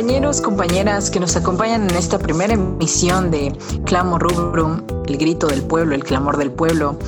Compañeros, 0.00 0.40
compañeras 0.40 1.10
que 1.10 1.20
nos 1.20 1.36
acompañan 1.36 1.82
en 1.90 1.94
esta 1.94 2.18
primera 2.18 2.54
emisión 2.54 3.30
de 3.30 3.52
Clamo 3.84 4.18
Rubrum, 4.18 4.80
el 5.06 5.18
grito 5.18 5.46
del 5.46 5.60
pueblo, 5.60 5.94
el 5.94 6.04
clamor 6.04 6.38
del 6.38 6.50
pueblo, 6.50 6.98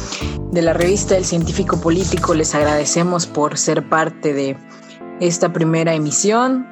de 0.50 0.60
la 0.60 0.74
revista 0.74 1.16
El 1.16 1.24
Científico 1.24 1.80
Político, 1.80 2.34
les 2.34 2.54
agradecemos 2.54 3.26
por 3.26 3.56
ser 3.56 3.88
parte 3.88 4.34
de 4.34 4.58
esta 5.20 5.54
primera 5.54 5.94
emisión, 5.94 6.66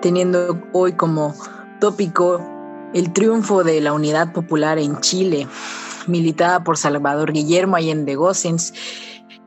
teniendo 0.00 0.56
hoy 0.72 0.92
como 0.92 1.34
tópico 1.80 2.40
el 2.94 3.12
triunfo 3.12 3.64
de 3.64 3.80
la 3.80 3.92
Unidad 3.92 4.32
Popular 4.32 4.78
en 4.78 5.00
Chile, 5.00 5.48
militada 6.06 6.62
por 6.62 6.76
Salvador 6.78 7.32
Guillermo 7.32 7.74
Allende 7.74 8.14
Gossens, 8.14 8.72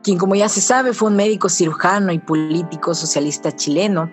quien 0.02 0.18
como 0.18 0.34
ya 0.34 0.50
se 0.50 0.60
sabe 0.60 0.92
fue 0.92 1.08
un 1.08 1.16
médico 1.16 1.48
cirujano 1.48 2.12
y 2.12 2.18
político 2.18 2.94
socialista 2.94 3.56
chileno 3.56 4.10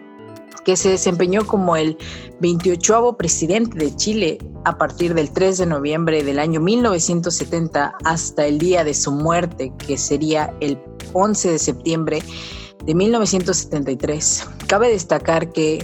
que 0.65 0.75
se 0.75 0.89
desempeñó 0.89 1.45
como 1.45 1.75
el 1.75 1.97
28 2.39 3.15
presidente 3.17 3.77
de 3.77 3.95
Chile 3.95 4.37
a 4.65 4.77
partir 4.77 5.13
del 5.13 5.31
3 5.31 5.57
de 5.59 5.65
noviembre 5.65 6.23
del 6.23 6.39
año 6.39 6.59
1970 6.59 7.95
hasta 8.03 8.45
el 8.45 8.59
día 8.59 8.83
de 8.83 8.93
su 8.93 9.11
muerte, 9.11 9.73
que 9.77 9.97
sería 9.97 10.53
el 10.59 10.77
11 11.13 11.51
de 11.51 11.59
septiembre 11.59 12.23
de 12.85 12.95
1973. 12.95 14.47
Cabe 14.67 14.89
destacar 14.89 15.51
que 15.51 15.83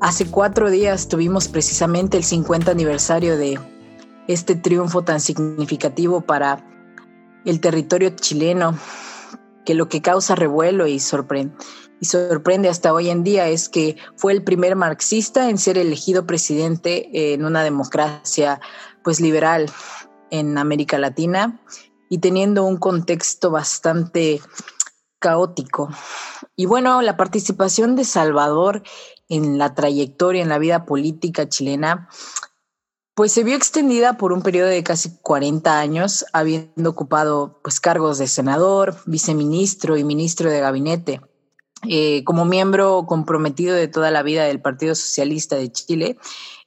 hace 0.00 0.26
cuatro 0.26 0.70
días 0.70 1.08
tuvimos 1.08 1.48
precisamente 1.48 2.16
el 2.16 2.24
50 2.24 2.70
aniversario 2.70 3.36
de 3.36 3.58
este 4.28 4.54
triunfo 4.54 5.02
tan 5.02 5.20
significativo 5.20 6.20
para 6.20 6.64
el 7.44 7.60
territorio 7.60 8.10
chileno, 8.10 8.76
que 9.64 9.74
lo 9.74 9.88
que 9.88 10.02
causa 10.02 10.34
revuelo 10.34 10.86
y 10.86 10.98
sorprende 10.98 11.54
hasta 12.68 12.92
hoy 12.92 13.10
en 13.10 13.22
día 13.22 13.48
es 13.48 13.68
que 13.68 13.96
fue 14.16 14.32
el 14.32 14.42
primer 14.42 14.76
marxista 14.76 15.48
en 15.48 15.58
ser 15.58 15.78
elegido 15.78 16.26
presidente 16.26 17.34
en 17.34 17.44
una 17.44 17.62
democracia 17.62 18.60
pues 19.04 19.20
liberal 19.20 19.70
en 20.30 20.58
América 20.58 20.98
Latina 20.98 21.60
y 22.08 22.18
teniendo 22.18 22.64
un 22.64 22.76
contexto 22.76 23.50
bastante 23.50 24.40
caótico. 25.18 25.88
Y 26.56 26.66
bueno, 26.66 27.00
la 27.02 27.16
participación 27.16 27.96
de 27.96 28.04
Salvador 28.04 28.82
en 29.28 29.56
la 29.56 29.74
trayectoria, 29.74 30.42
en 30.42 30.48
la 30.48 30.58
vida 30.58 30.84
política 30.84 31.48
chilena, 31.48 32.08
pues 33.14 33.32
se 33.32 33.44
vio 33.44 33.56
extendida 33.56 34.16
por 34.16 34.32
un 34.32 34.42
periodo 34.42 34.68
de 34.68 34.82
casi 34.82 35.18
40 35.20 35.78
años, 35.78 36.24
habiendo 36.32 36.90
ocupado 36.90 37.60
pues 37.62 37.78
cargos 37.78 38.18
de 38.18 38.26
senador, 38.26 38.96
viceministro 39.06 39.96
y 39.96 40.04
ministro 40.04 40.50
de 40.50 40.60
gabinete. 40.60 41.20
Eh, 41.88 42.22
como 42.24 42.44
miembro 42.44 43.06
comprometido 43.06 43.74
de 43.74 43.88
toda 43.88 44.10
la 44.10 44.22
vida 44.22 44.44
del 44.44 44.62
Partido 44.62 44.94
Socialista 44.94 45.56
de 45.56 45.72
Chile, 45.72 46.16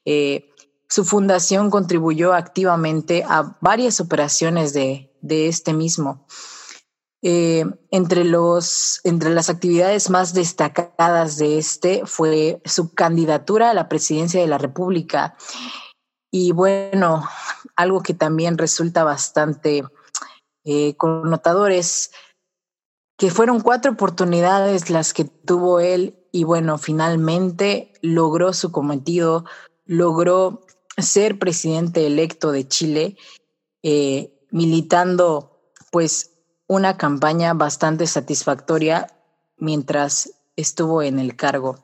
eh, 0.03 0.51
su 0.87 1.03
fundación 1.03 1.71
contribuyó 1.71 2.33
activamente 2.33 3.23
a 3.27 3.57
varias 3.61 3.99
operaciones 3.99 4.73
de, 4.73 5.11
este 5.21 5.73
mismo. 5.73 6.27
Eh, 7.23 7.65
entre, 7.89 8.23
los, 8.23 9.01
entre 9.03 9.31
las 9.31 9.49
actividades 9.49 10.11
más 10.11 10.35
destacadas 10.35 11.37
de 11.37 11.57
este 11.57 12.03
fue 12.05 12.61
su 12.65 12.93
candidatura 12.93 13.71
a 13.71 13.73
la 13.73 13.89
presidencia 13.89 14.39
de 14.39 14.47
la 14.47 14.59
República. 14.59 15.35
Y 16.31 16.51
bueno, 16.51 17.27
algo 17.75 18.01
que 18.01 18.13
también 18.13 18.57
resulta 18.57 19.03
bastante 19.03 19.83
connotador 20.97 21.71
es 21.71 22.11
que 23.17 23.31
fueron 23.31 23.61
cuatro 23.61 23.91
oportunidades 23.91 24.89
las 24.89 25.13
que 25.13 25.25
tuvo 25.25 25.79
él 25.79 26.17
y 26.31 26.43
bueno, 26.43 26.77
finalmente 26.77 27.93
logró 28.01 28.51
su 28.51 28.71
cometido, 28.71 29.45
logró 29.85 30.65
ser 30.97 31.39
presidente 31.39 32.05
electo 32.05 32.51
de 32.51 32.67
Chile, 32.67 33.17
eh, 33.83 34.33
militando 34.51 35.71
pues 35.91 36.31
una 36.67 36.97
campaña 36.97 37.53
bastante 37.53 38.05
satisfactoria 38.05 39.07
mientras 39.57 40.31
estuvo 40.57 41.01
en 41.01 41.19
el 41.19 41.35
cargo. 41.37 41.77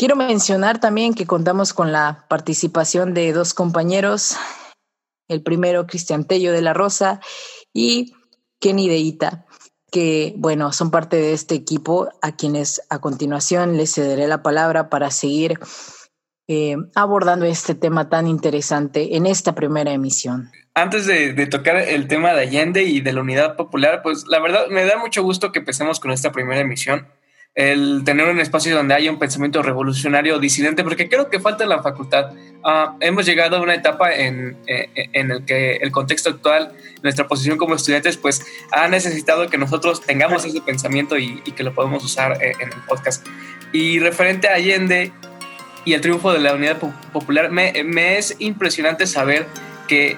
Quiero 0.00 0.16
mencionar 0.16 0.80
también 0.80 1.12
que 1.12 1.26
contamos 1.26 1.74
con 1.74 1.92
la 1.92 2.24
participación 2.26 3.12
de 3.12 3.34
dos 3.34 3.52
compañeros, 3.52 4.34
el 5.28 5.42
primero 5.42 5.86
Cristian 5.86 6.24
Tello 6.24 6.52
de 6.54 6.62
la 6.62 6.72
Rosa 6.72 7.20
y 7.74 8.14
Kenny 8.60 8.88
Deita 8.88 9.44
que, 9.92 10.32
bueno, 10.38 10.72
son 10.72 10.90
parte 10.90 11.16
de 11.16 11.34
este 11.34 11.54
equipo 11.54 12.08
a 12.22 12.34
quienes 12.34 12.80
a 12.88 13.02
continuación 13.02 13.76
les 13.76 13.92
cederé 13.92 14.26
la 14.26 14.42
palabra 14.42 14.88
para 14.88 15.10
seguir 15.10 15.60
eh, 16.48 16.76
abordando 16.94 17.44
este 17.44 17.74
tema 17.74 18.08
tan 18.08 18.26
interesante 18.26 19.18
en 19.18 19.26
esta 19.26 19.54
primera 19.54 19.92
emisión. 19.92 20.50
Antes 20.72 21.04
de, 21.04 21.34
de, 21.34 21.46
tocar 21.46 21.76
el 21.76 22.08
tema 22.08 22.32
de 22.32 22.40
Allende 22.40 22.84
y 22.84 23.02
de 23.02 23.12
la 23.12 23.20
Unidad 23.20 23.54
Popular, 23.54 24.00
pues 24.02 24.26
la 24.26 24.40
verdad 24.40 24.68
me 24.70 24.86
da 24.86 24.96
mucho 24.96 25.22
gusto 25.22 25.52
que 25.52 25.58
empecemos 25.58 26.00
con 26.00 26.10
esta 26.10 26.32
primera 26.32 26.62
emisión 26.62 27.06
el 27.54 28.02
tener 28.04 28.28
un 28.28 28.38
espacio 28.38 28.74
donde 28.74 28.94
haya 28.94 29.10
un 29.10 29.18
pensamiento 29.18 29.62
revolucionario 29.62 30.38
disidente, 30.38 30.84
porque 30.84 31.08
creo 31.08 31.28
que 31.28 31.40
falta 31.40 31.66
la 31.66 31.82
facultad. 31.82 32.32
Ah, 32.64 32.96
hemos 33.00 33.26
llegado 33.26 33.56
a 33.56 33.60
una 33.60 33.74
etapa 33.74 34.12
en, 34.12 34.56
eh, 34.66 34.88
en, 35.12 35.30
el 35.30 35.44
que 35.44 35.76
el 35.76 35.90
contexto 35.90 36.30
actual, 36.30 36.72
nuestra 37.02 37.26
posición 37.26 37.58
como 37.58 37.74
estudiantes, 37.74 38.16
pues 38.16 38.44
ha 38.70 38.88
necesitado 38.88 39.48
que 39.48 39.58
nosotros 39.58 40.00
tengamos 40.00 40.44
ese 40.44 40.60
pensamiento 40.60 41.18
y, 41.18 41.40
que 41.40 41.64
lo 41.64 41.74
podamos 41.74 42.04
usar 42.04 42.38
eh, 42.42 42.52
en 42.60 42.68
el 42.68 42.78
podcast. 42.86 43.26
Y 43.72 43.98
referente 43.98 44.48
a 44.48 44.54
Allende 44.54 45.12
y 45.84 45.94
el 45.94 46.00
triunfo 46.00 46.32
de 46.32 46.38
la 46.38 46.54
unidad 46.54 46.78
popular, 47.12 47.50
me, 47.50 47.72
me 47.84 48.18
es 48.18 48.36
impresionante 48.38 49.06
saber 49.06 49.46
que 49.88 50.16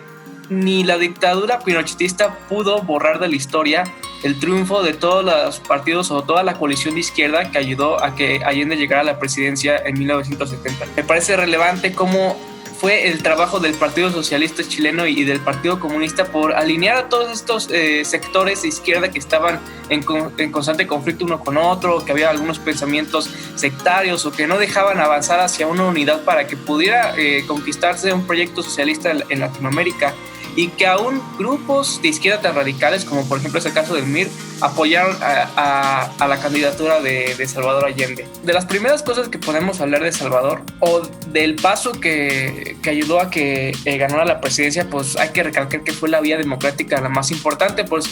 ni 0.52 0.84
la 0.84 0.98
dictadura 0.98 1.60
pinochetista 1.60 2.38
pudo 2.48 2.82
borrar 2.82 3.18
de 3.18 3.28
la 3.28 3.36
historia 3.36 3.84
el 4.22 4.38
triunfo 4.38 4.82
de 4.82 4.92
todos 4.92 5.24
los 5.24 5.60
partidos 5.60 6.10
o 6.10 6.22
toda 6.22 6.42
la 6.42 6.54
coalición 6.54 6.94
de 6.94 7.00
izquierda 7.00 7.50
que 7.50 7.58
ayudó 7.58 8.02
a 8.02 8.14
que 8.14 8.42
Allende 8.44 8.76
llegara 8.76 9.02
a 9.02 9.04
la 9.04 9.18
presidencia 9.18 9.76
en 9.76 9.98
1970. 9.98 10.86
Me 10.96 11.02
parece 11.02 11.36
relevante 11.36 11.92
cómo 11.92 12.36
fue 12.82 13.08
el 13.08 13.22
trabajo 13.22 13.60
del 13.60 13.74
Partido 13.74 14.10
Socialista 14.10 14.64
chileno 14.66 15.06
y 15.06 15.22
del 15.22 15.38
Partido 15.38 15.78
Comunista 15.78 16.24
por 16.24 16.52
alinear 16.52 16.96
a 16.96 17.08
todos 17.08 17.30
estos 17.30 17.68
eh, 17.70 18.04
sectores 18.04 18.62
de 18.62 18.68
izquierda 18.68 19.08
que 19.08 19.20
estaban 19.20 19.60
en, 19.88 20.02
constante 20.50 20.86
conflicto 20.88 21.24
uno 21.24 21.38
con 21.38 21.56
otro, 21.58 22.04
que 22.04 22.10
había 22.10 22.30
algunos 22.30 22.58
pensamientos 22.58 23.30
sectarios 23.54 24.26
o 24.26 24.32
que 24.32 24.48
no 24.48 24.58
dejaban 24.58 24.98
avanzar 24.98 25.38
hacia 25.38 25.68
una 25.68 25.84
unidad 25.84 26.24
para 26.24 26.48
que 26.48 26.56
pudiera 26.56 27.14
eh, 27.16 27.44
conquistarse 27.46 28.12
un 28.12 28.26
proyecto 28.26 28.64
socialista 28.64 29.12
en 29.28 29.38
Latinoamérica 29.38 30.12
y 30.56 30.68
que 30.68 30.86
aún 30.86 31.22
grupos 31.38 32.00
de 32.02 32.08
izquierda 32.08 32.42
tan 32.42 32.54
radicales, 32.54 33.04
como 33.04 33.26
por 33.26 33.38
ejemplo 33.38 33.58
es 33.58 33.66
el 33.66 33.72
caso 33.72 33.94
del 33.94 34.06
MIR, 34.06 34.28
apoyaron 34.60 35.16
a, 35.20 36.10
la 36.18 36.40
candidatura 36.40 37.00
de, 37.00 37.46
Salvador 37.46 37.86
Allende. 37.86 38.26
De 38.44 38.52
las 38.52 38.66
primeras 38.66 39.02
cosas 39.02 39.28
que 39.28 39.38
podemos 39.38 39.80
hablar 39.80 40.02
de 40.02 40.12
Salvador 40.12 40.62
o 40.80 41.02
del 41.28 41.56
paso 41.56 41.92
que, 41.92 42.76
que 42.82 42.90
ayudó 42.90 43.20
a 43.20 43.30
que 43.30 43.74
eh, 43.84 43.96
ganara 43.98 44.24
la 44.24 44.40
presidencia, 44.40 44.88
pues 44.88 45.16
hay 45.16 45.30
que 45.30 45.42
recalcar 45.42 45.82
que 45.82 45.92
fue 45.92 46.08
la 46.08 46.20
vía 46.20 46.36
democrática 46.36 47.00
la 47.00 47.08
más 47.08 47.30
importante, 47.30 47.84
pues 47.84 48.08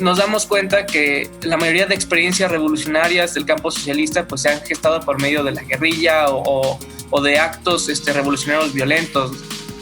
nos 0.00 0.18
damos 0.18 0.46
cuenta 0.46 0.86
que 0.86 1.30
la 1.42 1.56
mayoría 1.56 1.86
de 1.86 1.94
experiencias 1.94 2.50
revolucionarias 2.50 3.34
del 3.34 3.44
campo 3.44 3.70
socialista 3.70 4.26
pues 4.26 4.42
se 4.42 4.48
han 4.48 4.60
gestado 4.62 5.00
por 5.00 5.20
medio 5.20 5.44
de 5.44 5.52
la 5.52 5.62
guerrilla 5.62 6.30
o, 6.30 6.78
o 7.10 7.20
de 7.20 7.38
actos 7.38 7.88
este, 7.88 8.12
revolucionarios 8.12 8.72
violentos 8.72 9.32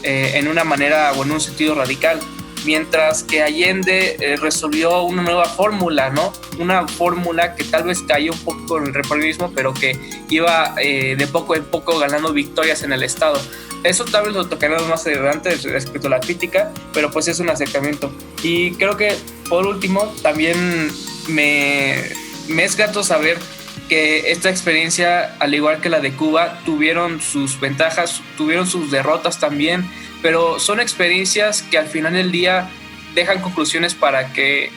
eh, 0.03 0.31
en 0.35 0.47
una 0.47 0.63
manera 0.63 1.11
o 1.13 1.23
en 1.23 1.31
un 1.31 1.41
sentido 1.41 1.75
radical, 1.75 2.19
mientras 2.65 3.23
que 3.23 3.41
Allende 3.41 4.17
eh, 4.19 4.35
resolvió 4.35 5.03
una 5.03 5.21
nueva 5.21 5.45
fórmula, 5.45 6.09
¿no? 6.09 6.33
Una 6.59 6.87
fórmula 6.87 7.55
que 7.55 7.63
tal 7.63 7.83
vez 7.83 8.01
cayó 8.07 8.33
un 8.33 8.39
poco 8.39 8.65
con 8.65 8.87
el 8.87 8.93
reformismo, 8.93 9.51
pero 9.55 9.73
que 9.73 9.97
iba 10.29 10.75
eh, 10.77 11.15
de 11.17 11.27
poco 11.27 11.55
en 11.55 11.63
poco 11.63 11.97
ganando 11.99 12.33
victorias 12.33 12.83
en 12.83 12.93
el 12.93 13.03
Estado. 13.03 13.41
Eso 13.83 14.05
tal 14.05 14.25
vez 14.25 14.33
lo 14.33 14.47
tocaremos 14.47 14.87
más 14.87 15.05
adelante 15.07 15.55
respecto 15.55 16.07
a 16.07 16.11
la 16.11 16.19
crítica, 16.19 16.71
pero 16.93 17.09
pues 17.09 17.27
es 17.27 17.39
un 17.39 17.49
acercamiento. 17.49 18.11
Y 18.43 18.73
creo 18.73 18.95
que 18.95 19.15
por 19.49 19.65
último 19.65 20.13
también 20.21 20.91
me, 21.27 21.95
me 22.47 22.63
es 22.63 22.75
grato 22.75 23.03
saber 23.03 23.39
que 23.91 24.31
esta 24.31 24.49
experiencia, 24.49 25.35
al 25.39 25.53
igual 25.53 25.81
que 25.81 25.89
la 25.89 25.99
de 25.99 26.13
Cuba, 26.13 26.61
tuvieron 26.63 27.19
sus 27.19 27.59
ventajas, 27.59 28.21
tuvieron 28.37 28.65
sus 28.65 28.89
derrotas 28.89 29.37
también, 29.37 29.85
pero 30.21 30.61
son 30.61 30.79
experiencias 30.79 31.61
que 31.61 31.77
al 31.77 31.87
final 31.87 32.13
del 32.13 32.31
día 32.31 32.69
dejan 33.15 33.41
conclusiones 33.41 33.93
para 33.93 34.31
que 34.31 34.71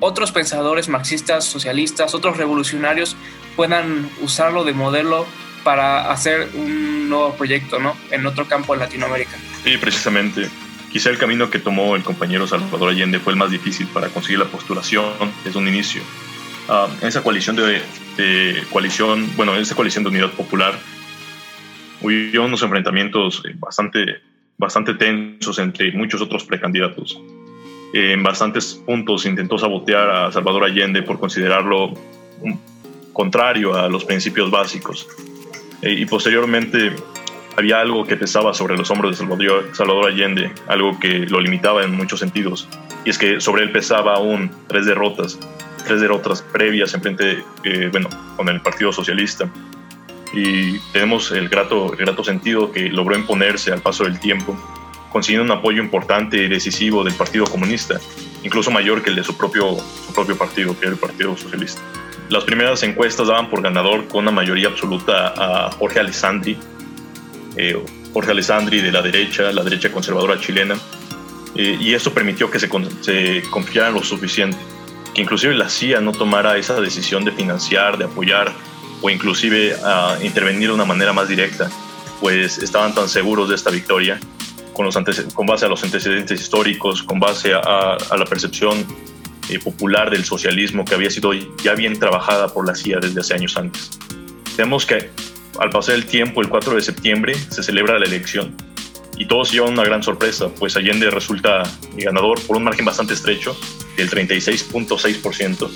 otros 0.00 0.32
pensadores 0.32 0.88
marxistas, 0.88 1.44
socialistas, 1.44 2.12
otros 2.12 2.38
revolucionarios 2.38 3.16
puedan 3.54 4.10
usarlo 4.20 4.64
de 4.64 4.72
modelo 4.72 5.28
para 5.62 6.10
hacer 6.10 6.48
un 6.54 7.08
nuevo 7.08 7.36
proyecto, 7.36 7.78
¿no? 7.78 7.96
En 8.10 8.26
otro 8.26 8.48
campo 8.48 8.74
en 8.74 8.80
Latinoamérica. 8.80 9.36
Sí, 9.62 9.76
precisamente. 9.76 10.48
Quizá 10.90 11.10
el 11.10 11.18
camino 11.18 11.50
que 11.50 11.60
tomó 11.60 11.94
el 11.94 12.02
compañero 12.02 12.48
Salvador 12.48 12.88
Allende 12.88 13.20
fue 13.20 13.32
el 13.32 13.38
más 13.38 13.52
difícil 13.52 13.86
para 13.86 14.08
conseguir 14.08 14.40
la 14.40 14.46
postulación 14.46 15.04
desde 15.44 15.56
un 15.56 15.68
inicio. 15.68 16.02
Uh, 16.68 17.06
esa 17.06 17.22
coalición 17.22 17.54
de, 17.54 17.80
coalición, 18.70 19.28
bueno, 19.36 19.54
esa 19.56 19.74
coalición 19.74 20.04
de 20.04 20.10
unidad 20.10 20.30
popular 20.30 20.74
Hubo 22.00 22.44
unos 22.44 22.62
enfrentamientos 22.62 23.42
eh, 23.46 23.54
bastante, 23.56 24.20
bastante 24.58 24.94
tensos 24.94 25.58
entre 25.58 25.92
muchos 25.92 26.20
otros 26.20 26.44
precandidatos. 26.44 27.18
en 27.92 28.22
bastantes 28.22 28.82
puntos 28.84 29.24
intentó 29.24 29.56
sabotear 29.58 30.10
a 30.10 30.32
Salvador 30.32 30.64
Allende 30.64 31.02
por 31.02 31.18
considerarlo 31.18 31.94
contrario 33.12 33.74
a 33.74 33.88
los 33.88 34.04
principios 34.04 34.50
básicos. 34.50 35.08
y 35.82 36.04
posteriormente 36.06 36.94
había 37.56 37.80
algo 37.80 38.04
que 38.04 38.16
pesaba 38.16 38.52
sobre 38.52 38.76
los 38.76 38.90
hombros 38.90 39.12
de 39.12 39.72
Salvador, 39.72 40.06
Allende, 40.06 40.52
algo 40.68 40.98
que 41.00 41.20
lo 41.20 41.40
limitaba 41.40 41.84
en 41.84 41.94
muchos 41.94 42.20
sentidos, 42.20 42.68
y 43.04 43.10
es 43.10 43.18
que 43.18 43.40
sobre 43.40 43.62
él 43.62 43.72
pesaba 43.72 44.16
aún 44.16 44.50
tres 44.68 44.84
derrotas, 44.84 45.38
tres 45.86 46.00
derrotas 46.00 46.42
previas 46.42 46.92
en 46.94 47.00
frente, 47.00 47.44
eh, 47.64 47.88
bueno, 47.90 48.08
con 48.36 48.48
el 48.48 48.60
Partido 48.60 48.92
Socialista. 48.92 49.48
Y 50.32 50.78
tenemos 50.92 51.30
el 51.32 51.48
grato, 51.48 51.92
el 51.92 51.98
grato 51.98 52.24
sentido 52.24 52.72
que 52.72 52.88
logró 52.90 53.16
imponerse 53.16 53.72
al 53.72 53.80
paso 53.80 54.04
del 54.04 54.18
tiempo, 54.18 54.56
consiguiendo 55.12 55.50
un 55.50 55.58
apoyo 55.58 55.82
importante 55.82 56.36
y 56.36 56.48
decisivo 56.48 57.04
del 57.04 57.14
Partido 57.14 57.46
Comunista, 57.46 57.98
incluso 58.42 58.70
mayor 58.70 59.02
que 59.02 59.10
el 59.10 59.16
de 59.16 59.24
su 59.24 59.36
propio, 59.36 59.76
su 60.06 60.12
propio 60.12 60.36
partido, 60.36 60.78
que 60.78 60.86
era 60.86 60.94
el 60.94 60.98
Partido 60.98 61.36
Socialista. 61.36 61.80
Las 62.28 62.44
primeras 62.44 62.82
encuestas 62.82 63.28
daban 63.28 63.48
por 63.48 63.62
ganador 63.62 64.08
con 64.08 64.24
una 64.24 64.32
mayoría 64.32 64.68
absoluta 64.68 65.32
a 65.36 65.70
Jorge 65.70 66.00
Alessandri, 66.00 66.58
eh, 67.56 67.80
Jorge 68.12 68.32
Alessandri 68.32 68.80
de 68.80 68.90
la 68.90 69.00
derecha, 69.00 69.52
la 69.52 69.62
derecha 69.62 69.92
conservadora 69.92 70.38
chilena, 70.40 70.74
eh, 71.54 71.78
y 71.80 71.94
eso 71.94 72.12
permitió 72.12 72.50
que 72.50 72.58
se, 72.58 72.68
se 73.00 73.42
confiaran 73.50 73.94
lo 73.94 74.02
suficiente, 74.02 74.58
que 75.16 75.22
inclusive 75.22 75.54
la 75.54 75.70
CIA 75.70 76.02
no 76.02 76.12
tomara 76.12 76.58
esa 76.58 76.78
decisión 76.78 77.24
de 77.24 77.32
financiar, 77.32 77.96
de 77.96 78.04
apoyar 78.04 78.52
o 79.00 79.08
inclusive 79.08 79.74
a 79.82 80.18
intervenir 80.22 80.68
de 80.68 80.74
una 80.74 80.84
manera 80.84 81.14
más 81.14 81.26
directa, 81.26 81.70
pues 82.20 82.58
estaban 82.58 82.94
tan 82.94 83.08
seguros 83.08 83.48
de 83.48 83.54
esta 83.54 83.70
victoria 83.70 84.20
con, 84.74 84.84
los 84.84 84.94
con 85.32 85.46
base 85.46 85.64
a 85.64 85.68
los 85.68 85.82
antecedentes 85.82 86.38
históricos, 86.38 87.02
con 87.02 87.18
base 87.18 87.54
a, 87.54 87.96
la 88.14 88.24
percepción 88.26 88.86
eh, 89.48 89.58
popular 89.58 90.10
del 90.10 90.22
socialismo 90.26 90.84
que 90.84 90.94
había 90.94 91.08
sido 91.08 91.32
ya 91.32 91.74
bien 91.74 91.98
trabajada 91.98 92.48
por 92.48 92.66
la 92.66 92.74
CIA 92.74 92.98
desde 93.00 93.20
hace 93.20 93.32
años 93.32 93.56
antes. 93.56 93.98
Tenemos 94.54 94.84
que 94.84 95.10
al 95.58 95.70
pasar 95.70 95.94
el 95.94 96.04
tiempo, 96.04 96.42
el 96.42 96.50
4 96.50 96.74
de 96.74 96.82
septiembre, 96.82 97.34
se 97.34 97.62
celebra 97.62 97.98
la 97.98 98.04
elección 98.04 98.54
y 99.16 99.26
todos 99.26 99.50
llevan 99.50 99.72
una 99.72 99.84
gran 99.84 100.02
sorpresa, 100.02 100.48
pues 100.48 100.76
Allende 100.76 101.10
resulta 101.10 101.62
ganador 101.96 102.40
por 102.42 102.56
un 102.56 102.64
margen 102.64 102.84
bastante 102.84 103.14
estrecho 103.14 103.56
del 103.96 104.10
36.6% 104.10 105.70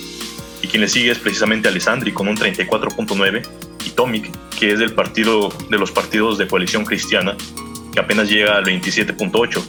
y 0.61 0.67
quien 0.67 0.81
le 0.81 0.87
sigue 0.87 1.11
es 1.11 1.17
precisamente 1.17 1.67
Alessandri 1.67 2.11
con 2.11 2.27
un 2.27 2.37
34.9% 2.37 3.47
y 3.85 3.89
Tomic, 3.91 4.29
que 4.57 4.73
es 4.73 4.79
del 4.79 4.93
partido 4.93 5.51
de 5.69 5.77
los 5.77 5.91
partidos 5.91 6.37
de 6.37 6.47
coalición 6.47 6.85
cristiana, 6.85 7.35
que 7.93 7.99
apenas 7.99 8.29
llega 8.29 8.57
al 8.57 8.65
27.8%. 8.65 9.63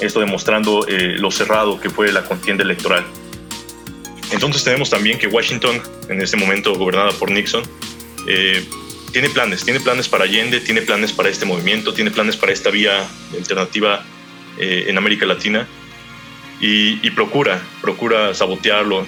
Esto 0.00 0.20
demostrando 0.20 0.86
eh, 0.88 1.14
lo 1.16 1.30
cerrado 1.30 1.80
que 1.80 1.88
fue 1.88 2.12
la 2.12 2.22
contienda 2.24 2.64
electoral. 2.64 3.04
Entonces 4.32 4.64
tenemos 4.64 4.90
también 4.90 5.18
que 5.18 5.28
Washington, 5.28 5.80
en 6.08 6.20
este 6.20 6.36
momento 6.36 6.74
gobernada 6.74 7.12
por 7.12 7.30
Nixon, 7.30 7.62
eh, 8.26 8.66
tiene 9.16 9.30
planes, 9.30 9.64
tiene 9.64 9.80
planes 9.80 10.10
para 10.10 10.24
Allende, 10.24 10.60
tiene 10.60 10.82
planes 10.82 11.10
para 11.10 11.30
este 11.30 11.46
movimiento, 11.46 11.94
tiene 11.94 12.10
planes 12.10 12.36
para 12.36 12.52
esta 12.52 12.68
vía 12.68 13.08
alternativa 13.32 14.04
eh, 14.58 14.84
en 14.88 14.98
América 14.98 15.24
Latina 15.24 15.66
y, 16.60 17.10
procura, 17.12 17.62
procura 17.80 18.34
sabotearlo. 18.34 19.06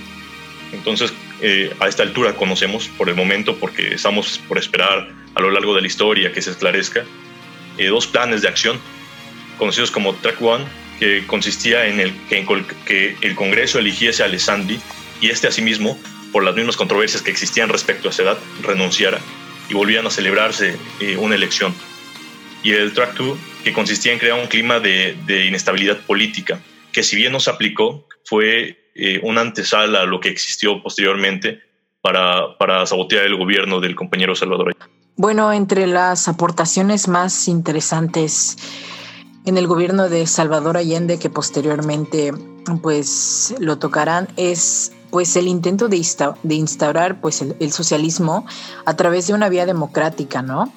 Entonces, 0.72 1.12
eh, 1.42 1.74
a 1.78 1.88
esta 1.88 2.04
altura 2.04 2.32
conocemos 2.36 2.88
por 2.96 3.10
el 3.10 3.16
momento, 3.16 3.56
porque 3.56 3.92
estamos 3.92 4.40
por 4.48 4.56
esperar 4.56 5.10
a 5.34 5.42
lo 5.42 5.50
largo 5.50 5.74
de 5.74 5.82
la 5.82 5.86
historia 5.86 6.32
que 6.32 6.40
se 6.40 6.52
esclarezca, 6.52 7.04
eh, 7.76 7.88
dos 7.88 8.06
planes 8.06 8.40
de 8.40 8.48
acción 8.48 8.80
conocidos 9.58 9.90
como 9.90 10.14
Track 10.14 10.40
One, 10.40 10.64
que 10.98 11.26
consistía 11.26 11.86
en 11.86 12.00
el 12.00 12.14
que, 12.30 12.46
que 12.86 13.14
el 13.20 13.34
Congreso 13.34 13.78
eligiese 13.78 14.22
a 14.22 14.24
Alessandri 14.24 14.80
y 15.20 15.28
este 15.28 15.48
asimismo, 15.48 16.00
por 16.32 16.44
las 16.44 16.54
mismas 16.54 16.78
controversias 16.78 17.20
que 17.20 17.30
existían 17.30 17.68
respecto 17.68 18.08
a 18.08 18.10
esa 18.10 18.22
edad, 18.22 18.38
renunciara 18.62 19.20
y 19.68 19.74
volvían 19.74 20.06
a 20.06 20.10
celebrarse 20.10 20.76
eh, 21.00 21.16
una 21.16 21.34
elección. 21.34 21.74
Y 22.62 22.72
el 22.72 22.92
Track 22.92 23.14
2, 23.16 23.38
que 23.64 23.72
consistía 23.72 24.12
en 24.12 24.18
crear 24.18 24.38
un 24.38 24.46
clima 24.46 24.80
de, 24.80 25.16
inestabilidad 25.46 25.98
política, 25.98 26.60
que 26.92 27.02
si 27.02 27.16
bien 27.16 27.32
no 27.32 27.40
se 27.40 27.50
aplicó, 27.50 28.06
fue 28.24 28.90
eh, 28.94 29.20
una 29.22 29.42
antesala 29.42 30.02
a 30.02 30.06
lo 30.06 30.20
que 30.20 30.28
existió 30.28 30.82
posteriormente 30.82 31.60
para, 32.00 32.56
para 32.58 32.84
sabotear 32.86 33.24
el 33.24 33.36
gobierno 33.36 33.80
del 33.80 33.94
compañero 33.94 34.34
Salvador. 34.34 34.74
Bueno, 35.16 35.52
entre 35.52 35.86
las 35.86 36.28
aportaciones 36.28 37.08
más 37.08 37.48
interesantes 37.48 38.56
en 39.44 39.56
el 39.56 39.66
gobierno 39.66 40.08
de 40.08 40.26
Salvador 40.26 40.76
Allende, 40.76 41.18
que 41.18 41.30
posteriormente 41.30 42.32
pues 42.82 43.54
lo 43.58 43.78
tocarán, 43.78 44.28
es 44.36 44.92
pues 45.10 45.36
el 45.36 45.48
intento 45.48 45.88
de, 45.88 45.96
instaurar 46.50 47.20
pues 47.20 47.42
el, 47.42 47.72
socialismo 47.72 48.46
a 48.84 48.94
través 48.96 49.26
de 49.26 49.34
una 49.34 49.48
vía 49.48 49.66
democrática, 49.66 50.42
¿no? 50.42 50.72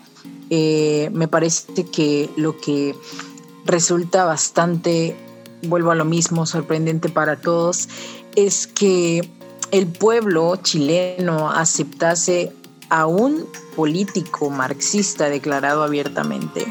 Eh, 0.49 1.09
me 1.13 1.27
parece 1.27 1.85
que 1.85 2.29
lo 2.35 2.57
que 2.57 2.95
resulta 3.65 4.25
bastante, 4.25 5.15
vuelvo 5.63 5.91
a 5.91 5.95
lo 5.95 6.05
mismo, 6.05 6.45
sorprendente 6.45 7.09
para 7.09 7.37
todos, 7.37 7.89
es 8.35 8.67
que 8.67 9.29
el 9.71 9.87
pueblo 9.87 10.55
chileno 10.57 11.49
aceptase 11.49 12.53
a 12.89 13.05
un 13.05 13.45
político 13.75 14.49
marxista 14.49 15.29
declarado 15.29 15.83
abiertamente 15.83 16.67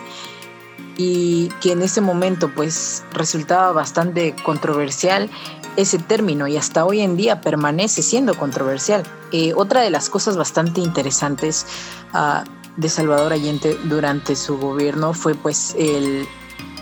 y 0.99 1.49
que 1.63 1.73
en 1.73 1.81
ese 1.81 2.03
momento 2.03 2.51
pues 2.55 3.03
resultaba 3.15 3.73
bastante 3.73 4.35
controversial 4.45 5.31
ese 5.77 5.99
término 5.99 6.47
y 6.49 6.57
hasta 6.57 6.85
hoy 6.85 7.01
en 7.01 7.17
día 7.17 7.41
permanece 7.41 8.03
siendo 8.03 8.35
controversial. 8.35 9.03
Eh, 9.33 9.53
otra 9.55 9.81
de 9.83 9.91
las 9.91 10.11
cosas 10.11 10.37
bastante 10.37 10.81
interesantes 10.81 11.67
ah, 12.13 12.45
de 12.77 12.89
Salvador 12.89 13.33
Allende 13.33 13.79
durante 13.85 14.37
su 14.37 14.59
gobierno 14.59 15.13
fue 15.13 15.35
pues 15.35 15.75
el, 15.79 16.27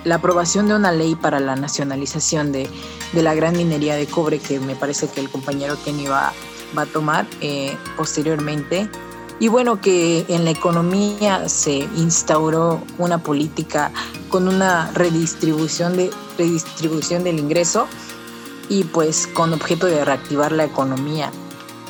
la 0.04 0.16
aprobación 0.16 0.68
de 0.68 0.74
una 0.74 0.92
ley 0.92 1.14
para 1.14 1.40
la 1.40 1.56
nacionalización 1.56 2.52
de, 2.52 2.68
de, 3.12 3.22
la 3.22 3.34
gran 3.34 3.56
minería 3.56 3.96
de 3.96 4.06
cobre 4.06 4.38
que 4.38 4.60
me 4.60 4.74
parece 4.74 5.08
que 5.08 5.20
el 5.20 5.28
compañero 5.28 5.76
Kenny 5.84 6.06
va, 6.06 6.32
va 6.76 6.82
a 6.82 6.86
tomar 6.86 7.26
eh, 7.40 7.76
posteriormente. 7.96 8.88
Y 9.40 9.46
bueno, 9.46 9.80
que 9.80 10.24
en 10.28 10.44
la 10.44 10.50
economía 10.50 11.48
se 11.48 11.88
instauró 11.96 12.82
una 12.98 13.22
política 13.22 13.92
con 14.28 14.48
una 14.48 14.90
redistribución, 14.92 15.96
de, 15.96 16.10
redistribución 16.36 17.22
del 17.22 17.38
ingreso 17.38 17.86
y 18.68 18.84
pues 18.84 19.26
con 19.26 19.52
objeto 19.52 19.87
de 19.87 20.04
reactivar 20.04 20.52
la 20.52 20.64
economía. 20.64 21.30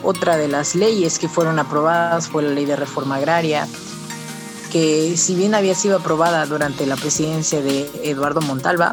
Otra 0.03 0.37
de 0.37 0.49
las 0.49 0.75
leyes 0.75 1.19
que 1.19 1.29
fueron 1.29 1.59
aprobadas 1.59 2.29
fue 2.29 2.43
la 2.43 2.51
ley 2.51 2.65
de 2.65 2.77
reforma 2.77 3.17
agraria, 3.17 3.67
que 4.71 5.17
si 5.17 5.35
bien 5.35 5.55
había 5.55 5.75
sido 5.75 5.99
aprobada 5.99 6.47
durante 6.47 6.87
la 6.87 6.97
presidencia 6.97 7.61
de 7.61 7.91
Eduardo 8.05 8.41
Montalva, 8.41 8.93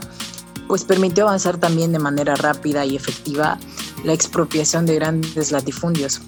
pues 0.67 0.83
permitió 0.83 1.27
avanzar 1.27 1.57
también 1.57 1.91
de 1.91 1.99
manera 1.99 2.35
rápida 2.35 2.85
y 2.85 2.95
efectiva 2.95 3.59
la 4.03 4.13
expropiación 4.13 4.85
de 4.85 4.95
grandes 4.95 5.51
latifundios. 5.51 6.21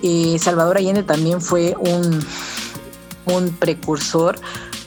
Y 0.00 0.38
Salvador 0.38 0.78
Allende 0.78 1.02
también 1.02 1.40
fue 1.40 1.74
un, 1.78 2.24
un 3.26 3.50
precursor 3.58 4.38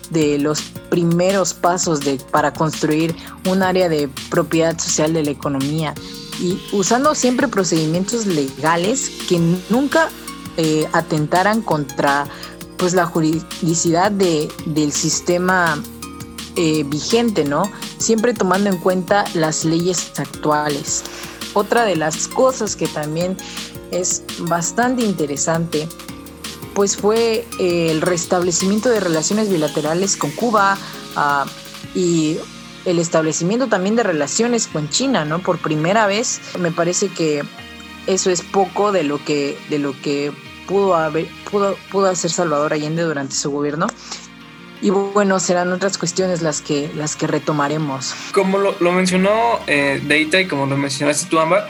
de 0.10 0.40
los 0.40 0.62
primeros 0.92 1.54
pasos 1.56 2.02
de, 2.02 2.18
para 2.30 2.54
construir 2.54 3.16
un 3.48 3.64
área 3.64 3.90
de 3.90 4.10
propiedad 4.30 4.78
social 4.78 5.14
de 5.14 5.24
la 5.24 5.32
economía 5.32 5.96
y 6.40 6.62
usando 6.74 7.16
siempre 7.16 7.48
procedimientos 7.48 8.28
legales 8.28 9.10
que 9.28 9.40
nunca 9.70 10.10
eh, 10.58 10.88
atentaran 10.92 11.62
contra 11.62 12.28
pues 12.78 12.94
la 12.94 13.06
juridicidad 13.06 14.12
de, 14.12 14.52
del 14.66 14.92
sistema 14.92 15.82
eh, 16.58 16.84
vigente, 16.84 17.46
¿no? 17.46 17.64
Siempre 17.98 18.34
tomando 18.34 18.70
en 18.70 18.78
cuenta 18.78 19.24
las 19.34 19.64
leyes 19.64 20.12
actuales. 20.18 21.04
Otra 21.54 21.86
de 21.86 21.96
las 21.96 22.28
cosas 22.28 22.76
que 22.76 22.88
también 22.88 23.38
es 23.92 24.24
bastante 24.40 25.04
interesante 25.04 25.88
pues 26.74 26.98
fue 26.98 27.46
eh, 27.60 27.92
el 27.92 28.02
restablecimiento 28.02 28.90
de 28.90 29.00
relaciones 29.00 29.50
bilaterales 29.50 30.16
con 30.16 30.32
Cuba 30.32 30.78
ah, 31.16 31.46
y 31.94 32.38
el 32.86 33.00
establecimiento 33.00 33.68
también 33.68 33.96
de 33.96 34.04
relaciones 34.04 34.68
con 34.68 34.90
China, 34.90 35.26
¿no? 35.26 35.40
Por 35.40 35.60
primera 35.60 36.08
vez, 36.08 36.42
me 36.60 36.72
parece 36.72 37.10
que 37.10 37.44
eso 38.08 38.30
es 38.32 38.42
poco 38.42 38.92
de 38.92 39.04
lo 39.04 39.24
que, 39.24 39.58
de 39.70 39.80
lo 39.80 40.00
que 40.02 40.32
pudo, 40.68 40.96
haber, 40.96 41.28
pudo, 41.50 41.76
pudo 41.92 42.08
hacer 42.08 42.32
Salvador 42.32 42.74
Allende 42.74 43.04
durante 43.04 43.36
su 43.36 43.52
gobierno. 43.52 43.88
Y 44.82 44.90
bueno, 44.90 45.40
serán 45.40 45.72
otras 45.72 46.00
cuestiones 46.00 46.42
las 46.42 46.62
que, 46.62 46.90
las 46.96 47.16
que 47.16 47.28
retomaremos. 47.28 48.16
Como 48.34 48.58
lo, 48.58 48.92
mencionó 48.92 49.60
eh, 49.68 50.02
Deita 50.04 50.42
y 50.42 50.48
como 50.48 50.66
lo 50.66 50.76
mencionaste 50.76 51.30
tú, 51.30 51.40
Amba, 51.40 51.68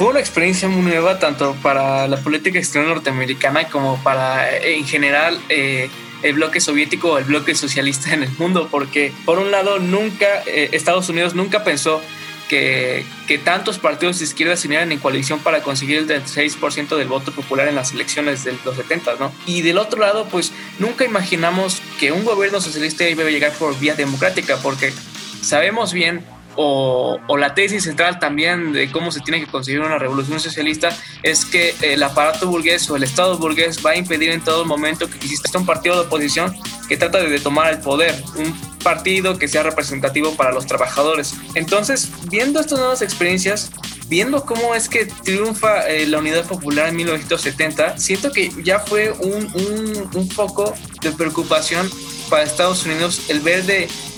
fue 0.00 0.08
una 0.08 0.20
experiencia 0.20 0.66
muy 0.66 0.80
nueva 0.80 1.18
tanto 1.18 1.54
para 1.62 2.08
la 2.08 2.16
política 2.16 2.58
exterior 2.58 2.88
norteamericana 2.88 3.68
como 3.68 4.02
para 4.02 4.50
eh, 4.50 4.78
en 4.78 4.86
general 4.86 5.38
eh, 5.50 5.90
el 6.22 6.32
bloque 6.36 6.58
soviético 6.58 7.10
o 7.12 7.18
el 7.18 7.24
bloque 7.24 7.54
socialista 7.54 8.14
en 8.14 8.22
el 8.22 8.30
mundo, 8.38 8.68
porque 8.70 9.12
por 9.26 9.38
un 9.38 9.50
lado 9.50 9.78
nunca, 9.78 10.42
eh, 10.46 10.70
Estados 10.72 11.10
Unidos 11.10 11.34
nunca 11.34 11.64
pensó 11.64 12.00
que, 12.48 13.04
que, 13.28 13.36
tantos 13.36 13.78
partidos 13.78 14.20
de 14.20 14.24
izquierda 14.24 14.56
se 14.56 14.68
unieran 14.68 14.90
en 14.90 14.98
coalición 15.00 15.38
para 15.40 15.60
conseguir 15.60 15.98
el 15.98 16.08
36% 16.08 16.96
del 16.96 17.08
voto 17.08 17.30
popular 17.32 17.68
en 17.68 17.74
las 17.74 17.92
elecciones 17.92 18.42
de 18.44 18.56
los 18.64 18.76
70, 18.76 19.16
¿no? 19.20 19.30
Y 19.44 19.60
del 19.60 19.76
otro 19.76 20.00
lado, 20.00 20.26
pues 20.30 20.50
nunca 20.78 21.04
imaginamos 21.04 21.82
que 21.98 22.10
un 22.10 22.24
gobierno 22.24 22.62
socialista 22.62 23.06
iba 23.06 23.22
a 23.22 23.28
llegar 23.28 23.52
por 23.52 23.78
vía 23.78 23.96
democrática, 23.96 24.56
porque 24.62 24.94
sabemos 25.42 25.92
bien 25.92 26.24
o, 26.56 27.18
la 27.38 27.54
tesis 27.54 27.84
central 27.84 28.18
también 28.18 28.72
de 28.72 28.90
cómo 28.90 29.10
se 29.10 29.20
tiene 29.20 29.40
que 29.40 29.50
conseguir 29.50 29.80
una 29.80 29.98
revolución 29.98 30.40
socialista 30.40 30.90
es 31.22 31.44
que 31.44 31.74
el 31.80 32.02
aparato 32.02 32.48
burgués 32.48 32.88
o 32.90 32.96
el 32.96 33.02
Estado 33.02 33.38
burgués 33.38 33.84
va 33.84 33.90
a 33.90 33.96
impedir 33.96 34.30
en 34.30 34.42
todo 34.42 34.64
momento 34.64 35.08
que 35.08 35.16
exista 35.16 35.58
un 35.58 35.66
partido 35.66 35.94
de 35.96 36.06
oposición 36.06 36.54
que 36.88 36.96
trata 36.96 37.22
de 37.22 37.40
tomar 37.40 37.72
el 37.72 37.80
poder, 37.80 38.14
un 38.36 38.54
partido 38.82 39.38
que 39.38 39.48
sea 39.48 39.62
representativo 39.62 40.34
para 40.34 40.52
los 40.52 40.66
trabajadores. 40.66 41.34
Entonces, 41.54 42.10
viendo 42.28 42.60
estas 42.60 42.78
nuevas 42.78 43.02
experiencias, 43.02 43.70
viendo 44.08 44.44
cómo 44.44 44.74
es 44.74 44.88
que 44.88 45.06
triunfa 45.06 45.88
eh, 45.88 46.06
la 46.06 46.18
Unidad 46.18 46.44
Popular 46.44 46.88
en 46.88 46.96
1970, 46.96 47.96
siento 47.98 48.32
que 48.32 48.50
ya 48.64 48.80
fue 48.80 49.12
un, 49.12 49.48
un, 49.54 50.10
un 50.14 50.30
foco 50.30 50.74
de 51.00 51.12
preocupación 51.12 51.88
para 52.28 52.42
Estados 52.42 52.84
Unidos 52.84 53.22
el 53.28 53.40
ver 53.40 53.64
de 53.64 53.84
eh, 53.84 53.88
eh, 53.88 54.09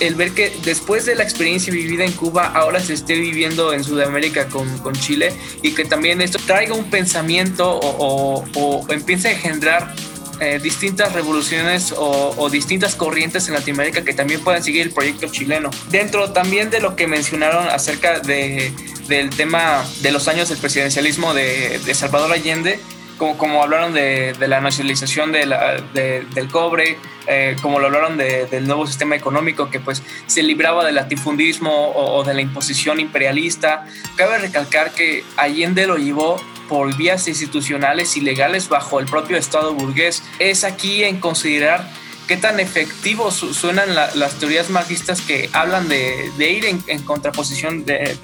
el 0.00 0.14
ver 0.14 0.32
que 0.32 0.52
después 0.64 1.04
de 1.06 1.14
la 1.14 1.22
experiencia 1.22 1.72
vivida 1.72 2.04
en 2.04 2.12
Cuba, 2.12 2.46
ahora 2.54 2.80
se 2.80 2.94
esté 2.94 3.14
viviendo 3.14 3.72
en 3.72 3.84
Sudamérica 3.84 4.48
con, 4.48 4.78
con 4.78 4.94
Chile 4.94 5.32
y 5.62 5.72
que 5.72 5.84
también 5.84 6.20
esto 6.20 6.38
traiga 6.44 6.74
un 6.74 6.90
pensamiento 6.90 7.78
o, 7.78 8.44
o, 8.54 8.86
empiece 8.92 9.28
a 9.28 9.32
engendrar 9.32 9.94
eh, 10.40 10.58
distintas 10.62 11.12
revoluciones 11.12 11.94
o, 11.96 12.48
distintas 12.50 12.94
corrientes 12.94 13.46
en 13.48 13.54
Latinoamérica 13.54 14.02
que 14.02 14.14
también 14.14 14.40
puedan 14.40 14.62
seguir 14.62 14.82
el 14.82 14.90
proyecto 14.90 15.28
chileno. 15.28 15.70
Dentro 15.90 16.32
también 16.32 16.70
de 16.70 16.80
lo 16.80 16.96
que 16.96 17.06
mencionaron 17.06 17.68
acerca 17.68 18.20
de, 18.20 18.72
del 19.08 19.30
tema 19.30 19.84
de 20.00 20.10
los 20.10 20.28
años 20.28 20.48
del 20.48 20.58
presidencialismo 20.58 21.34
de, 21.34 21.78
de 21.78 21.94
Salvador 21.94 22.32
Allende, 22.32 22.80
como, 23.20 23.36
como 23.36 23.62
hablaron 23.62 23.92
de, 23.92 24.32
de 24.32 24.48
la 24.48 24.62
nacionalización 24.62 25.30
de 25.30 25.44
la, 25.44 25.74
del 25.92 26.48
cobre, 26.50 26.96
eh, 27.26 27.54
como 27.60 27.78
lo 27.78 27.88
hablaron 27.88 28.16
del 28.16 28.66
nuevo 28.66 28.86
sistema 28.86 29.14
económico 29.14 29.68
que 29.68 29.78
pues 29.78 30.02
se 30.26 30.42
libraba 30.42 30.86
del 30.86 30.94
latifundismo 30.94 31.70
o, 31.70 32.16
o, 32.16 32.24
de 32.24 32.32
la 32.32 32.40
imposición 32.40 32.98
imperialista. 32.98 33.84
Cabe 34.16 34.38
recalcar 34.38 34.92
que 34.92 35.22
Allende 35.36 35.86
lo 35.86 35.98
llevó 35.98 36.40
por 36.66 36.96
vías 36.96 37.28
institucionales 37.28 38.16
y 38.16 38.22
legales 38.22 38.70
bajo 38.70 39.00
el 39.00 39.04
propio 39.04 39.36
Estado 39.36 39.74
burgués. 39.74 40.22
Es 40.38 40.64
aquí 40.64 41.04
en 41.04 41.20
considerar 41.20 41.86
qué 42.30 42.36
tan 42.36 42.60
efectivos 42.60 43.34
suenan 43.34 43.92
la, 43.92 44.14
las 44.14 44.34
teorías 44.34 44.70
marxistas 44.70 45.20
que 45.20 45.50
hablan 45.52 45.88
de, 45.88 46.30
ir 46.38 46.64
en, 46.64 47.02
contraposición 47.02 47.84
de, 47.84 48.16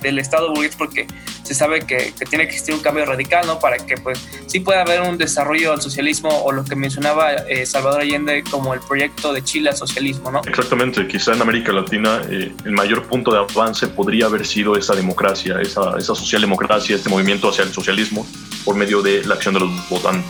del 0.00 0.18
Estado 0.18 0.48
burgués, 0.54 0.74
porque 0.74 1.06
se 1.42 1.54
sabe 1.54 1.80
que, 1.80 2.14
que, 2.18 2.24
tiene 2.24 2.44
que 2.44 2.52
existir 2.52 2.74
un 2.74 2.80
cambio 2.80 3.04
radical, 3.04 3.46
¿no? 3.46 3.58
Para 3.58 3.76
que 3.76 3.98
pues 3.98 4.26
sí 4.46 4.60
pueda 4.60 4.80
haber 4.80 5.02
un 5.02 5.18
desarrollo 5.18 5.74
al 5.74 5.82
socialismo 5.82 6.30
o 6.30 6.50
lo 6.50 6.64
que 6.64 6.76
mencionaba 6.76 7.34
eh, 7.34 7.66
Salvador 7.66 8.00
Allende 8.00 8.42
como 8.50 8.72
el 8.72 8.80
proyecto 8.80 9.34
de 9.34 9.44
Chile 9.44 9.68
al 9.68 9.76
socialismo, 9.76 10.30
¿no? 10.30 10.40
Exactamente, 10.48 11.06
quizá 11.06 11.34
en 11.34 11.42
América 11.42 11.74
Latina 11.74 12.22
eh, 12.30 12.54
el 12.64 12.72
mayor 12.72 13.06
punto 13.06 13.32
de 13.32 13.40
avance 13.40 13.86
podría 13.88 14.26
haber 14.26 14.46
sido 14.46 14.78
esa 14.78 14.94
democracia, 14.94 15.60
esa, 15.60 15.90
esa 15.98 16.14
socialdemocracia, 16.14 16.96
este 16.96 17.10
movimiento 17.10 17.50
hacia 17.50 17.64
el 17.64 17.72
socialismo 17.74 18.26
por 18.64 18.76
medio 18.76 19.02
de 19.02 19.26
la 19.26 19.34
acción 19.34 19.52
de 19.52 19.60
los 19.60 19.88
votantes. 19.90 20.24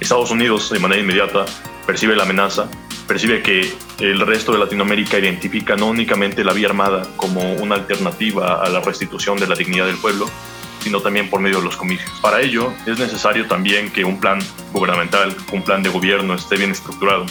Estados 0.00 0.30
Unidos, 0.30 0.70
de 0.70 0.78
manera 0.78 1.02
inmediata, 1.02 1.44
percibe 1.90 2.14
la 2.14 2.22
amenaza, 2.22 2.68
percibe 3.08 3.42
que 3.42 3.74
el 3.98 4.20
resto 4.20 4.52
de 4.52 4.60
Latinoamérica 4.60 5.18
identifica 5.18 5.74
no 5.74 5.88
únicamente 5.88 6.44
la 6.44 6.52
vía 6.52 6.68
armada 6.68 7.02
como 7.16 7.54
una 7.54 7.74
alternativa 7.74 8.64
a 8.64 8.68
la 8.68 8.78
restitución 8.78 9.40
de 9.40 9.48
la 9.48 9.56
dignidad 9.56 9.86
del 9.86 9.96
pueblo, 9.96 10.30
sino 10.78 11.00
también 11.00 11.28
por 11.28 11.40
medio 11.40 11.58
de 11.58 11.64
los 11.64 11.76
comicios. 11.76 12.08
Para 12.22 12.42
ello 12.42 12.72
es 12.86 12.96
necesario 13.00 13.48
también 13.48 13.90
que 13.90 14.04
un 14.04 14.20
plan 14.20 14.38
gubernamental, 14.72 15.36
un 15.52 15.64
plan 15.64 15.82
de 15.82 15.88
gobierno 15.88 16.34
esté 16.34 16.58
bien 16.58 16.70
estructurado. 16.70 17.26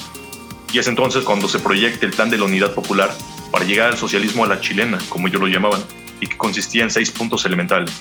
Y 0.73 0.79
es 0.79 0.89
entonces 0.89 1.23
cuando 1.23 1.47
se 1.47 1.59
proyecta 1.59 2.05
el 2.05 2.11
plan 2.11 2.29
de 2.29 2.37
la 2.37 2.43
unidad 2.43 2.73
popular 2.73 3.15
para 3.53 3.63
llegar 3.63 3.91
al 3.91 3.97
socialismo 3.97 4.43
a 4.43 4.47
la 4.49 4.59
chilena, 4.59 4.97
como 5.07 5.29
ellos 5.29 5.39
lo 5.39 5.47
llamaban, 5.47 5.81
y 6.19 6.27
que 6.27 6.35
consistía 6.35 6.83
en 6.83 6.91
seis 6.91 7.11
puntos 7.11 7.45
elementales, 7.45 7.93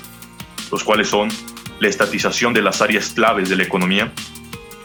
los 0.73 0.83
cuales 0.83 1.07
son 1.07 1.29
la 1.79 1.87
estatización 1.87 2.53
de 2.53 2.63
las 2.63 2.83
áreas 2.83 3.11
claves 3.11 3.49
de 3.49 3.55
la 3.55 3.63
economía, 3.63 4.13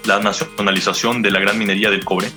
la 0.06 0.20
nacionalización 0.20 1.22
de 1.22 1.32
la 1.32 1.40
gran 1.40 1.58
minería 1.58 1.90
del 1.90 2.04
cobre, 2.04 2.30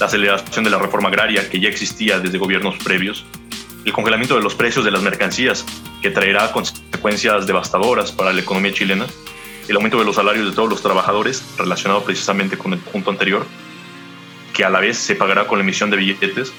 la 0.00 0.06
aceleración 0.06 0.64
de 0.64 0.70
la 0.70 0.78
reforma 0.78 1.08
agraria 1.08 1.48
que 1.48 1.60
ya 1.60 1.68
existía 1.68 2.18
desde 2.18 2.38
gobiernos 2.38 2.76
previos, 2.82 3.24
el 3.84 3.92
congelamiento 3.92 4.34
de 4.34 4.42
los 4.42 4.54
precios 4.54 4.84
de 4.84 4.90
las 4.90 5.02
mercancías 5.02 5.64
que 6.00 6.10
traerá 6.10 6.50
consecuencias 6.52 7.46
devastadoras 7.46 8.12
para 8.12 8.32
la 8.32 8.40
economía 8.40 8.72
chilena, 8.72 9.06
el 9.68 9.76
aumento 9.76 9.98
de 9.98 10.04
los 10.04 10.16
salarios 10.16 10.46
de 10.46 10.54
todos 10.54 10.68
los 10.68 10.82
trabajadores 10.82 11.44
relacionado 11.58 12.02
precisamente 12.04 12.56
con 12.56 12.72
el 12.72 12.78
punto 12.78 13.10
anterior, 13.10 13.46
que 14.52 14.64
a 14.64 14.70
la 14.70 14.80
vez 14.80 14.96
se 14.96 15.14
pagará 15.14 15.46
con 15.46 15.58
la 15.58 15.64
emisión 15.64 15.90
de 15.90 15.96
billetes, 15.96 16.52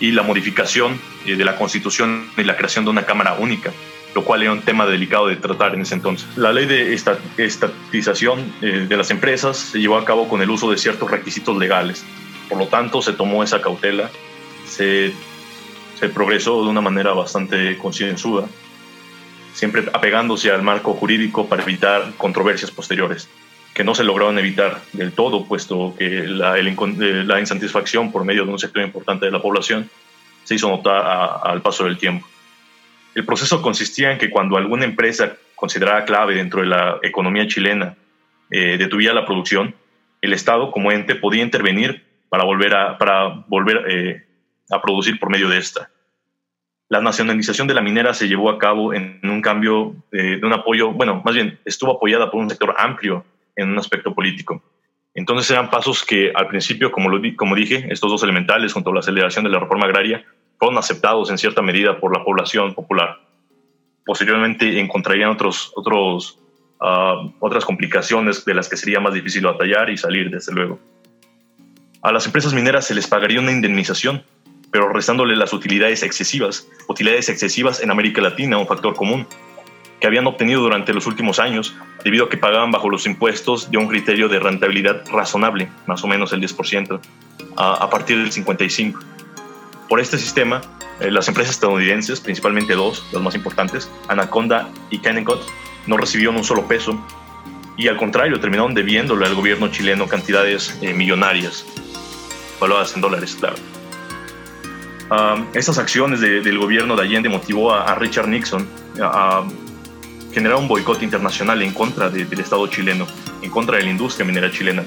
y 0.00 0.12
la 0.12 0.22
modificación 0.22 0.98
eh, 1.26 1.36
de 1.36 1.44
la 1.44 1.56
constitución 1.56 2.28
y 2.36 2.42
la 2.42 2.56
creación 2.56 2.84
de 2.84 2.90
una 2.90 3.04
Cámara 3.04 3.34
única 3.34 3.70
lo 4.14 4.24
cual 4.24 4.42
era 4.42 4.52
un 4.52 4.62
tema 4.62 4.86
delicado 4.86 5.28
de 5.28 5.36
tratar 5.36 5.74
en 5.74 5.82
ese 5.82 5.94
entonces. 5.94 6.26
La 6.36 6.52
ley 6.52 6.66
de 6.66 6.94
estatización 6.94 8.52
eh, 8.60 8.86
de 8.88 8.96
las 8.96 9.10
empresas 9.10 9.56
se 9.56 9.80
llevó 9.80 9.96
a 9.96 10.04
cabo 10.04 10.28
con 10.28 10.42
el 10.42 10.50
uso 10.50 10.70
de 10.70 10.78
ciertos 10.78 11.10
requisitos 11.10 11.56
legales. 11.56 12.04
Por 12.48 12.58
lo 12.58 12.66
tanto, 12.66 13.02
se 13.02 13.12
tomó 13.12 13.44
esa 13.44 13.60
cautela, 13.60 14.10
se, 14.66 15.12
se 15.98 16.08
progresó 16.08 16.64
de 16.64 16.70
una 16.70 16.80
manera 16.80 17.12
bastante 17.12 17.78
concienzuda, 17.78 18.46
siempre 19.52 19.84
apegándose 19.92 20.50
al 20.50 20.62
marco 20.62 20.94
jurídico 20.94 21.46
para 21.46 21.62
evitar 21.62 22.12
controversias 22.16 22.70
posteriores, 22.72 23.28
que 23.74 23.84
no 23.84 23.94
se 23.94 24.02
lograron 24.02 24.38
evitar 24.38 24.80
del 24.92 25.12
todo, 25.12 25.44
puesto 25.44 25.94
que 25.96 26.26
la, 26.26 26.58
el, 26.58 26.68
eh, 26.68 27.24
la 27.24 27.38
insatisfacción 27.38 28.10
por 28.10 28.24
medio 28.24 28.44
de 28.44 28.50
un 28.50 28.58
sector 28.58 28.82
importante 28.82 29.26
de 29.26 29.32
la 29.32 29.40
población 29.40 29.88
se 30.42 30.56
hizo 30.56 30.68
notar 30.68 31.06
a, 31.06 31.26
al 31.44 31.62
paso 31.62 31.84
del 31.84 31.96
tiempo. 31.96 32.26
El 33.14 33.24
proceso 33.24 33.60
consistía 33.62 34.12
en 34.12 34.18
que 34.18 34.30
cuando 34.30 34.56
alguna 34.56 34.84
empresa 34.84 35.36
considerada 35.54 36.04
clave 36.04 36.34
dentro 36.34 36.60
de 36.60 36.68
la 36.68 36.98
economía 37.02 37.46
chilena 37.46 37.96
eh, 38.50 38.76
detuviera 38.78 39.14
la 39.14 39.26
producción, 39.26 39.74
el 40.20 40.32
Estado 40.32 40.70
como 40.70 40.92
ente 40.92 41.14
podía 41.14 41.42
intervenir 41.42 42.04
para 42.28 42.44
volver 42.44 42.74
a, 42.74 42.98
para 42.98 43.44
volver, 43.48 43.84
eh, 43.88 44.26
a 44.70 44.80
producir 44.80 45.18
por 45.18 45.30
medio 45.30 45.48
de 45.48 45.58
esta. 45.58 45.90
La 46.88 47.00
nacionalización 47.00 47.68
de 47.68 47.74
la 47.74 47.82
minera 47.82 48.14
se 48.14 48.28
llevó 48.28 48.50
a 48.50 48.58
cabo 48.58 48.94
en 48.94 49.20
un 49.22 49.42
cambio 49.42 49.94
eh, 50.12 50.38
de 50.40 50.46
un 50.46 50.52
apoyo, 50.52 50.92
bueno, 50.92 51.22
más 51.24 51.34
bien 51.34 51.58
estuvo 51.64 51.96
apoyada 51.96 52.30
por 52.30 52.40
un 52.40 52.50
sector 52.50 52.74
amplio 52.78 53.24
en 53.54 53.70
un 53.70 53.78
aspecto 53.78 54.14
político. 54.14 54.62
Entonces 55.14 55.50
eran 55.50 55.70
pasos 55.70 56.04
que 56.04 56.32
al 56.34 56.48
principio, 56.48 56.90
como, 56.90 57.10
como 57.36 57.54
dije, 57.54 57.86
estos 57.90 58.10
dos 58.10 58.22
elementales, 58.22 58.72
junto 58.72 58.90
a 58.90 58.94
la 58.94 59.00
aceleración 59.00 59.44
de 59.44 59.50
la 59.50 59.58
reforma 59.58 59.86
agraria, 59.86 60.24
fueron 60.60 60.78
aceptados 60.78 61.30
en 61.30 61.38
cierta 61.38 61.62
medida 61.62 61.98
por 61.98 62.16
la 62.16 62.22
población 62.22 62.74
popular. 62.74 63.18
Posteriormente 64.04 64.78
encontrarían 64.78 65.30
otros, 65.30 65.72
uh, 65.74 67.30
otras 67.40 67.64
complicaciones 67.64 68.44
de 68.44 68.54
las 68.54 68.68
que 68.68 68.76
sería 68.76 69.00
más 69.00 69.14
difícil 69.14 69.42
batallar 69.42 69.88
y 69.88 69.96
salir, 69.96 70.30
desde 70.30 70.52
luego. 70.52 70.78
A 72.02 72.12
las 72.12 72.26
empresas 72.26 72.52
mineras 72.52 72.86
se 72.86 72.94
les 72.94 73.06
pagaría 73.06 73.40
una 73.40 73.52
indemnización, 73.52 74.22
pero 74.70 74.90
restándole 74.90 75.34
las 75.34 75.54
utilidades 75.54 76.02
excesivas, 76.02 76.68
utilidades 76.88 77.30
excesivas 77.30 77.82
en 77.82 77.90
América 77.90 78.20
Latina, 78.20 78.58
un 78.58 78.66
factor 78.66 78.94
común, 78.94 79.26
que 79.98 80.06
habían 80.06 80.26
obtenido 80.26 80.60
durante 80.60 80.92
los 80.92 81.06
últimos 81.06 81.38
años 81.38 81.74
debido 82.04 82.26
a 82.26 82.28
que 82.28 82.36
pagaban 82.36 82.70
bajo 82.70 82.90
los 82.90 83.06
impuestos 83.06 83.70
de 83.70 83.78
un 83.78 83.88
criterio 83.88 84.28
de 84.28 84.38
rentabilidad 84.38 85.06
razonable, 85.10 85.70
más 85.86 86.04
o 86.04 86.06
menos 86.06 86.34
el 86.34 86.42
10%, 86.42 87.00
a, 87.56 87.74
a 87.74 87.88
partir 87.88 88.18
del 88.18 88.30
55. 88.30 89.00
Por 89.90 89.98
este 89.98 90.18
sistema, 90.18 90.60
eh, 91.00 91.10
las 91.10 91.26
empresas 91.26 91.56
estadounidenses, 91.56 92.20
principalmente 92.20 92.74
dos, 92.74 93.04
las 93.10 93.20
más 93.20 93.34
importantes, 93.34 93.90
Anaconda 94.06 94.70
y 94.88 95.00
Kennecott, 95.00 95.42
no 95.88 95.96
recibieron 95.96 96.36
un 96.36 96.44
solo 96.44 96.68
peso 96.68 96.96
y 97.76 97.88
al 97.88 97.96
contrario 97.96 98.38
terminaron 98.38 98.72
debiéndole 98.72 99.26
al 99.26 99.34
gobierno 99.34 99.66
chileno 99.66 100.06
cantidades 100.06 100.78
eh, 100.80 100.94
millonarias, 100.94 101.66
valuadas 102.60 102.94
en 102.94 103.00
dólares, 103.00 103.36
claro. 103.38 103.56
Estas 105.54 105.76
acciones 105.78 106.20
de, 106.20 106.40
del 106.40 106.56
gobierno 106.56 106.94
de 106.94 107.02
Allende 107.02 107.28
motivó 107.28 107.74
a, 107.74 107.92
Richard 107.96 108.28
Nixon 108.28 108.68
a, 109.02 109.42
generar 110.32 110.58
un 110.58 110.68
boicot 110.68 111.02
internacional 111.02 111.60
en 111.62 111.74
contra 111.74 112.08
de, 112.08 112.26
del 112.26 112.38
Estado 112.38 112.64
chileno, 112.68 113.08
en 113.42 113.50
contra 113.50 113.78
de 113.78 113.82
la 113.82 113.90
industria 113.90 114.24
minera 114.24 114.52
chilena. 114.52 114.84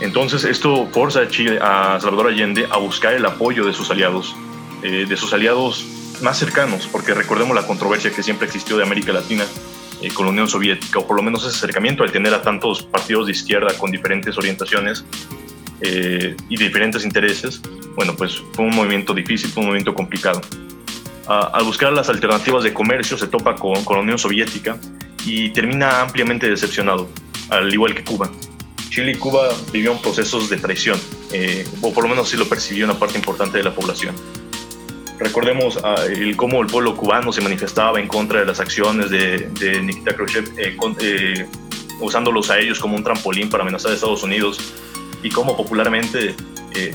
Entonces 0.00 0.44
esto 0.44 0.86
forza 0.92 1.20
a, 1.20 1.28
Chile, 1.28 1.58
a 1.60 1.98
Salvador 2.00 2.28
Allende 2.28 2.66
a 2.70 2.76
buscar 2.76 3.14
el 3.14 3.24
apoyo 3.24 3.64
de 3.64 3.72
sus 3.72 3.90
aliados, 3.90 4.36
eh, 4.82 5.06
de 5.08 5.16
sus 5.16 5.32
aliados 5.32 5.86
más 6.22 6.38
cercanos, 6.38 6.86
porque 6.90 7.14
recordemos 7.14 7.54
la 7.54 7.66
controversia 7.66 8.10
que 8.10 8.22
siempre 8.22 8.46
existió 8.46 8.76
de 8.76 8.82
América 8.82 9.12
Latina 9.12 9.44
eh, 10.02 10.08
con 10.12 10.26
la 10.26 10.32
Unión 10.32 10.48
Soviética, 10.48 10.98
o 10.98 11.06
por 11.06 11.16
lo 11.16 11.22
menos 11.22 11.46
ese 11.46 11.56
acercamiento 11.56 12.02
al 12.02 12.12
tener 12.12 12.32
a 12.34 12.42
tantos 12.42 12.82
partidos 12.82 13.26
de 13.26 13.32
izquierda 13.32 13.76
con 13.78 13.90
diferentes 13.90 14.36
orientaciones 14.36 15.04
eh, 15.80 16.36
y 16.48 16.56
diferentes 16.56 17.04
intereses, 17.04 17.62
bueno, 17.94 18.14
pues 18.14 18.42
fue 18.52 18.66
un 18.66 18.76
movimiento 18.76 19.14
difícil, 19.14 19.50
fue 19.50 19.62
un 19.62 19.68
movimiento 19.68 19.94
complicado. 19.94 20.42
al 21.26 21.64
buscar 21.64 21.92
las 21.92 22.08
alternativas 22.10 22.62
de 22.62 22.72
comercio 22.72 23.16
se 23.16 23.26
topa 23.26 23.54
con, 23.54 23.82
con 23.84 23.96
la 23.96 24.02
Unión 24.02 24.18
Soviética 24.18 24.78
y 25.24 25.50
termina 25.50 26.02
ampliamente 26.02 26.48
decepcionado, 26.48 27.08
al 27.50 27.72
igual 27.72 27.94
que 27.94 28.04
Cuba. 28.04 28.30
Chile 28.90 29.12
y 29.12 29.14
Cuba 29.16 29.48
vivieron 29.72 30.00
procesos 30.00 30.48
de 30.48 30.56
traición, 30.56 31.00
eh, 31.32 31.66
o 31.82 31.92
por 31.92 32.04
lo 32.04 32.10
menos 32.10 32.28
sí 32.28 32.36
lo 32.36 32.48
percibió 32.48 32.84
una 32.84 32.98
parte 32.98 33.18
importante 33.18 33.58
de 33.58 33.64
la 33.64 33.74
población. 33.74 34.14
Recordemos 35.18 35.78
ah, 35.82 35.96
cómo 36.36 36.60
el 36.60 36.66
pueblo 36.66 36.94
cubano 36.94 37.32
se 37.32 37.40
manifestaba 37.40 37.98
en 37.98 38.06
contra 38.06 38.40
de 38.40 38.46
las 38.46 38.60
acciones 38.60 39.10
de, 39.10 39.80
Nikita 39.82 40.14
Khrushchev, 40.14 40.44
eh, 40.58 40.76
eh, 41.00 41.46
usándolos 42.00 42.50
a 42.50 42.58
ellos 42.58 42.78
como 42.78 42.96
un 42.96 43.02
trampolín 43.02 43.48
para 43.48 43.62
amenazar 43.62 43.92
a 43.92 43.94
Estados 43.94 44.22
Unidos, 44.22 44.58
y 45.22 45.30
cómo 45.30 45.56
popularmente, 45.56 46.34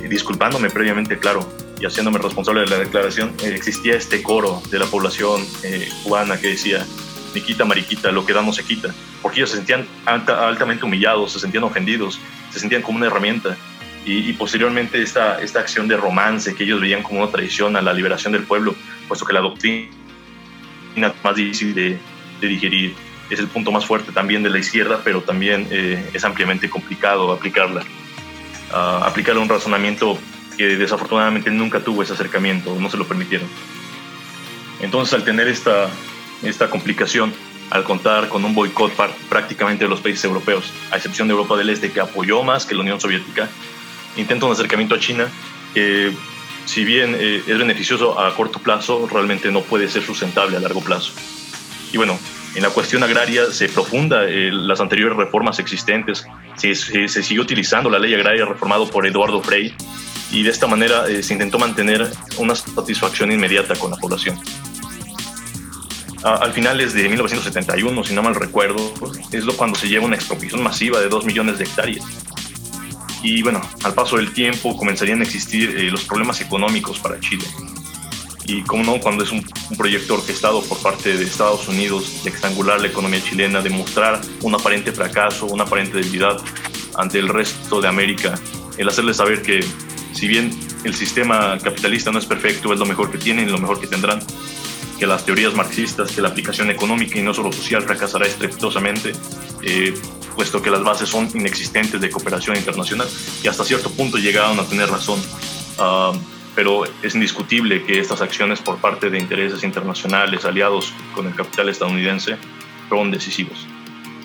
disculpándome 0.08 0.70
previamente, 0.70 1.18
claro, 1.18 1.46
y 1.80 1.86
haciéndome 1.86 2.20
responsable 2.20 2.62
de 2.62 2.68
la 2.68 2.78
declaración, 2.78 3.34
existía 3.44 3.96
este 3.96 4.22
coro 4.22 4.62
de 4.70 4.78
la 4.78 4.86
población 4.86 5.44
cubana 6.04 6.40
que 6.40 6.50
decía, 6.50 6.86
Nikita, 7.34 7.66
Mariquita, 7.66 8.12
lo 8.12 8.26
que 8.26 8.34
da 8.34 8.42
no 8.42 8.54
se 8.54 8.64
quita, 8.64 8.94
porque 9.22 9.40
ellos 9.40 9.52
se 9.52 9.58
sentían 9.58 9.88
altamente 10.06 10.86
humillados, 10.86 11.34
se 11.34 11.40
sentían 11.40 11.64
ofendidos, 11.64 12.20
se 12.52 12.60
sentían 12.60 12.82
como 12.82 12.98
una 12.98 13.08
herramienta 13.08 13.58
y, 14.06 14.34
posteriormente 14.34 15.02
esta, 15.02 15.42
esta 15.42 15.60
acción 15.60 15.88
de 15.88 15.96
romance 15.96 16.56
que 16.56 16.64
ellos 16.64 16.82
veían 16.82 17.04
como 17.04 17.22
una 17.22 17.32
traición 17.32 17.76
a 17.76 17.82
la 17.82 17.94
liberación 17.94 18.34
del 18.34 18.44
pueblo, 18.44 18.76
puesto 19.08 19.26
que 19.26 19.34
la 19.34 19.42
doctrina 19.42 19.90
más 21.24 21.36
difícil 21.36 21.76
de, 21.76 22.00
digerir 22.42 22.96
es 23.30 23.40
el 23.40 23.48
punto 23.48 23.72
más 23.72 23.86
fuerte 23.86 24.12
también 24.12 24.42
de 24.42 24.50
la 24.50 24.58
izquierda, 24.58 25.02
pero 25.04 25.22
también 25.22 25.68
eh, 25.70 26.10
es 26.12 26.24
ampliamente 26.26 26.70
complicado 26.70 27.32
aplicarla. 27.32 27.84
Uh, 28.72 29.04
aplicarle 29.04 29.42
un 29.42 29.50
razonamiento 29.50 30.18
que 30.58 30.78
desafortunadamente 30.78 31.52
nunca 31.52 31.82
tuvo 31.82 32.04
ese 32.04 32.14
acercamiento, 32.14 32.76
no 32.80 32.90
se 32.90 32.98
lo 32.98 33.06
permitieron. 33.08 33.48
Entonces, 34.82 35.14
al 35.14 35.24
tener 35.24 35.48
esta, 35.48 35.90
esta 36.44 36.70
complicación, 36.70 37.34
al 37.70 37.84
contar 37.84 38.28
con 38.28 38.44
un 38.44 38.54
boicot 38.54 38.92
prácticamente 39.30 39.86
de 39.86 39.90
los 39.90 40.02
países 40.02 40.26
europeos, 40.26 40.72
a 40.92 40.98
excepción 40.98 41.28
de 41.28 41.34
Europa 41.34 41.56
del 41.58 41.70
Este, 41.70 41.92
que 41.92 42.02
apoyó 42.02 42.44
más 42.44 42.66
que 42.66 42.76
la 42.76 42.82
Unión 42.82 43.00
Soviética, 43.00 43.50
intenta 44.18 44.46
un 44.46 44.52
acercamiento 44.52 44.96
a 44.96 45.00
China 45.00 45.28
que, 45.74 46.12
si 46.66 46.84
bien 46.84 47.16
eh, 47.18 47.44
es 47.48 47.58
beneficioso 47.58 48.20
a 48.20 48.36
corto 48.36 48.60
plazo, 48.60 49.08
realmente 49.12 49.52
no 49.52 49.62
puede 49.62 49.88
ser 49.88 50.04
sustentable 50.04 50.58
a 50.58 50.60
largo 50.60 50.82
plazo. 50.82 51.14
Y 51.94 51.98
bueno, 51.98 52.18
en 52.56 52.64
la 52.64 52.70
cuestión 52.70 53.04
agraria 53.04 53.52
se 53.52 53.70
profunda 53.70 54.26
eh, 54.26 54.50
las 54.52 54.82
anteriores 54.82 55.18
reformas 55.18 55.60
existentes, 55.60 56.26
se, 56.58 56.76
se, 56.76 57.24
sigue 57.24 57.40
utilizando 57.40 57.90
la 57.90 57.98
ley 57.98 58.14
agraria 58.14 58.46
reformada 58.46 58.86
por 58.86 59.08
Eduardo 59.08 59.42
Frei 59.42 59.74
y 60.32 60.44
de 60.44 60.50
esta 60.50 60.68
manera 60.68 61.08
eh, 61.08 61.24
se 61.24 61.34
intentó 61.34 61.58
mantener 61.58 62.10
una 62.38 62.56
satisfacción 62.56 63.32
inmediata 63.32 63.76
con 63.76 63.92
la 63.92 63.98
población. 63.98 64.38
Al 66.24 66.54
finales 66.54 66.94
de 66.94 67.08
1971, 67.08 68.04
si 68.04 68.14
no 68.14 68.22
mal 68.22 68.36
recuerdo, 68.36 68.94
es 69.32 69.44
cuando 69.56 69.78
se 69.78 69.88
lleva 69.88 70.06
una 70.06 70.16
expropiación 70.16 70.62
masiva 70.62 71.00
de 71.00 71.10
2 71.10 71.26
millones 71.26 71.58
de 71.58 71.64
hectáreas 71.64 72.06
y 73.24 73.44
bueno, 73.44 73.62
al 73.84 73.94
paso 73.94 74.18
del 74.18 74.34
tiempo 74.34 74.76
comenzarían 74.76 75.20
a 75.22 75.24
existir 75.24 75.78
eh, 75.78 75.92
los 75.92 76.04
problemas 76.04 76.42
económicos 76.42 77.00
para 77.00 77.20
Chile. 77.20 77.46
Y 78.46 78.64
como 78.64 78.84
no, 78.84 79.00
cuando 79.00 79.24
es 79.24 79.32
un, 79.32 79.46
proyecto 79.78 80.16
orquestado 80.16 80.62
por 80.64 80.80
parte 80.80 81.16
de 81.16 81.24
Estados 81.24 81.68
Unidos 81.68 82.24
de 82.24 82.32
estrangular 82.32 82.82
la 82.82 82.88
economía 82.88 83.22
chilena, 83.24 83.62
de 83.62 83.70
mostrar 83.70 84.20
un 84.42 84.54
aparente 84.56 84.92
fracaso, 84.92 85.46
una 85.46 85.64
aparente 85.64 85.98
debilidad 85.98 86.38
ante 86.96 87.20
el 87.20 87.30
resto 87.30 87.80
de 87.80 87.88
América, 87.88 88.38
el 88.78 88.90
hacerles 88.90 89.18
saber 89.18 89.42
que 89.42 89.64
si 90.14 90.28
bien 90.28 90.52
el 90.84 90.94
sistema 90.96 91.58
capitalista 91.60 92.12
no 92.12 92.20
es 92.20 92.26
perfecto, 92.26 92.74
es 92.74 92.80
lo 92.80 92.86
mejor 92.86 93.12
que 93.12 93.18
tienen 93.18 93.48
y 93.48 93.52
lo 93.52 93.60
mejor 93.60 93.80
que 93.80 93.88
tendrán, 93.88 94.20
que 95.02 95.08
las 95.08 95.26
teorías 95.26 95.56
marxistas, 95.56 96.12
que 96.12 96.22
la 96.22 96.28
aplicación 96.28 96.70
económica 96.70 97.18
y 97.18 97.24
no 97.24 97.34
solo 97.34 97.52
social 97.52 97.82
fracasará 97.82 98.28
estrepitosamente, 98.28 99.14
eh, 99.64 99.96
puesto 100.36 100.62
que 100.62 100.70
las 100.70 100.84
bases 100.84 101.10
son 101.10 101.28
inexistentes 101.34 102.00
de 102.00 102.08
cooperación 102.12 102.56
internacional 102.56 103.08
y 103.44 103.48
hasta 103.48 103.64
cierto 103.64 103.90
punto 103.90 104.20
llegaron 104.20 104.60
a 104.60 104.64
tener 104.64 104.88
razón. 104.92 105.20
Ah, 105.80 106.12
pero 106.54 106.84
es 107.02 107.16
indiscutible 107.16 107.84
que 107.84 108.00
estas 108.00 108.22
acciones 108.22 108.62
por 108.62 108.78
parte 108.78 109.10
de 109.10 109.18
intereses 109.18 109.64
internacionales 109.64 110.46
aliados 110.46 110.94
con 111.16 111.26
el 111.26 111.34
capital 111.34 111.70
estadounidense 111.70 112.38
fueron 112.88 113.10
decisivos. 113.10 113.66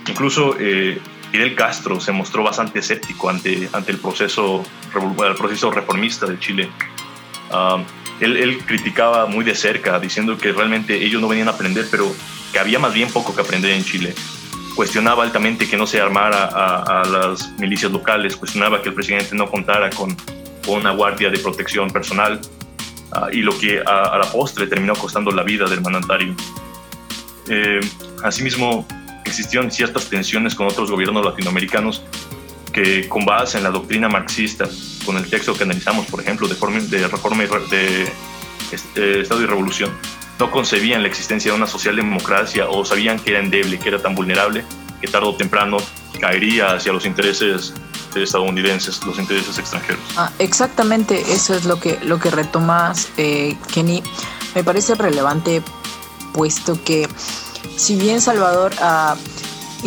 Incluso 0.06 0.56
eh, 0.60 1.00
Fidel 1.32 1.54
Castro 1.54 2.00
se 2.00 2.12
mostró 2.12 2.42
bastante 2.42 2.80
escéptico 2.80 3.30
ante, 3.30 3.70
ante 3.72 3.92
el, 3.92 3.98
proceso, 3.98 4.62
el 4.94 5.34
proceso 5.36 5.70
reformista 5.70 6.26
de 6.26 6.38
Chile. 6.38 6.68
Ah, 7.50 7.82
él, 8.20 8.58
criticaba 8.66 9.26
muy 9.26 9.44
de 9.44 9.54
cerca, 9.54 9.98
diciendo 9.98 10.36
que 10.38 10.52
realmente 10.52 11.04
ellos 11.04 11.20
no 11.20 11.28
venían 11.28 11.48
a 11.48 11.52
aprender, 11.52 11.86
pero 11.90 12.12
que 12.52 12.58
había 12.58 12.78
más 12.78 12.94
bien 12.94 13.08
poco 13.10 13.34
que 13.34 13.42
aprender 13.42 13.72
en 13.72 13.84
Chile 13.84 14.14
cuestionaba 14.76 15.24
altamente 15.24 15.66
que 15.66 15.76
no 15.76 15.86
se 15.86 15.98
armara 15.98 16.44
a, 16.44 17.02
las 17.06 17.50
milicias 17.58 17.90
locales, 17.90 18.36
cuestionaba 18.36 18.82
que 18.82 18.90
el 18.90 18.94
presidente 18.94 19.34
no 19.34 19.50
contara 19.50 19.90
con, 19.90 20.14
una 20.68 20.90
guardia 20.90 21.30
de 21.30 21.38
protección 21.38 21.90
personal 21.90 22.40
ah, 23.12 23.28
y 23.32 23.36
lo 23.36 23.56
que 23.56 23.80
a, 23.86 24.18
la 24.18 24.28
postre 24.32 24.66
terminó 24.66 24.94
costando 24.94 25.30
la 25.30 25.44
vida 25.44 25.64
del 25.66 25.80
mandatario. 25.80 26.34
Eh, 27.48 27.78
asimismo, 28.24 28.84
existieron 29.24 29.70
ciertas 29.70 30.10
tensiones 30.10 30.56
con 30.56 30.66
otros 30.66 30.90
gobiernos 30.90 31.24
latinoamericanos 31.24 32.02
que 32.76 33.08
con 33.08 33.24
base 33.24 33.56
en 33.56 33.64
la 33.64 33.70
doctrina 33.70 34.06
marxista, 34.06 34.68
con 35.06 35.16
el 35.16 35.26
texto 35.30 35.54
que 35.54 35.64
analizamos, 35.64 36.04
por 36.08 36.20
ejemplo, 36.20 36.46
de, 36.46 36.54
Reforma 37.08 37.42
de, 37.70 38.12
este, 38.70 39.20
Estado 39.22 39.40
y 39.40 39.46
Revolución, 39.46 39.90
no 40.38 40.50
concebían 40.50 41.00
la 41.00 41.08
existencia 41.08 41.50
de 41.50 41.56
una 41.56 41.66
socialdemocracia 41.66 42.68
o 42.68 42.84
sabían 42.84 43.18
que 43.18 43.30
era 43.30 43.40
endeble, 43.40 43.78
que 43.78 43.88
era 43.88 43.98
tan 43.98 44.14
vulnerable, 44.14 44.62
que 45.00 45.08
tarde 45.08 45.26
o 45.26 45.34
temprano 45.34 45.78
caería 46.20 46.74
hacia 46.74 46.92
los 46.92 47.06
intereses 47.06 47.72
estadounidenses, 48.14 49.02
los 49.06 49.18
intereses 49.18 49.58
extranjeros. 49.58 50.02
Ah, 50.18 50.30
exactamente, 50.38 51.32
eso 51.32 51.54
es 51.54 51.64
lo 51.64 51.80
que, 51.80 51.98
lo 52.02 52.18
que 52.18 52.30
retomas, 52.30 53.08
eh, 53.16 53.56
Kenny. 53.72 54.02
Me 54.54 54.62
parece 54.62 54.94
relevante, 54.96 55.62
puesto 56.34 56.82
que 56.84 57.08
si 57.76 57.96
bien 57.96 58.20
Salvador 58.20 58.74
ah, 58.80 59.16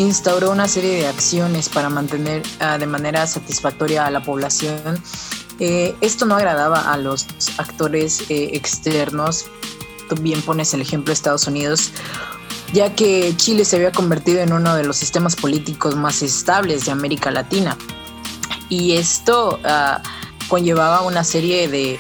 instauró 0.01 0.51
una 0.51 0.67
serie 0.67 0.95
de 0.95 1.07
acciones 1.07 1.69
para 1.69 1.89
mantener 1.89 2.43
ah, 2.59 2.77
de 2.77 2.87
manera 2.87 3.27
satisfactoria 3.27 4.05
a 4.05 4.11
la 4.11 4.21
población, 4.23 5.01
eh, 5.59 5.95
esto 6.01 6.25
no 6.25 6.35
agradaba 6.35 6.91
a 6.91 6.97
los 6.97 7.27
actores 7.57 8.23
eh, 8.29 8.51
externos 8.53 9.45
bien 10.15 10.41
pones 10.41 10.73
el 10.73 10.81
ejemplo 10.81 11.11
de 11.11 11.13
Estados 11.13 11.47
Unidos, 11.47 11.91
ya 12.73 12.95
que 12.95 13.33
Chile 13.35 13.65
se 13.65 13.77
había 13.77 13.91
convertido 13.91 14.39
en 14.39 14.53
uno 14.53 14.75
de 14.75 14.83
los 14.83 14.97
sistemas 14.97 15.35
políticos 15.35 15.95
más 15.95 16.21
estables 16.21 16.85
de 16.85 16.91
América 16.91 17.31
Latina. 17.31 17.77
Y 18.69 18.93
esto 18.93 19.59
ah, 19.63 20.01
conllevaba 20.47 21.01
una 21.01 21.23
serie 21.23 21.67
de, 21.67 21.99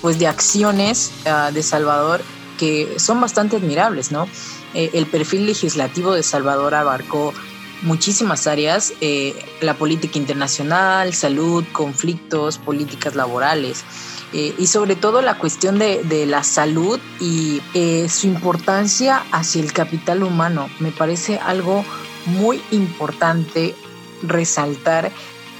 pues, 0.00 0.18
de 0.18 0.26
acciones 0.26 1.12
ah, 1.26 1.50
de 1.52 1.62
Salvador 1.62 2.22
que 2.58 2.98
son 2.98 3.20
bastante 3.20 3.56
admirables, 3.56 4.12
¿no? 4.12 4.28
Eh, 4.74 4.90
el 4.94 5.06
perfil 5.06 5.46
legislativo 5.46 6.14
de 6.14 6.22
Salvador 6.22 6.74
abarcó 6.74 7.34
muchísimas 7.82 8.46
áreas, 8.46 8.92
eh, 9.00 9.34
la 9.60 9.74
política 9.74 10.18
internacional, 10.18 11.14
salud, 11.14 11.64
conflictos, 11.72 12.58
políticas 12.58 13.14
laborales. 13.14 13.84
Eh, 14.32 14.54
y 14.58 14.66
sobre 14.68 14.94
todo 14.94 15.22
la 15.22 15.38
cuestión 15.38 15.78
de, 15.78 16.26
la 16.26 16.44
salud 16.44 17.00
y 17.18 17.60
su 18.08 18.28
importancia 18.28 19.24
hacia 19.32 19.60
el 19.60 19.72
capital 19.72 20.22
humano. 20.22 20.70
Me 20.78 20.92
parece 20.92 21.38
algo 21.38 21.84
muy 22.26 22.62
importante 22.70 23.74
resaltar 24.22 25.10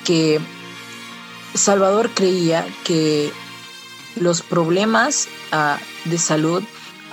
que 0.04 0.40
Salvador 1.54 2.10
creía 2.14 2.64
que 2.84 3.32
los 4.16 4.42
problemas 4.42 5.28
ah, 5.50 5.78
de 6.04 6.18
salud 6.18 6.62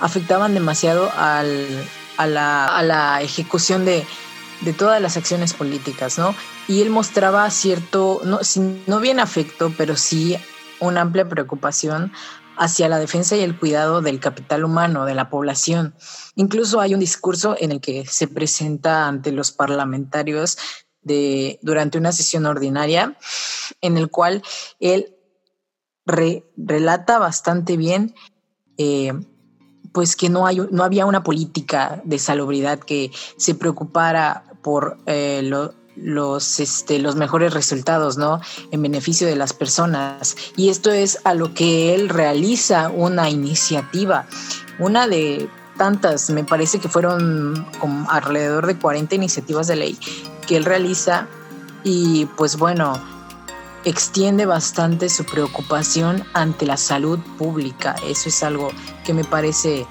afectaban 0.00 0.54
demasiado 0.54 1.10
a, 1.14 1.42
la, 2.26 3.20
ejecución 3.22 3.84
de, 3.84 4.06
todas 4.76 5.00
las 5.00 5.16
acciones 5.16 5.54
políticas, 5.54 6.18
¿no? 6.18 6.34
Y 6.66 6.82
él 6.82 6.90
mostraba 6.90 7.48
cierto, 7.50 8.20
no, 8.24 8.40
no 8.86 9.00
bien 9.00 9.20
afecto, 9.20 9.72
pero 9.76 9.96
sí 9.96 10.36
una 10.80 11.00
amplia 11.00 11.28
preocupación 11.28 12.12
hacia 12.56 12.88
la 12.88 12.98
defensa 12.98 13.36
y 13.36 13.40
el 13.40 13.56
cuidado 13.56 14.02
del 14.02 14.20
capital 14.20 14.64
humano, 14.64 15.04
de 15.04 15.14
la 15.14 15.30
población. 15.30 15.94
Incluso 16.34 16.80
hay 16.80 16.92
un 16.92 17.00
discurso 17.00 17.56
en 17.58 17.72
el 17.72 17.80
que 17.80 18.04
se 18.06 18.26
presenta 18.26 19.06
ante 19.06 19.32
los 19.32 19.52
parlamentarios 19.52 20.58
de, 21.02 21.58
durante 21.62 21.98
una 21.98 22.12
sesión 22.12 22.46
ordinaria, 22.46 23.16
en 23.80 23.96
el 23.96 24.10
cual 24.10 24.42
él 24.80 25.14
relata 26.04 27.18
bastante 27.18 27.76
bien 27.76 28.14
eh, 28.76 29.12
pues 29.92 30.16
que 30.16 30.28
no, 30.28 30.46
hay, 30.46 30.60
no 30.70 30.84
había 30.84 31.06
una 31.06 31.22
política 31.22 32.00
de 32.04 32.18
salubridad 32.18 32.78
que 32.78 33.10
se 33.36 33.54
preocupara 33.54 34.44
por 34.62 34.98
eh, 35.06 35.42
los, 35.96 36.60
este, 36.60 36.98
los 36.98 37.16
mejores 37.16 37.54
resultados, 37.54 38.16
¿no? 38.18 38.40
En 38.70 38.82
beneficio 38.82 39.26
de 39.26 39.36
las 39.36 39.52
personas. 39.52 40.36
Y 40.56 40.68
esto 40.68 40.90
es 40.90 41.18
a 41.24 41.34
lo 41.34 41.54
que 41.54 41.94
él 41.94 42.08
realiza 42.08 42.90
una 42.90 43.30
iniciativa, 43.30 44.26
una 44.78 45.06
de 45.06 45.48
tantas, 45.76 46.28
me 46.30 46.44
parece 46.44 46.80
que 46.80 46.88
fueron 46.88 47.66
como 47.78 48.10
alrededor 48.10 48.66
de 48.66 48.76
40 48.76 49.14
iniciativas 49.14 49.68
de 49.68 49.76
ley 49.76 49.98
que 50.46 50.56
él 50.56 50.64
realiza 50.64 51.28
y 51.84 52.26
pues 52.36 52.56
bueno, 52.56 53.00
extiende 53.88 54.46
bastante 54.46 55.08
su 55.08 55.24
preocupación 55.24 56.24
ante 56.34 56.66
la 56.66 56.76
salud 56.76 57.18
pública. 57.38 57.96
Eso 58.06 58.28
es 58.28 58.42
algo 58.42 58.70
que 59.04 59.14
me 59.14 59.24
parece 59.24 59.86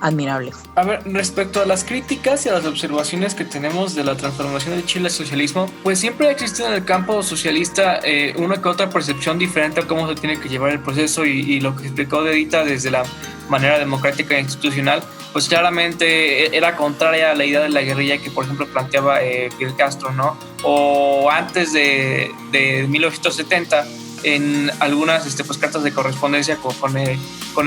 admirable. 0.00 0.52
A 0.74 0.84
ver, 0.84 1.02
respecto 1.04 1.60
a 1.60 1.66
las 1.66 1.84
críticas 1.84 2.46
y 2.46 2.48
a 2.48 2.52
las 2.52 2.66
observaciones 2.66 3.34
que 3.34 3.44
tenemos 3.44 3.94
de 3.94 4.04
la 4.04 4.16
transformación 4.16 4.76
de 4.76 4.84
Chile 4.84 5.06
al 5.06 5.12
socialismo, 5.12 5.70
pues 5.82 5.98
siempre 5.98 6.28
ha 6.28 6.30
existido 6.30 6.68
en 6.68 6.74
el 6.74 6.84
campo 6.84 7.22
socialista 7.22 8.00
eh, 8.02 8.34
una 8.38 8.60
que 8.60 8.68
otra 8.68 8.90
percepción 8.90 9.38
diferente 9.38 9.80
a 9.80 9.86
cómo 9.86 10.08
se 10.08 10.14
tiene 10.14 10.38
que 10.38 10.48
llevar 10.48 10.72
el 10.72 10.80
proceso 10.80 11.24
y, 11.24 11.40
y 11.40 11.60
lo 11.60 11.76
que 11.76 11.84
explicó 11.84 12.22
Dedita 12.22 12.64
desde 12.64 12.90
la 12.90 13.02
manera 13.48 13.78
democrática 13.78 14.36
e 14.36 14.40
institucional 14.40 15.02
pues 15.32 15.48
claramente 15.48 16.46
e-, 16.46 16.56
era 16.56 16.76
contraria 16.76 17.32
a 17.32 17.34
la 17.34 17.44
idea 17.44 17.60
de 17.60 17.68
la 17.68 17.82
guerrilla 17.82 18.18
que, 18.18 18.30
por 18.30 18.44
ejemplo, 18.44 18.66
planteaba 18.66 19.22
eh, 19.22 19.50
Fidel 19.56 19.76
Castro, 19.76 20.12
¿no? 20.12 20.36
O 20.62 21.30
antes 21.30 21.72
de, 21.72 22.30
de 22.50 22.86
1970, 22.88 23.86
en 24.22 24.70
algunas 24.80 25.26
este, 25.26 25.44
pues, 25.44 25.58
cartas 25.58 25.82
de 25.82 25.92
correspondencia 25.92 26.56
con, 26.56 26.74
con, 26.74 26.96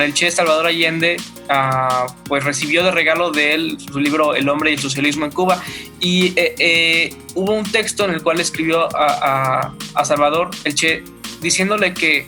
el, 0.02 0.14
Che 0.14 0.32
Salvador 0.32 0.68
Allende, 0.68 1.18
ah, 1.50 2.08
pues 2.28 2.44
recibió 2.44 2.84
de 2.84 2.92
regalo 2.92 3.32
de 3.32 3.54
él 3.54 3.78
su 3.80 4.00
libro 4.00 4.36
El 4.36 4.50
hombre 4.50 4.72
y 4.72 4.74
el 4.74 4.80
socialismo 4.80 5.26
en 5.26 5.32
Cuba. 5.32 5.62
Y 6.00 6.34
eh, 6.36 6.56
eh, 6.60 7.16
hubo 7.36 7.54
un 7.54 7.70
texto 7.72 8.06
en 8.06 8.12
el 8.12 8.22
cual 8.22 8.40
escribió 8.40 8.88
a, 8.96 9.74
a, 9.96 10.06
Salvador, 10.06 10.52
el 10.64 10.76
Che, 10.76 11.04
diciéndole 11.42 11.94
que 11.94 12.28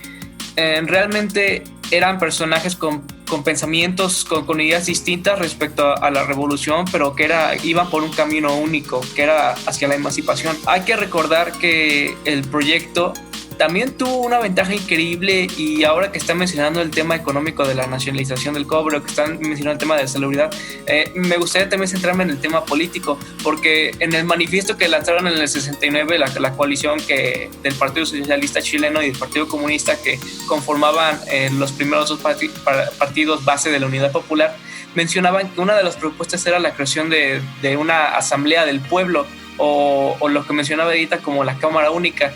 realmente 0.55 1.63
eran 1.91 2.17
personajes 2.17 2.75
con 2.75 3.03
con 3.27 3.43
pensamientos, 3.43 4.23
con, 4.23 4.45
con, 4.45 4.61
ideas 4.61 4.85
distintas 4.85 5.39
respecto 5.39 5.95
a, 5.95 6.09
la 6.11 6.23
revolución, 6.23 6.85
pero 6.91 7.15
que 7.15 7.25
era, 7.25 7.55
iban 7.63 7.89
por 7.89 8.03
un 8.03 8.11
camino 8.11 8.55
único, 8.55 9.01
que 9.15 9.23
era 9.23 9.51
hacia 9.65 9.87
la 9.87 9.95
emancipación. 9.95 10.57
Hay 10.65 10.81
que 10.81 10.95
recordar 10.95 11.51
que 11.53 12.15
el 12.25 12.43
proyecto 12.43 13.13
también 13.57 13.97
tuvo 13.97 14.17
una 14.17 14.39
ventaja 14.39 14.73
increíble 14.73 15.47
y 15.57 15.83
ahora 15.83 16.11
que 16.11 16.17
están 16.17 16.37
mencionando 16.37 16.81
el 16.81 16.91
tema 16.91 17.15
económico 17.15 17.67
de 17.67 17.75
la 17.75 17.87
nacionalización 17.87 18.53
del 18.53 18.67
cobre, 18.67 19.01
que 19.01 19.07
están 19.07 19.39
mencionando 19.39 19.71
el 19.71 19.77
tema 19.77 19.97
de 19.97 20.07
salubridad, 20.07 20.53
eh, 20.87 21.11
me 21.15 21.37
gustaría 21.37 21.69
también 21.69 21.89
centrarme 21.89 22.23
en 22.23 22.31
el 22.31 22.39
tema 22.39 22.65
político, 22.65 23.19
porque 23.43 23.95
en 23.99 24.13
el 24.13 24.25
manifiesto 24.25 24.77
que 24.77 24.87
lanzaron 24.87 25.27
en 25.27 25.37
el 25.37 25.47
69, 25.47 26.17
la, 26.17 26.27
la 26.39 26.53
coalición 26.53 26.99
que, 26.99 27.49
del 27.63 27.75
Partido 27.75 28.05
Socialista 28.05 28.61
Chileno 28.61 29.01
y 29.01 29.07
del 29.07 29.17
Partido 29.17 29.47
Comunista 29.47 30.01
que 30.01 30.19
conformaban 30.47 31.19
eh, 31.29 31.49
los 31.57 31.71
primeros 31.71 32.09
dos 32.09 32.19
partidos 32.19 33.45
base 33.45 33.71
de 33.71 33.79
la 33.79 33.87
Unidad 33.87 34.11
Popular, 34.11 34.55
mencionaban 34.95 35.49
que 35.49 35.61
una 35.61 35.75
de 35.75 35.83
las 35.83 35.95
propuestas 35.95 36.45
era 36.45 36.59
la 36.59 36.73
creación 36.73 37.09
de, 37.09 37.41
de 37.61 37.77
una 37.77 38.15
asamblea 38.15 38.65
del 38.65 38.79
pueblo, 38.79 39.25
o, 39.57 40.17
o, 40.19 40.27
lo 40.27 40.45
que 40.45 40.53
mencionaba 40.53 40.93
Edita 40.93 41.19
como 41.19 41.45
la 41.45 41.57
Cámara 41.57 41.89
Única, 41.91 42.33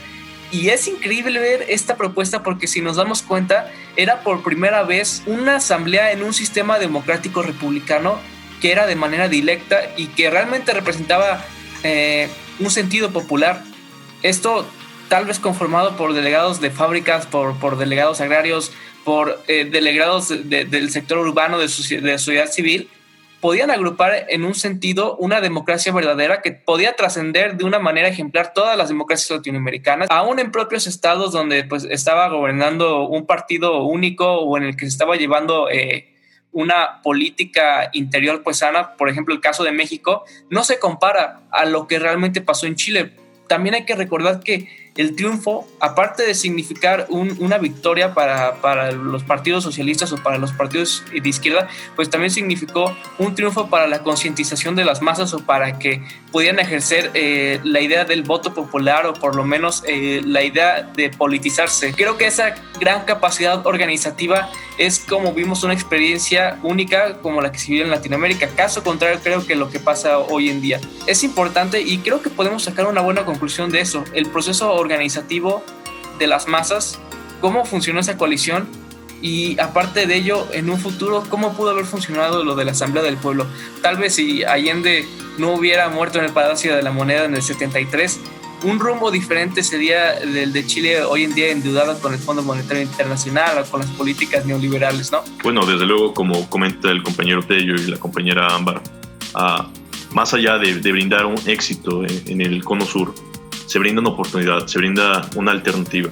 y 0.51 0.69
es 0.69 0.87
increíble 0.87 1.39
ver 1.39 1.65
esta 1.69 1.95
propuesta 1.95 2.43
porque 2.43 2.67
si 2.67 2.81
nos 2.81 2.95
damos 2.95 3.21
cuenta, 3.21 3.71
era 3.95 4.21
por 4.21 4.43
primera 4.43 4.83
vez 4.83 5.23
una 5.25 5.57
asamblea 5.57 6.11
en 6.11 6.23
un 6.23 6.33
sistema 6.33 6.79
democrático 6.79 7.41
republicano 7.41 8.19
que 8.61 8.71
era 8.71 8.87
de 8.87 8.95
manera 8.95 9.29
directa 9.29 9.79
y 9.95 10.07
que 10.07 10.29
realmente 10.29 10.73
representaba 10.73 11.45
eh, 11.83 12.29
un 12.59 12.71
sentido 12.71 13.11
popular. 13.11 13.63
Esto 14.21 14.67
tal 15.07 15.25
vez 15.25 15.39
conformado 15.39 15.95
por 15.97 16.13
delegados 16.13 16.61
de 16.61 16.71
fábricas, 16.71 17.25
por, 17.25 17.57
por 17.57 17.77
delegados 17.77 18.21
agrarios, 18.21 18.71
por 19.03 19.41
eh, 19.47 19.65
delegados 19.65 20.29
del 20.29 20.91
sector 20.91 21.17
urbano, 21.17 21.57
de, 21.57 21.67
de 21.67 22.17
sociedad 22.17 22.51
civil, 22.51 22.89
podían 23.41 23.71
agrupar 23.71 24.25
en 24.29 24.43
un 24.43 24.53
sentido 24.53 25.15
una 25.17 25.41
democracia 25.41 25.93
verdadera 25.93 26.41
que 26.41 26.51
podía 26.51 26.95
trascender 26.95 27.57
de 27.57 27.63
una 27.63 27.79
manera 27.79 28.07
ejemplar 28.07 28.53
todas 28.53 28.77
las 28.77 28.89
democracias 28.89 29.29
latinoamericanas, 29.37 30.09
aún 30.11 30.39
en 30.39 30.51
propios 30.51 30.87
estados 30.87 31.31
donde 31.31 31.63
pues 31.63 31.85
estaba 31.85 32.27
gobernando 32.29 33.07
un 33.07 33.25
partido 33.25 33.83
único 33.83 34.39
o 34.39 34.57
en 34.57 34.63
el 34.63 34.75
que 34.75 34.85
se 34.85 34.89
estaba 34.89 35.15
llevando 35.15 35.69
eh, 35.69 36.13
una 36.51 37.01
política 37.01 37.89
interior 37.93 38.43
pues 38.43 38.57
sana, 38.57 38.95
por 38.95 39.09
ejemplo 39.09 39.33
el 39.33 39.41
caso 39.41 39.63
de 39.63 39.71
México, 39.71 40.25
no 40.49 40.63
se 40.63 40.79
compara 40.79 41.41
a 41.51 41.65
lo 41.65 41.87
que 41.87 41.99
realmente 41.99 42.41
pasó 42.41 42.65
en 42.65 42.75
Chile. 42.75 43.11
También 43.47 43.75
hay 43.75 43.85
que 43.85 43.95
recordar 43.95 44.41
que 44.41 44.88
el 44.99 45.15
triunfo, 45.15 45.65
aparte 45.79 46.23
de 46.23 46.35
significar 46.35 47.07
una 47.07 47.57
victoria 47.57 48.13
para, 48.13 48.91
los 48.91 49.23
partidos 49.23 49.63
socialistas 49.63 50.11
o 50.11 50.17
para 50.17 50.37
los 50.37 50.51
partidos 50.51 51.05
de 51.09 51.29
izquierda, 51.29 51.69
pues 51.95 52.09
también 52.09 52.31
significó 52.31 52.93
un 53.17 53.33
triunfo 53.33 53.69
para 53.69 53.87
la 53.87 54.03
concientización 54.03 54.75
de 54.75 54.83
las 54.83 55.01
masas 55.01 55.33
o 55.33 55.39
para 55.39 55.79
que 55.79 56.03
pudieran 56.33 56.59
ejercer 56.59 57.11
eh, 57.13 57.61
la 57.63 57.79
idea 57.79 58.03
del 58.03 58.23
voto 58.23 58.53
popular 58.53 59.05
o 59.05 59.13
por 59.13 59.37
lo 59.37 59.45
menos 59.45 59.83
eh, 59.87 60.21
la 60.25 60.43
idea 60.43 60.81
de 60.81 61.09
politizarse. 61.09 61.93
Creo 61.93 62.17
que 62.17 62.27
esa 62.27 62.55
gran 62.77 63.05
capacidad 63.05 63.65
organizativa 63.65 64.49
es 64.77 64.99
como 64.99 65.31
vimos 65.31 65.63
una 65.63 65.73
experiencia 65.73 66.59
única 66.61 67.19
como 67.21 67.41
la 67.41 67.53
que 67.53 67.59
se 67.59 67.71
vive 67.71 67.85
en 67.85 67.91
Latinoamérica. 67.91 68.49
Caso 68.49 68.83
contrario, 68.83 69.21
creo 69.23 69.47
que 69.47 69.55
lo 69.55 69.69
que 69.69 69.79
pasa 69.79 70.19
hoy 70.19 70.49
en 70.49 70.61
día 70.61 70.81
es 71.07 71.23
importante 71.23 71.81
y 71.81 71.99
creo 71.99 72.21
que 72.21 72.29
podemos 72.29 72.63
sacar 72.63 72.85
una 72.87 72.99
buena 72.99 73.23
conclusión 73.23 73.71
de 73.71 73.79
eso. 73.79 74.03
El 74.13 74.25
proceso 74.27 74.73
organizativo 74.73 74.88
de 76.19 76.27
las 76.27 76.47
masas, 76.47 76.99
cómo 77.41 77.65
funcionó 77.65 77.99
esa 77.99 78.17
coalición 78.17 78.67
y 79.21 79.59
aparte 79.59 80.07
de 80.07 80.15
ello, 80.15 80.47
en 80.53 80.69
un 80.69 80.79
futuro, 80.79 81.23
cómo 81.29 81.53
pudo 81.53 81.71
haber 81.71 81.85
funcionado 81.85 82.43
lo 82.43 82.55
de 82.55 82.65
la 82.65 82.71
Asamblea 82.71 83.03
del 83.03 83.17
Pueblo. 83.17 83.47
Tal 83.81 83.97
vez 83.97 84.15
si 84.15 84.43
Allende 84.43 85.05
no 85.37 85.53
hubiera 85.53 85.89
muerto 85.89 86.19
en 86.19 86.25
el 86.25 86.31
Palacio 86.31 86.75
de 86.75 86.81
la 86.81 86.91
Moneda 86.91 87.25
en 87.25 87.35
el 87.35 87.41
73, 87.41 88.19
un 88.63 88.79
rumbo 88.79 89.09
diferente 89.09 89.63
sería 89.63 90.17
el 90.17 90.51
de 90.51 90.65
Chile 90.65 91.01
hoy 91.03 91.23
en 91.23 91.33
día 91.33 91.49
endeudado 91.49 91.97
con 91.99 92.13
el 92.13 92.19
Fondo 92.19 92.43
Monetario 92.43 92.83
Internacional 92.83 93.59
o 93.59 93.65
con 93.69 93.81
las 93.81 93.89
políticas 93.91 94.45
neoliberales, 94.45 95.11
¿no? 95.11 95.21
Bueno, 95.43 95.65
desde 95.65 95.85
luego, 95.85 96.13
como 96.13 96.49
comenta 96.49 96.91
el 96.91 97.03
compañero 97.03 97.41
Tello 97.41 97.75
y 97.75 97.87
la 97.87 97.97
compañera 97.97 98.53
Ámbar, 98.53 98.81
ah, 99.33 99.69
más 100.13 100.33
allá 100.33 100.57
de, 100.57 100.73
brindar 100.91 101.25
un 101.25 101.39
éxito 101.45 102.03
en 102.05 102.41
el 102.41 102.63
Cono 102.63 102.85
Sur, 102.85 103.13
se 103.69 103.77
brinda 103.77 104.01
una 104.01 104.09
oportunidad, 104.09 104.65
se 104.65 104.79
brinda 104.79 105.29
una 105.35 105.51
alternativa. 105.51 106.09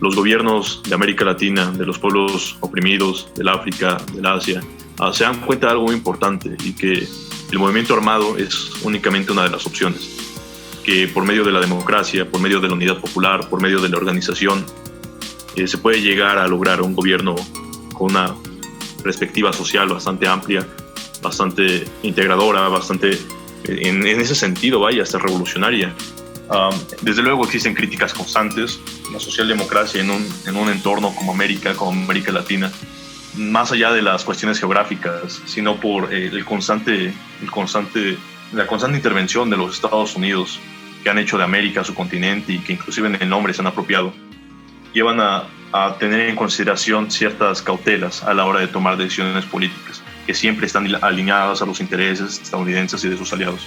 Los 0.00 0.14
gobiernos 0.14 0.80
de 0.88 0.94
América 0.94 1.24
Latina, 1.24 1.68
de 1.72 1.84
los 1.84 1.98
pueblos 1.98 2.56
oprimidos, 2.60 3.28
del 3.34 3.48
África, 3.48 4.00
del 4.14 4.24
Asia, 4.24 4.62
ah, 5.00 5.12
se 5.12 5.24
dan 5.24 5.40
cuenta 5.40 5.66
de 5.66 5.72
algo 5.72 5.86
muy 5.86 5.96
importante 5.96 6.56
y 6.64 6.72
que 6.72 7.08
el 7.50 7.58
movimiento 7.58 7.92
armado 7.92 8.36
es 8.36 8.70
únicamente 8.84 9.32
una 9.32 9.42
de 9.42 9.50
las 9.50 9.66
opciones. 9.66 10.16
Que 10.84 11.08
por 11.08 11.24
medio 11.24 11.42
de 11.42 11.50
la 11.50 11.58
democracia, 11.58 12.30
por 12.30 12.40
medio 12.40 12.60
de 12.60 12.68
la 12.68 12.74
unidad 12.74 13.00
popular, 13.00 13.48
por 13.48 13.60
medio 13.60 13.80
de 13.80 13.88
la 13.88 13.96
organización, 13.96 14.64
eh, 15.56 15.66
se 15.66 15.76
puede 15.76 16.00
llegar 16.00 16.38
a 16.38 16.46
lograr 16.46 16.82
un 16.82 16.94
gobierno 16.94 17.34
con 17.94 18.12
una 18.12 18.36
perspectiva 19.02 19.52
social 19.52 19.88
bastante 19.88 20.28
amplia, 20.28 20.64
bastante 21.20 21.84
integradora, 22.04 22.68
bastante, 22.68 23.10
eh, 23.10 23.18
en, 23.64 24.06
en 24.06 24.20
ese 24.20 24.36
sentido, 24.36 24.78
vaya, 24.78 25.02
hasta 25.02 25.18
revolucionaria 25.18 25.92
desde 27.02 27.22
luego 27.22 27.44
existen 27.44 27.74
críticas 27.74 28.12
constantes. 28.12 28.80
La 29.12 29.20
socialdemocracia 29.20 30.00
en 30.00 30.10
un, 30.10 30.26
en 30.46 30.56
un 30.56 30.68
entorno 30.68 31.14
como 31.14 31.32
América, 31.32 31.74
como 31.74 31.90
América 31.90 32.32
Latina, 32.32 32.70
más 33.36 33.72
allá 33.72 33.92
de 33.92 34.02
las 34.02 34.24
cuestiones 34.24 34.58
geográficas, 34.58 35.40
sino 35.46 35.76
por 35.76 36.12
eh, 36.12 36.26
el 36.26 36.44
constante, 36.44 37.12
el 37.42 37.50
constante, 37.50 38.18
la 38.52 38.66
constante 38.66 38.96
intervención 38.96 39.50
de 39.50 39.56
los 39.56 39.74
Estados 39.74 40.16
Unidos 40.16 40.58
que 41.02 41.10
han 41.10 41.18
hecho 41.18 41.38
de 41.38 41.44
América 41.44 41.84
su 41.84 41.94
continente 41.94 42.52
y 42.52 42.58
que 42.58 42.74
inclusive 42.74 43.08
en 43.08 43.14
el 43.14 43.28
nombre 43.28 43.54
se 43.54 43.62
han 43.62 43.68
apropiado, 43.68 44.12
llevan 44.92 45.20
a, 45.20 45.44
a 45.72 45.96
tener 45.98 46.28
en 46.28 46.36
consideración 46.36 47.10
ciertas 47.10 47.62
cautelas 47.62 48.22
a 48.24 48.34
la 48.34 48.44
hora 48.44 48.60
de 48.60 48.66
tomar 48.66 48.96
decisiones 48.96 49.44
políticas 49.44 50.02
que 50.26 50.34
siempre 50.34 50.66
están 50.66 50.92
alineadas 51.02 51.62
a 51.62 51.66
los 51.66 51.80
intereses 51.80 52.40
estadounidenses 52.40 53.02
y 53.04 53.08
de 53.08 53.16
sus 53.16 53.32
aliados. 53.32 53.66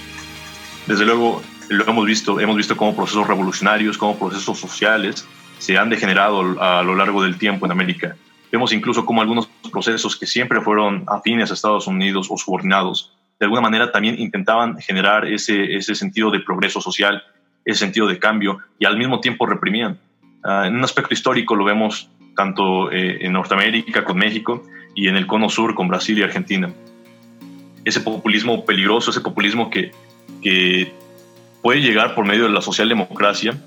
Desde 0.86 1.04
luego, 1.04 1.42
lo 1.68 1.88
hemos 1.88 2.06
visto, 2.06 2.40
hemos 2.40 2.56
visto 2.56 2.76
cómo 2.76 2.94
procesos 2.94 3.26
revolucionarios, 3.26 3.98
cómo 3.98 4.18
procesos 4.18 4.58
sociales 4.58 5.26
se 5.58 5.78
han 5.78 5.90
degenerado 5.90 6.60
a 6.60 6.82
lo 6.82 6.94
largo 6.94 7.22
del 7.22 7.38
tiempo 7.38 7.66
en 7.66 7.72
América. 7.72 8.16
Vemos 8.52 8.72
incluso 8.72 9.04
cómo 9.04 9.20
algunos 9.20 9.48
procesos 9.70 10.16
que 10.16 10.26
siempre 10.26 10.60
fueron 10.60 11.04
afines 11.06 11.50
a 11.50 11.54
Estados 11.54 11.86
Unidos 11.86 12.28
o 12.30 12.36
subordinados, 12.36 13.12
de 13.38 13.46
alguna 13.46 13.62
manera 13.62 13.90
también 13.90 14.18
intentaban 14.18 14.78
generar 14.78 15.26
ese, 15.26 15.74
ese 15.74 15.94
sentido 15.94 16.30
de 16.30 16.40
progreso 16.40 16.80
social, 16.80 17.22
ese 17.64 17.80
sentido 17.80 18.06
de 18.06 18.18
cambio, 18.18 18.58
y 18.78 18.84
al 18.84 18.96
mismo 18.96 19.20
tiempo 19.20 19.46
reprimían. 19.46 19.98
Ah, 20.44 20.64
en 20.66 20.76
un 20.76 20.84
aspecto 20.84 21.14
histórico 21.14 21.56
lo 21.56 21.64
vemos 21.64 22.08
tanto 22.36 22.92
eh, 22.92 23.24
en 23.24 23.32
Norteamérica 23.32 24.04
con 24.04 24.18
México, 24.18 24.62
y 24.94 25.08
en 25.08 25.16
el 25.16 25.26
cono 25.26 25.48
sur 25.48 25.74
con 25.74 25.88
Brasil 25.88 26.18
y 26.18 26.22
Argentina. 26.22 26.72
Ese 27.84 28.00
populismo 28.00 28.64
peligroso, 28.64 29.10
ese 29.10 29.20
populismo 29.20 29.68
que, 29.68 29.90
que 30.40 30.92
puede 31.64 31.80
llegar 31.80 32.14
por 32.14 32.26
medio 32.26 32.42
de 32.44 32.50
la 32.50 32.60
socialdemocracia, 32.60 33.58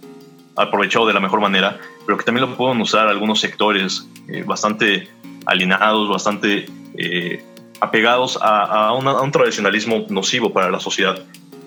aprovechado 0.56 1.08
de 1.08 1.16
la 1.16 1.20
mejor 1.20 1.42
manera, 1.42 1.80
pero 2.06 2.16
que 2.16 2.24
también 2.24 2.48
lo 2.48 2.56
pueden 2.56 2.80
usar 2.80 3.08
algunos 3.08 3.40
sectores 3.40 4.08
eh, 4.28 4.44
bastante 4.46 5.10
alienados, 5.48 6.08
bastante 6.08 6.68
eh, 6.96 7.44
apegados 7.82 8.38
a, 8.40 8.94
un 8.94 9.32
tradicionalismo 9.32 10.06
nocivo 10.10 10.54
para 10.54 10.70
la 10.70 10.80
sociedad 10.80 11.18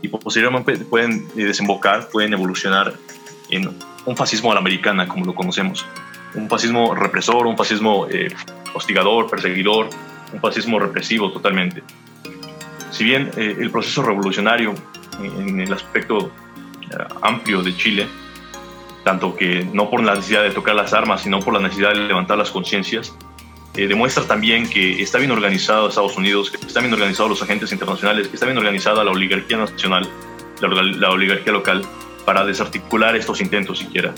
y 0.02 0.06
posteriormente 0.06 0.76
pueden 0.76 1.26
eh, 1.36 1.46
desembocar, 1.46 2.08
pueden 2.10 2.32
evolucionar 2.32 2.94
en 3.50 3.76
un 4.06 4.16
fascismo 4.16 4.52
a 4.52 4.54
la 4.54 4.60
americana, 4.60 5.08
como 5.08 5.26
lo 5.26 5.34
conocemos. 5.34 5.84
Un 6.34 6.48
fascismo 6.48 6.94
represor, 6.94 7.48
un 7.48 7.56
fascismo 7.56 8.06
hostigador, 8.72 9.28
perseguidor, 9.28 9.90
un 10.32 10.40
fascismo 10.40 10.78
represivo 10.78 11.32
totalmente. 11.32 11.82
Si 12.92 13.02
bien 13.02 13.32
el 13.36 13.68
proceso 13.72 14.04
revolucionario 14.04 14.76
en 15.22 15.60
el 15.60 15.72
aspecto 15.72 16.30
amplio 17.22 17.62
de 17.62 17.76
Chile 17.76 18.06
tanto 19.04 19.34
que 19.34 19.66
no 19.72 19.88
por 19.88 20.02
la 20.02 20.14
necesidad 20.14 20.42
de 20.42 20.50
tocar 20.50 20.74
las 20.74 20.92
armas, 20.92 21.22
sino 21.22 21.40
por 21.40 21.54
la 21.54 21.60
necesidad 21.60 21.90
de 21.90 21.96
levantar 21.96 22.38
las 22.38 22.50
conciencias, 22.50 23.14
eh, 23.74 23.86
demuestra 23.86 24.24
también 24.24 24.68
que 24.68 25.00
está 25.00 25.18
bien 25.18 25.30
organizado 25.30 25.88
Estados 25.88 26.16
Unidos, 26.16 26.50
que 26.50 26.64
está 26.66 26.80
bien 26.80 26.92
organizado 26.92 27.28
los 27.28 27.42
agentes 27.42 27.72
internacionales, 27.72 28.28
que 28.28 28.34
está 28.34 28.46
bien 28.46 28.58
organizada 28.58 29.04
la 29.04 29.10
oligarquía 29.10 29.56
nacional, 29.58 30.08
la, 30.60 31.10
oligarquía 31.10 31.52
local, 31.52 31.82
para 32.24 32.44
desarticular 32.44 33.16
estos 33.16 33.40
intentos 33.40 33.78
siquiera. 33.78 34.12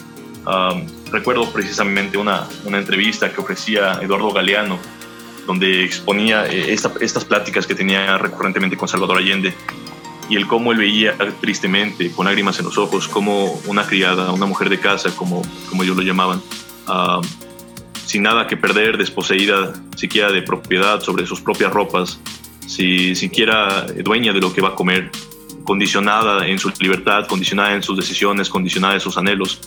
recuerdo 1.12 1.50
precisamente 1.52 2.18
una, 2.18 2.48
una, 2.64 2.78
entrevista 2.78 3.32
que 3.32 3.40
ofrecía 3.40 3.98
Eduardo 4.02 4.32
Galeano, 4.32 4.78
donde 5.46 5.84
exponía 5.84 6.46
eh, 6.46 6.72
estas 6.72 7.24
pláticas 7.24 7.66
que 7.66 7.74
tenía 7.74 8.18
recurrentemente 8.18 8.76
con 8.76 8.88
Salvador 8.88 9.18
Allende 9.18 9.54
y 10.32 10.36
el 10.36 10.46
cómo 10.46 10.72
él 10.72 10.78
veía 10.78 11.14
tristemente, 11.42 12.10
con 12.10 12.24
lágrimas 12.24 12.58
en 12.58 12.64
los 12.64 12.78
ojos, 12.78 13.06
como 13.06 13.52
una 13.66 13.86
criada, 13.86 14.32
una 14.32 14.46
mujer 14.46 14.70
de 14.70 14.80
casa, 14.80 15.14
como, 15.14 15.42
como 15.68 15.82
ellos 15.82 15.94
lo 15.94 16.02
llamaban, 16.02 16.40
ah, 16.86 17.20
sin 18.06 18.22
nada 18.22 18.46
que 18.46 18.56
perder, 18.56 18.96
desposeída 18.96 19.74
siquiera 19.94 20.32
de 20.32 20.40
propiedad 20.40 21.02
sobre 21.02 21.26
sus 21.26 21.42
propias 21.42 21.70
ropas, 21.70 22.18
si 22.66 23.14
siquiera 23.14 23.84
dueña 24.02 24.32
de 24.32 24.40
lo 24.40 24.54
que 24.54 24.62
va 24.62 24.70
a 24.70 24.74
comer, 24.74 25.10
condicionada 25.64 26.46
en 26.46 26.58
su 26.58 26.72
libertad, 26.80 27.26
condicionada 27.26 27.74
en 27.74 27.82
sus 27.82 27.98
decisiones, 27.98 28.48
condicionada 28.48 28.94
en 28.94 29.00
sus 29.00 29.18
anhelos, 29.18 29.60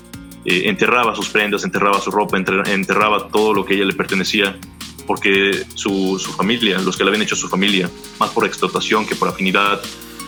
eh, 0.45 0.63
enterraba 0.65 1.15
sus 1.15 1.29
prendas, 1.29 1.63
enterraba 1.63 2.01
su 2.01 2.09
ropa, 2.09 2.37
enterraba 2.37 3.27
todo 3.27 3.53
lo 3.53 3.63
que 3.63 3.75
a 3.75 3.77
ella 3.77 3.85
le 3.85 3.93
pertenecía, 3.93 4.57
porque 5.05 5.63
su, 5.75 6.17
su 6.17 6.33
familia, 6.33 6.79
los 6.79 6.97
que 6.97 7.03
le 7.03 7.11
habían 7.11 7.21
hecho 7.21 7.35
su 7.35 7.47
familia, 7.47 7.87
más 8.19 8.31
por 8.31 8.47
explotación 8.47 9.05
que 9.05 9.15
por 9.15 9.27
afinidad, 9.27 9.79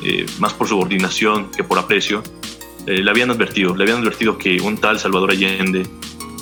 eh, 0.03 0.25
más 0.39 0.53
por 0.53 0.67
subordinación 0.67 1.49
que 1.51 1.63
por 1.63 1.79
aprecio, 1.79 2.23
eh, 2.85 3.01
le 3.03 3.09
habían 3.09 3.31
advertido, 3.31 3.75
le 3.75 3.83
habían 3.83 3.99
advertido 3.99 4.37
que 4.37 4.61
un 4.61 4.77
tal 4.77 4.99
Salvador 4.99 5.31
Allende 5.31 5.87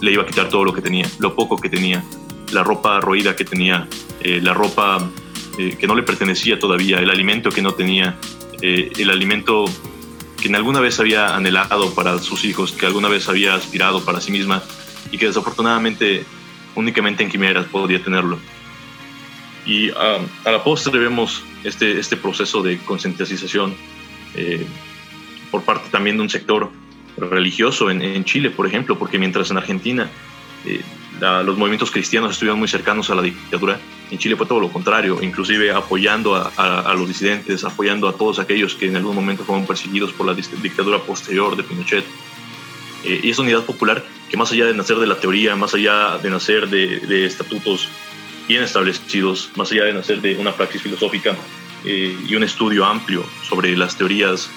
le 0.01 0.11
iba 0.11 0.23
a 0.23 0.25
quitar 0.25 0.49
todo 0.49 0.63
lo 0.65 0.73
que 0.73 0.81
tenía, 0.81 1.09
lo 1.19 1.35
poco 1.35 1.57
que 1.57 1.69
tenía, 1.69 2.03
la 2.51 2.63
ropa 2.63 2.99
roída 2.99 3.35
que 3.35 3.45
tenía, 3.45 3.87
eh, 4.21 4.39
la 4.41 4.53
ropa 4.53 5.09
que 5.57 5.87
no 5.87 5.95
le 5.95 6.03
pertenecía 6.03 6.59
todavía, 6.59 6.99
el 6.99 7.09
alimento 7.09 7.49
que 7.49 7.61
no 7.61 7.71
tenía, 7.71 8.17
el 8.61 9.09
alimento 9.09 9.63
que 10.35 10.49
en 10.49 10.55
alguna 10.57 10.81
vez 10.81 10.99
había 10.99 11.33
anhelado 11.33 11.93
para 11.93 12.19
sus 12.19 12.43
hijos, 12.43 12.73
que 12.73 12.85
alguna 12.85 13.07
vez 13.07 13.29
había 13.29 13.55
aspirado 13.55 14.03
para 14.03 14.19
sí 14.19 14.33
misma 14.33 14.61
y 15.13 15.17
que 15.17 15.27
desafortunadamente 15.27 16.25
únicamente 16.75 17.23
en 17.23 17.29
quimeras 17.29 17.67
podía 17.67 18.03
tenerlo. 18.03 18.37
Y 19.65 19.89
a, 19.91 20.19
a 20.45 20.51
la 20.51 20.63
postre 20.63 20.99
vemos 20.99 21.43
este, 21.63 21.99
este 21.99 22.17
proceso 22.17 22.61
de 22.61 22.77
concientización 22.79 23.75
eh, 24.35 24.65
por 25.49 25.63
parte 25.63 25.89
también 25.89 26.17
de 26.17 26.23
un 26.23 26.29
sector 26.29 26.69
religioso 27.17 27.89
en, 27.89 28.23
Chile, 28.25 28.49
por 28.49 28.67
ejemplo, 28.67 28.99
porque 28.99 29.17
mientras 29.17 29.49
en 29.49 29.57
Argentina 29.57 30.09
eh, 30.65 30.81
los 31.19 31.57
movimientos 31.57 31.91
cristianos 31.91 32.31
estuvieron 32.33 32.59
muy 32.59 32.67
cercanos 32.67 33.09
a 33.09 33.15
la 33.15 33.21
dictadura, 33.21 33.79
en 34.11 34.17
Chile 34.17 34.35
fue 34.35 34.45
todo 34.45 34.59
lo 34.59 34.69
contrario, 34.69 35.19
inclusive 35.21 35.71
apoyando 35.71 36.35
a, 36.35 36.93
los 36.93 37.07
disidentes, 37.07 37.63
apoyando 37.63 38.09
a 38.09 38.13
todos 38.13 38.39
aquellos 38.39 38.75
que 38.75 38.87
en 38.87 38.97
algún 38.97 39.15
momento 39.15 39.45
fueron 39.45 39.65
perseguidos 39.65 40.11
por 40.11 40.25
la 40.25 40.33
dictadura 40.33 40.99
posterior 40.99 41.55
de 41.55 41.63
Pinochet. 41.63 42.05
Eh, 43.05 43.21
y 43.23 43.29
esa 43.29 43.43
unidad 43.43 43.63
popular 43.63 44.03
que 44.29 44.35
más 44.35 44.51
allá 44.51 44.65
de 44.65 44.73
nacer 44.73 44.97
de 44.97 45.07
la 45.07 45.19
teoría, 45.19 45.55
más 45.55 45.73
allá 45.73 46.17
de 46.17 46.29
nacer 46.29 46.67
de, 46.67 46.99
de 46.99 47.25
estatutos 47.25 47.87
bien 48.47 48.63
establecidos, 48.63 49.51
más 49.55 49.71
allá 49.71 49.85
de 49.85 49.93
nacer 49.93 50.21
de 50.21 50.37
una 50.37 50.53
praxis 50.53 50.81
filosófica 50.81 51.35
eh, 51.83 52.17
y 52.27 52.35
un 52.35 52.43
estudio 52.43 52.85
amplio 52.85 53.25
sobre 53.47 53.75
las 53.75 53.97
teorías 53.97 54.49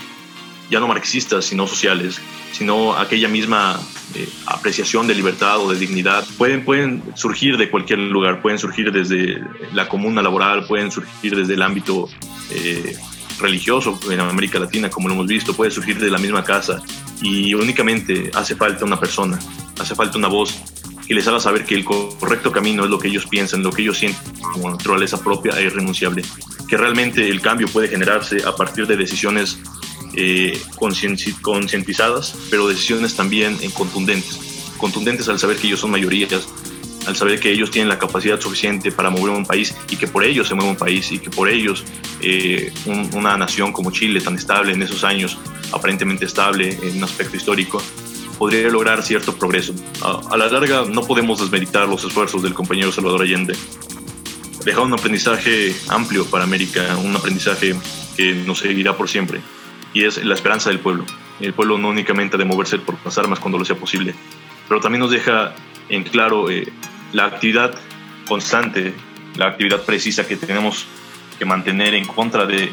ya 0.71 0.81
no 0.81 0.89
marxistas, 0.89 1.47
sino 1.47 1.67
sociales, 1.67 2.21
sino 2.53 2.95
aquella 2.95 3.29
misma 3.29 3.81
eh, 4.15 4.29
apreciación 4.47 5.07
de 5.07 5.15
libertad 5.15 5.61
o 5.61 5.71
de 5.71 5.79
dignidad, 5.79 6.27
pueden, 6.37 6.65
pueden 6.65 7.03
surgir 7.15 7.57
de 7.57 7.71
cualquier 7.71 7.99
lugar, 8.01 8.43
pueden 8.43 8.59
surgir 8.59 8.93
desde 8.93 9.43
la 9.73 9.89
comuna 9.89 10.23
laboral, 10.23 10.67
pueden 10.67 10.91
surgir 10.91 11.37
desde 11.37 11.55
el 11.55 11.63
ámbito 11.63 12.09
eh, 12.51 12.97
religioso 13.39 13.99
en 14.11 14.21
América 14.21 14.59
Latina, 14.59 14.91
como 14.91 15.09
lo 15.09 15.15
hemos 15.15 15.27
visto, 15.27 15.55
puede 15.55 15.71
surgir 15.71 15.99
de 15.99 16.11
la 16.11 16.19
misma 16.19 16.45
casa 16.45 16.83
y 17.23 17.55
únicamente 17.55 18.31
hace 18.35 18.57
falta 18.57 18.85
una 18.85 18.99
persona, 18.99 19.39
hace 19.79 19.95
falta 19.95 20.19
una 20.19 20.29
voz 20.29 20.61
que 21.09 21.15
les 21.15 21.27
haga 21.27 21.41
saber 21.41 21.65
que 21.65 21.75
el 21.75 21.85
correcto 21.87 22.53
camino 22.53 22.85
es 22.85 22.91
lo 22.91 22.99
que 22.99 23.09
ellos 23.09 23.27
piensan, 23.27 23.63
lo 23.63 23.73
que 23.73 23.81
ellos 23.81 23.97
sienten 23.97 24.23
como 24.53 24.71
naturaleza 24.71 25.19
propia 25.25 25.59
e 25.59 25.65
irrenunciable, 25.65 26.23
que 26.69 26.77
realmente 26.77 27.27
el 27.27 27.41
cambio 27.41 27.67
puede 27.67 27.89
generarse 27.89 28.45
a 28.45 28.55
partir 28.55 28.87
de 28.87 28.95
decisiones 28.99 29.59
eh, 30.15 30.61
concientizadas, 30.77 32.35
pero 32.51 32.69
decisiones 32.69 33.17
también 33.17 33.57
en 33.63 33.71
contundentes, 33.71 34.39
contundentes 34.77 35.29
al 35.31 35.39
saber 35.39 35.57
que 35.57 35.69
ellos 35.69 35.81
son 35.81 35.91
mayorías, 35.91 36.47
al 37.07 37.17
saber 37.17 37.41
que 37.41 37.51
ellos 37.51 37.71
tienen 37.71 37.89
la 37.89 37.99
capacidad 37.99 38.39
suficiente 38.39 38.93
para 38.93 39.09
mover 39.09 39.31
un 39.31 39.47
país 39.47 39.75
y 39.89 39.97
que 39.97 40.09
por 40.09 40.25
ellos 40.25 40.47
se 40.47 40.55
mueve 40.55 40.73
un 40.73 40.77
país 40.77 41.11
y 41.11 41.19
que 41.19 41.31
por 41.31 41.49
ellos 41.49 41.85
eh, 42.21 42.71
una 43.15 43.35
nación 43.39 43.73
como 43.73 43.91
Chile, 43.93 44.21
tan 44.21 44.35
estable 44.35 44.73
en 44.73 44.83
esos 44.83 45.05
años, 45.05 45.39
aparentemente 45.73 46.27
estable 46.27 46.79
en 46.83 46.99
un 46.99 47.05
aspecto 47.05 47.39
histórico, 47.39 47.83
podría 48.39 48.69
lograr 48.69 49.03
cierto 49.03 49.35
progreso. 49.35 49.75
A, 50.03 50.37
la 50.37 50.49
larga 50.49 50.85
no 50.85 51.03
podemos 51.03 51.41
desmeritar 51.41 51.89
los 51.89 52.05
esfuerzos 52.05 52.43
del 52.43 52.55
compañero 52.55 52.93
Salvador 52.93 53.23
Allende. 53.23 53.55
Deja 54.65 54.81
un 54.81 54.93
aprendizaje 54.93 55.75
amplio 55.89 56.25
para 56.27 56.45
América, 56.45 56.97
un 56.97 57.15
aprendizaje 57.17 57.75
que 58.17 58.35
nos 58.35 58.61
seguirá 58.61 58.97
por 58.97 59.09
siempre, 59.09 59.41
y 59.93 60.05
es 60.05 60.25
la 60.25 60.35
esperanza 60.35 60.71
del 60.71 60.79
pueblo. 60.79 61.05
El 61.41 61.53
pueblo 61.53 61.79
no 61.79 61.89
únicamente 61.89 62.37
de 62.37 62.45
moverse 62.45 62.79
por 62.79 62.97
las 63.05 63.19
armas 63.19 63.39
cuando 63.39 63.59
lo 63.59 63.65
sea 63.65 63.77
posible, 63.77 64.15
pero 64.69 64.81
también 64.81 65.01
nos 65.01 65.11
deja 65.11 65.55
en 65.89 66.05
claro 66.05 66.51
eh, 66.51 66.71
la 67.13 67.27
actividad 67.27 67.75
constante, 68.29 68.95
la 69.37 69.47
actividad 69.47 69.83
precisa 69.83 70.27
que 70.27 70.37
tenemos 70.37 70.87
que 71.39 71.45
mantener 71.45 71.95
en 71.95 72.05
contra 72.05 72.45
de, 72.45 72.73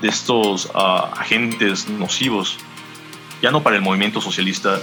de 0.00 0.08
estos 0.08 0.70
ah, 0.74 1.10
agentes 1.16 1.88
nocivos, 1.88 2.58
ya 3.42 3.50
no 3.50 3.62
para 3.62 3.76
el 3.76 3.82
movimiento 3.82 4.20
socialista, 4.20 4.80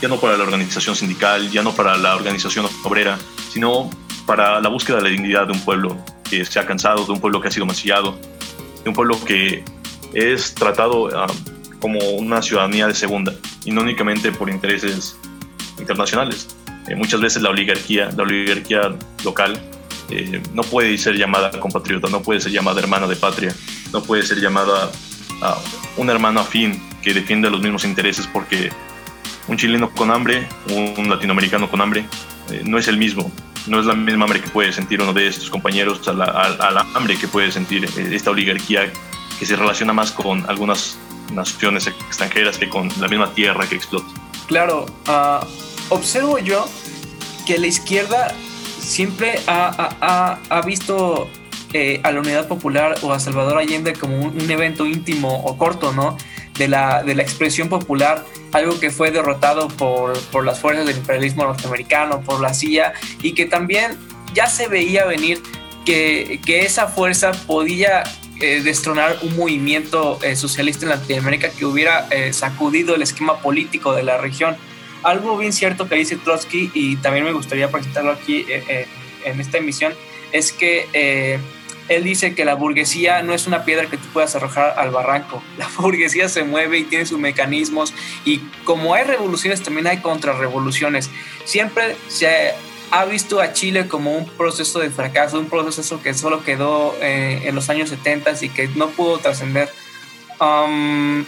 ya 0.00 0.08
no 0.08 0.18
para 0.20 0.36
la 0.36 0.44
organización 0.44 0.94
sindical, 0.94 1.50
ya 1.50 1.62
no 1.62 1.74
para 1.74 1.96
la 1.96 2.14
organización 2.14 2.66
obrera, 2.84 3.18
sino 3.50 3.90
para 4.26 4.60
la 4.60 4.68
búsqueda 4.68 4.98
de 4.98 5.02
la 5.04 5.08
dignidad 5.08 5.46
de 5.46 5.52
un 5.52 5.60
pueblo 5.60 5.96
que 6.28 6.44
se 6.44 6.58
ha 6.60 6.66
cansado, 6.66 7.04
de 7.04 7.12
un 7.12 7.20
pueblo 7.20 7.40
que 7.40 7.48
ha 7.48 7.50
sido 7.50 7.66
mancillado, 7.66 8.18
de 8.82 8.88
un 8.88 8.94
pueblo 8.94 9.22
que 9.24 9.64
es 10.12 10.54
tratado 10.54 11.08
ah, 11.16 11.26
como 11.80 11.98
una 12.10 12.42
ciudadanía 12.42 12.86
de 12.86 12.94
segunda 12.94 13.34
y 13.64 13.70
no 13.70 13.82
únicamente 13.82 14.32
por 14.32 14.50
intereses 14.50 15.16
internacionales. 15.78 16.48
Eh, 16.88 16.94
muchas 16.94 17.20
veces 17.20 17.42
la 17.42 17.50
oligarquía, 17.50 18.10
la 18.16 18.22
oligarquía 18.22 18.94
local, 19.24 19.60
eh, 20.10 20.42
no 20.54 20.62
puede 20.62 20.96
ser 20.96 21.16
llamada 21.16 21.50
compatriota, 21.58 22.08
no 22.08 22.22
puede 22.22 22.40
ser 22.40 22.52
llamada 22.52 22.80
hermana 22.80 23.06
de 23.06 23.16
patria, 23.16 23.54
no 23.92 24.02
puede 24.02 24.22
ser 24.22 24.40
llamada 24.40 24.90
uh, 25.42 26.00
un 26.00 26.08
hermano 26.08 26.40
afín 26.40 26.82
que 27.02 27.12
defiende 27.12 27.50
los 27.50 27.60
mismos 27.60 27.84
intereses 27.84 28.26
porque 28.26 28.70
un 29.48 29.56
chileno 29.56 29.90
con 29.90 30.10
hambre, 30.10 30.46
un 30.70 31.08
latinoamericano 31.08 31.70
con 31.70 31.80
hambre, 31.80 32.04
eh, 32.50 32.62
no 32.64 32.78
es 32.78 32.88
el 32.88 32.96
mismo. 32.96 33.30
No 33.66 33.80
es 33.80 33.86
la 33.86 33.94
misma 33.94 34.24
hambre 34.24 34.40
que 34.40 34.48
puede 34.48 34.72
sentir 34.72 35.02
uno 35.02 35.12
de 35.12 35.26
estos 35.26 35.50
compañeros 35.50 36.06
a 36.08 36.12
la, 36.12 36.86
hambre 36.94 37.18
que 37.18 37.28
puede 37.28 37.52
sentir 37.52 37.84
eh, 37.84 38.08
esta 38.12 38.30
oligarquía 38.30 38.90
que 39.38 39.46
se 39.46 39.56
relaciona 39.56 39.92
más 39.92 40.10
con 40.10 40.48
algunas 40.48 40.98
naciones 41.32 41.86
extranjeras 41.86 42.56
que 42.56 42.68
con 42.68 42.88
la 42.98 43.08
misma 43.08 43.32
tierra 43.34 43.66
que 43.68 43.74
explota. 43.74 44.08
Claro, 44.46 44.86
ah, 45.06 45.46
observo 45.90 46.38
yo 46.38 46.66
que 47.46 47.58
la 47.58 47.66
izquierda 47.66 48.34
siempre 48.78 49.40
ha, 49.46 50.62
visto 50.64 51.28
eh, 51.74 52.00
a 52.02 52.12
la 52.12 52.20
Unidad 52.20 52.48
Popular 52.48 52.96
o 53.02 53.12
a 53.12 53.20
Salvador 53.20 53.58
Allende 53.58 53.92
como 53.92 54.18
un, 54.18 54.40
un 54.40 54.50
evento 54.50 54.86
íntimo 54.86 55.42
o 55.44 55.58
corto, 55.58 55.92
¿no? 55.92 56.16
De 56.58 56.68
la, 56.68 57.02
de 57.02 57.14
la 57.14 57.22
expresión 57.22 57.68
popular, 57.68 58.24
algo 58.52 58.78
que 58.78 58.90
fue 58.90 59.10
derrotado 59.10 59.68
por, 59.68 60.18
por 60.30 60.44
las 60.44 60.58
fuerzas 60.58 60.86
del 60.86 60.96
imperialismo 60.96 61.44
norteamericano, 61.44 62.20
por 62.20 62.40
la 62.40 62.52
CIA, 62.52 62.92
y 63.22 63.32
que 63.32 63.46
también 63.46 63.96
ya 64.34 64.46
se 64.46 64.68
veía 64.68 65.04
venir 65.04 65.42
que, 65.84 66.40
que 66.44 66.66
esa 66.66 66.88
fuerza 66.88 67.32
podía 67.46 68.02
eh, 68.40 68.60
destronar 68.62 69.18
un 69.22 69.36
movimiento 69.36 70.18
eh, 70.22 70.36
socialista 70.36 70.84
en 70.84 70.90
Latinoamérica 70.90 71.50
que 71.50 71.64
hubiera 71.64 72.06
eh, 72.10 72.32
sacudido 72.32 72.94
el 72.94 73.02
esquema 73.02 73.40
político 73.40 73.92
de 73.94 74.04
la 74.04 74.16
región. 74.18 74.56
Algo 75.02 75.36
bien 75.36 75.52
cierto 75.52 75.88
que 75.88 75.96
dice 75.96 76.16
Trotsky, 76.16 76.70
y 76.72 76.96
también 76.96 77.24
me 77.24 77.32
gustaría 77.32 77.68
presentarlo 77.68 78.12
aquí 78.12 78.46
en 79.24 79.40
esta 79.40 79.58
emisión, 79.58 79.92
es 80.32 80.52
que 80.52 81.40
él 81.88 82.04
dice 82.04 82.34
que 82.34 82.44
la 82.44 82.54
burguesía 82.54 83.22
no 83.22 83.34
es 83.34 83.46
una 83.46 83.64
piedra 83.64 83.86
que 83.86 83.96
tú 83.96 84.06
puedas 84.12 84.34
arrojar 84.36 84.74
al 84.78 84.90
barranco. 84.90 85.42
La 85.58 85.68
burguesía 85.78 86.28
se 86.28 86.44
mueve 86.44 86.78
y 86.78 86.84
tiene 86.84 87.06
sus 87.06 87.18
mecanismos 87.18 87.94
y 88.24 88.38
como 88.64 88.94
hay 88.94 89.04
revoluciones 89.04 89.62
también 89.62 89.86
hay 89.86 89.98
contrarrevoluciones. 89.98 91.10
Siempre 91.44 91.96
se 92.08 92.52
ha 92.90 93.04
visto 93.04 93.40
a 93.40 93.52
Chile 93.52 93.88
como 93.88 94.16
un 94.16 94.26
proceso 94.26 94.78
de 94.78 94.90
fracaso, 94.90 95.38
un 95.38 95.48
proceso 95.48 96.02
que 96.02 96.14
solo 96.14 96.42
quedó 96.44 96.96
eh, 97.00 97.42
en 97.44 97.54
los 97.54 97.68
años 97.70 97.90
70 97.90 98.32
y 98.42 98.48
que 98.48 98.68
no 98.68 98.88
pudo 98.90 99.18
trascender. 99.18 99.68
Um, 100.40 101.24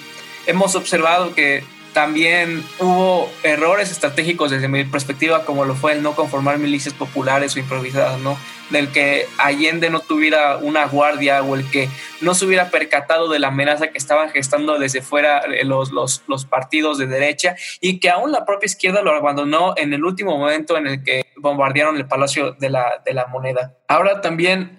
hemos 0.46 0.74
observado 0.74 1.34
que 1.34 1.64
también 1.92 2.64
hubo 2.78 3.30
errores 3.42 3.90
estratégicos 3.90 4.50
desde 4.50 4.68
mi 4.68 4.84
perspectiva, 4.84 5.44
como 5.44 5.64
lo 5.64 5.74
fue 5.74 5.92
el 5.92 6.02
no 6.02 6.14
conformar 6.14 6.58
milicias 6.58 6.94
populares 6.94 7.56
o 7.56 7.58
improvisadas, 7.58 8.18
¿no? 8.20 8.38
Del 8.70 8.92
que 8.92 9.26
Allende 9.38 9.90
no 9.90 10.00
tuviera 10.00 10.56
una 10.58 10.86
guardia 10.86 11.42
o 11.42 11.56
el 11.56 11.68
que 11.70 11.88
no 12.20 12.34
se 12.34 12.44
hubiera 12.44 12.70
percatado 12.70 13.28
de 13.28 13.40
la 13.40 13.48
amenaza 13.48 13.88
que 13.88 13.98
estaban 13.98 14.30
gestando 14.30 14.78
desde 14.78 15.02
fuera 15.02 15.40
eh, 15.40 15.64
los, 15.64 15.90
los, 15.92 16.44
partidos 16.44 16.98
de 16.98 17.06
derecha 17.06 17.56
y 17.80 17.98
que 17.98 18.10
aún 18.10 18.30
la 18.30 18.44
propia 18.44 18.66
izquierda 18.66 19.02
lo 19.02 19.12
abandonó 19.12 19.74
en 19.76 19.92
el 19.92 20.04
último 20.04 20.38
momento 20.38 20.76
en 20.76 20.86
el 20.86 21.02
que 21.02 21.26
bombardearon 21.36 21.96
el 21.96 22.06
Palacio 22.06 22.52
de 22.52 22.70
la, 22.70 23.02
de 23.04 23.14
la 23.14 23.26
Moneda. 23.26 23.74
Ahora 23.88 24.20
también 24.20 24.78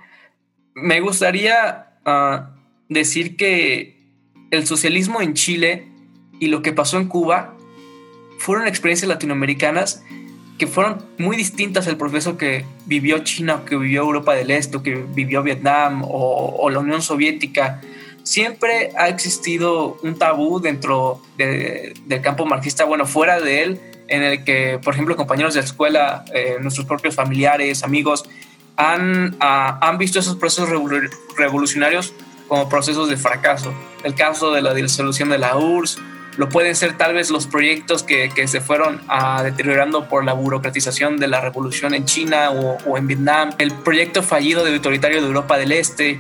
me 0.74 1.02
gustaría 1.02 1.98
ah, 2.06 2.52
decir 2.88 3.36
que 3.36 4.00
el 4.52 4.66
socialismo 4.66 5.22
en 5.22 5.34
Chile 5.34 5.91
y 6.42 6.48
lo 6.48 6.62
que 6.64 6.74
pasó 6.74 6.98
en 6.98 7.08
Cuba 7.08 7.54
fueron 8.40 8.68
experiencias 8.68 9.08
latinoamericanas 9.08 10.04
que 10.58 10.66
fueron 10.68 11.06
muy 11.18 11.38
distintas 11.38 11.88
al 11.88 11.98
proceso 11.98 12.38
que 12.38 12.66
vivió 12.86 13.20
China, 13.20 13.62
que 13.66 13.78
vivió 13.78 14.02
Europa 14.02 14.34
del 14.34 14.52
Este, 14.52 14.82
que 14.82 14.96
vivió 14.96 15.44
Vietnam 15.44 16.04
o, 16.04 16.70
la 16.70 16.80
Unión 16.80 17.02
Soviética. 17.02 17.82
Siempre 18.24 18.92
ha 18.98 19.08
existido 19.08 19.98
un 20.04 20.18
tabú 20.18 20.60
dentro 20.60 21.22
del 21.38 22.22
campo 22.22 22.46
marxista, 22.46 22.86
bueno, 22.86 23.06
fuera 23.06 23.40
de 23.40 23.64
él, 23.64 23.82
en 24.08 24.24
el 24.24 24.44
que, 24.44 24.80
por 24.84 24.94
ejemplo, 24.96 25.16
compañeros 25.16 25.54
de 25.54 25.62
la 25.62 25.66
escuela, 25.66 26.26
eh, 26.34 26.58
nuestros 26.60 26.88
propios 26.88 27.16
familiares, 27.16 27.84
amigos, 27.84 28.26
han, 28.78 29.36
ah, 29.40 29.80
han 29.82 29.98
visto 30.00 30.20
esos 30.20 30.38
procesos 30.38 30.70
revolucionarios 31.38 32.14
como 32.48 32.68
procesos 32.68 33.10
de 33.10 33.18
fracaso. 33.18 33.74
El 34.04 34.16
caso 34.16 34.52
de 34.52 34.62
la 34.62 34.74
disolución 34.74 35.30
de 35.30 35.38
la 35.38 35.58
URSS, 35.58 36.00
lo 36.38 36.50
pueden 36.50 36.76
ser 36.76 36.98
tal 36.98 37.14
vez 37.14 37.30
los 37.30 37.48
proyectos 37.48 38.04
que, 38.04 38.30
que 38.30 38.48
se 38.48 38.62
fueron 38.62 39.02
ah, 39.08 39.44
deteriorando 39.44 40.08
por 40.08 40.24
la 40.24 40.34
burocratización 40.34 41.18
de 41.18 41.28
la 41.28 41.42
revolución 41.42 41.94
en 41.94 42.06
China 42.06 42.52
o, 42.52 42.78
o, 42.86 42.98
en 42.98 43.08
Vietnam, 43.08 43.52
el 43.58 43.72
proyecto 43.72 44.24
fallido 44.24 44.64
de 44.64 44.74
autoritario 44.74 45.22
de 45.22 45.28
Europa 45.28 45.58
del 45.58 45.72
Este. 45.72 46.20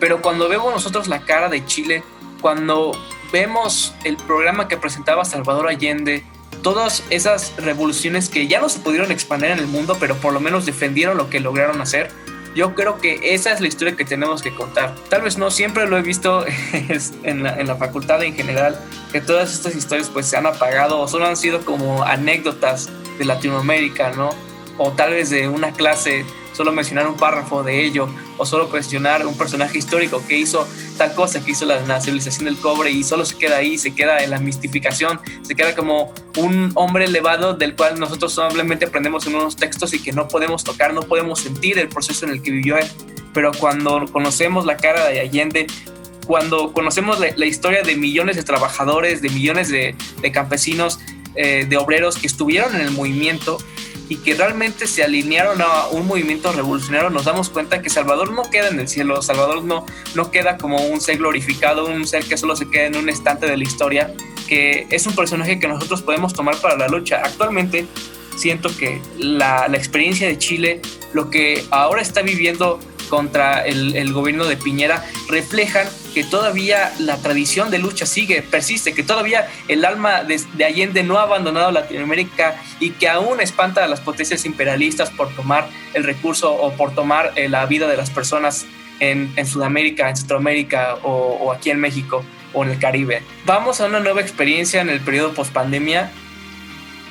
Pero 0.00 0.20
cuando 0.20 0.48
vemos 0.48 0.72
nosotros 0.72 1.06
la 1.06 1.20
cara 1.20 1.48
de 1.48 1.64
Chile, 1.64 2.02
cuando 2.40 2.92
vemos 3.32 3.94
el 4.04 4.16
programa 4.16 4.68
que 4.68 4.76
presentaba 4.76 5.24
Salvador 5.24 5.68
Allende, 5.68 6.24
todas 6.62 7.04
esas 7.10 7.54
revoluciones 7.56 8.28
que 8.28 8.46
ya 8.46 8.60
no 8.60 8.68
se 8.68 8.80
pudieron 8.80 9.10
expandir 9.10 9.50
en 9.50 9.58
el 9.58 9.66
mundo, 9.66 9.96
pero 9.98 10.16
por 10.16 10.32
lo 10.32 10.40
menos 10.40 10.66
defendieron 10.66 11.16
lo 11.16 11.30
que 11.30 11.40
lograron 11.40 11.80
hacer, 11.80 12.10
yo 12.54 12.74
creo 12.74 12.98
que 12.98 13.34
esa 13.34 13.52
es 13.52 13.60
la 13.60 13.68
historia 13.68 13.96
que 13.96 14.04
tenemos 14.04 14.42
que 14.42 14.54
contar. 14.54 14.94
Tal 15.08 15.22
vez 15.22 15.38
no 15.38 15.50
siempre 15.50 15.86
lo 15.86 15.96
he 15.96 16.02
visto 16.02 16.44
en 17.22 17.42
la, 17.42 17.58
en 17.58 17.66
la 17.66 17.76
facultad 17.76 18.22
en 18.22 18.34
general, 18.34 18.78
que 19.10 19.20
todas 19.20 19.52
estas 19.52 19.74
historias 19.74 20.10
pues 20.10 20.26
se 20.26 20.36
han 20.36 20.46
apagado 20.46 21.00
o 21.00 21.08
solo 21.08 21.26
han 21.26 21.36
sido 21.36 21.64
como 21.64 22.04
anécdotas 22.04 22.90
de 23.18 23.24
Latinoamérica, 23.24 24.10
¿no? 24.12 24.30
O 24.78 24.92
tal 24.92 25.12
vez 25.12 25.30
de 25.30 25.48
una 25.48 25.72
clase 25.72 26.24
solo 26.52 26.72
mencionar 26.72 27.06
un 27.06 27.16
párrafo 27.16 27.62
de 27.62 27.84
ello 27.84 28.08
o 28.38 28.46
solo 28.46 28.68
cuestionar 28.68 29.26
un 29.26 29.36
personaje 29.36 29.78
histórico 29.78 30.22
que 30.26 30.38
hizo 30.38 30.66
tal 30.96 31.14
cosa, 31.14 31.44
que 31.44 31.52
hizo 31.52 31.64
la 31.64 31.80
nacionalización 31.82 32.44
del 32.46 32.56
cobre 32.56 32.90
y 32.90 33.02
solo 33.04 33.24
se 33.24 33.36
queda 33.36 33.56
ahí, 33.56 33.78
se 33.78 33.94
queda 33.94 34.22
en 34.22 34.30
la 34.30 34.38
mistificación, 34.38 35.20
se 35.42 35.54
queda 35.54 35.74
como 35.74 36.12
un 36.36 36.72
hombre 36.74 37.04
elevado 37.04 37.54
del 37.54 37.74
cual 37.74 37.98
nosotros 37.98 38.32
solamente 38.32 38.86
aprendemos 38.86 39.26
en 39.26 39.34
unos 39.34 39.56
textos 39.56 39.92
y 39.94 40.02
que 40.02 40.12
no 40.12 40.28
podemos 40.28 40.64
tocar, 40.64 40.92
no 40.94 41.02
podemos 41.02 41.40
sentir 41.40 41.78
el 41.78 41.88
proceso 41.88 42.26
en 42.26 42.32
el 42.32 42.42
que 42.42 42.50
vivió 42.50 42.76
él. 42.76 42.86
Pero 43.32 43.52
cuando 43.52 44.04
conocemos 44.12 44.66
la 44.66 44.76
cara 44.76 45.08
de 45.08 45.20
Allende, 45.20 45.66
cuando 46.26 46.72
conocemos 46.72 47.18
la, 47.18 47.46
historia 47.46 47.82
de 47.82 47.96
millones 47.96 48.36
de 48.36 48.42
trabajadores, 48.42 49.22
de 49.22 49.30
millones 49.30 49.68
de, 49.68 49.94
campesinos, 50.32 50.98
eh, 51.34 51.66
de 51.68 51.76
obreros 51.76 52.18
que 52.18 52.26
estuvieron 52.26 52.74
en 52.74 52.82
el 52.82 52.90
movimiento, 52.90 53.58
y 54.08 54.16
que 54.16 54.34
realmente 54.34 54.86
se 54.86 55.02
alinearon 55.02 55.60
a 55.62 55.86
un 55.88 56.06
movimiento 56.06 56.52
revolucionario, 56.52 57.10
nos 57.10 57.24
damos 57.24 57.48
cuenta 57.48 57.82
que 57.82 57.90
Salvador 57.90 58.32
no 58.32 58.50
queda 58.50 58.68
en 58.68 58.80
el 58.80 58.88
cielo, 58.88 59.22
Salvador 59.22 59.64
no, 59.64 59.86
no 60.14 60.30
queda 60.30 60.56
como 60.58 60.76
un 60.82 61.00
ser 61.00 61.18
glorificado, 61.18 61.86
un 61.86 62.06
ser 62.06 62.24
que 62.24 62.36
solo 62.36 62.56
se 62.56 62.68
queda 62.68 62.86
en 62.86 62.96
un 62.96 63.08
estante 63.08 63.46
de 63.46 63.56
la 63.56 63.64
historia, 63.64 64.12
que 64.48 64.86
es 64.90 65.06
un 65.06 65.14
personaje 65.14 65.58
que 65.58 65.68
nosotros 65.68 66.02
podemos 66.02 66.32
tomar 66.32 66.56
para 66.56 66.76
la 66.76 66.88
lucha. 66.88 67.22
Actualmente 67.24 67.86
siento 68.36 68.74
que 68.76 69.00
la, 69.18 69.68
la 69.68 69.76
experiencia 69.76 70.26
de 70.26 70.38
Chile, 70.38 70.80
lo 71.12 71.30
que 71.30 71.64
ahora 71.70 72.02
está 72.02 72.22
viviendo 72.22 72.78
contra 73.08 73.64
el, 73.64 73.94
el, 73.94 74.12
gobierno 74.12 74.46
de 74.46 74.56
Piñera 74.56 75.04
reflejan 75.28 75.86
que 76.12 76.24
todavía 76.24 76.92
la 76.98 77.16
tradición 77.18 77.70
de 77.70 77.78
lucha 77.78 78.06
sigue, 78.06 78.42
persiste, 78.42 78.94
que 78.94 79.02
todavía 79.02 79.48
el 79.68 79.84
alma 79.84 80.24
de, 80.24 80.40
de, 80.54 80.64
Allende 80.64 81.02
no 81.02 81.18
ha 81.18 81.22
abandonado 81.22 81.70
Latinoamérica 81.70 82.60
y 82.80 82.90
que 82.90 83.08
aún 83.08 83.40
espanta 83.40 83.84
a 83.84 83.88
las 83.88 84.00
potencias 84.00 84.44
imperialistas 84.44 85.10
por 85.10 85.34
tomar 85.34 85.68
el 85.94 86.04
recurso 86.04 86.52
o 86.52 86.72
por 86.72 86.94
tomar 86.94 87.32
eh, 87.36 87.48
la 87.48 87.66
vida 87.66 87.88
de 87.88 87.96
las 87.96 88.10
personas 88.10 88.66
en, 89.00 89.46
Sudamérica, 89.46 90.08
en 90.08 90.16
Centroamérica 90.16 90.94
o, 91.02 91.52
aquí 91.52 91.70
en 91.70 91.80
México 91.80 92.24
o 92.52 92.64
en 92.64 92.70
el 92.70 92.78
Caribe. 92.78 93.22
Vamos 93.44 93.80
a 93.80 93.86
una 93.86 94.00
nueva 94.00 94.20
experiencia 94.20 94.80
en 94.80 94.88
el 94.90 95.00
periodo 95.00 95.34
post-pandemia 95.34 96.12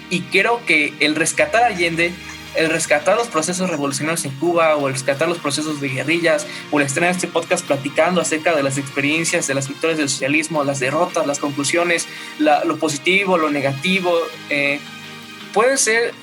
y 0.09 0.21
creo 0.21 0.65
que 0.65 0.93
el 0.99 1.15
rescatar 1.15 1.63
a 1.63 1.67
Allende 1.67 2.13
el 2.55 2.69
rescatar 2.69 3.15
los 3.15 3.27
procesos 3.27 3.69
revolucionarios 3.69 4.25
en 4.25 4.31
Cuba 4.31 4.75
o 4.75 4.87
el 4.87 4.93
rescatar 4.93 5.27
los 5.27 5.37
procesos 5.37 5.81
de 5.81 5.89
guerrillas 5.89 6.45
o 6.71 6.79
el 6.79 6.85
estar 6.85 7.03
en 7.03 7.09
este 7.11 7.27
podcast 7.27 7.65
platicando 7.65 8.21
acerca 8.21 8.55
de 8.55 8.63
las 8.63 8.77
experiencias, 8.77 9.47
de 9.47 9.53
las 9.53 9.67
victorias 9.67 9.97
del 9.97 10.09
socialismo, 10.09 10.63
las 10.63 10.79
derrotas, 10.79 11.25
las 11.25 11.39
conclusiones, 11.39 12.07
la, 12.39 12.63
lo 12.65 12.77
positivo, 12.77 13.37
lo 13.37 13.49
negativo, 13.49 14.13
eh, 14.49 14.79
puede 15.53 15.77
ser 15.77 16.13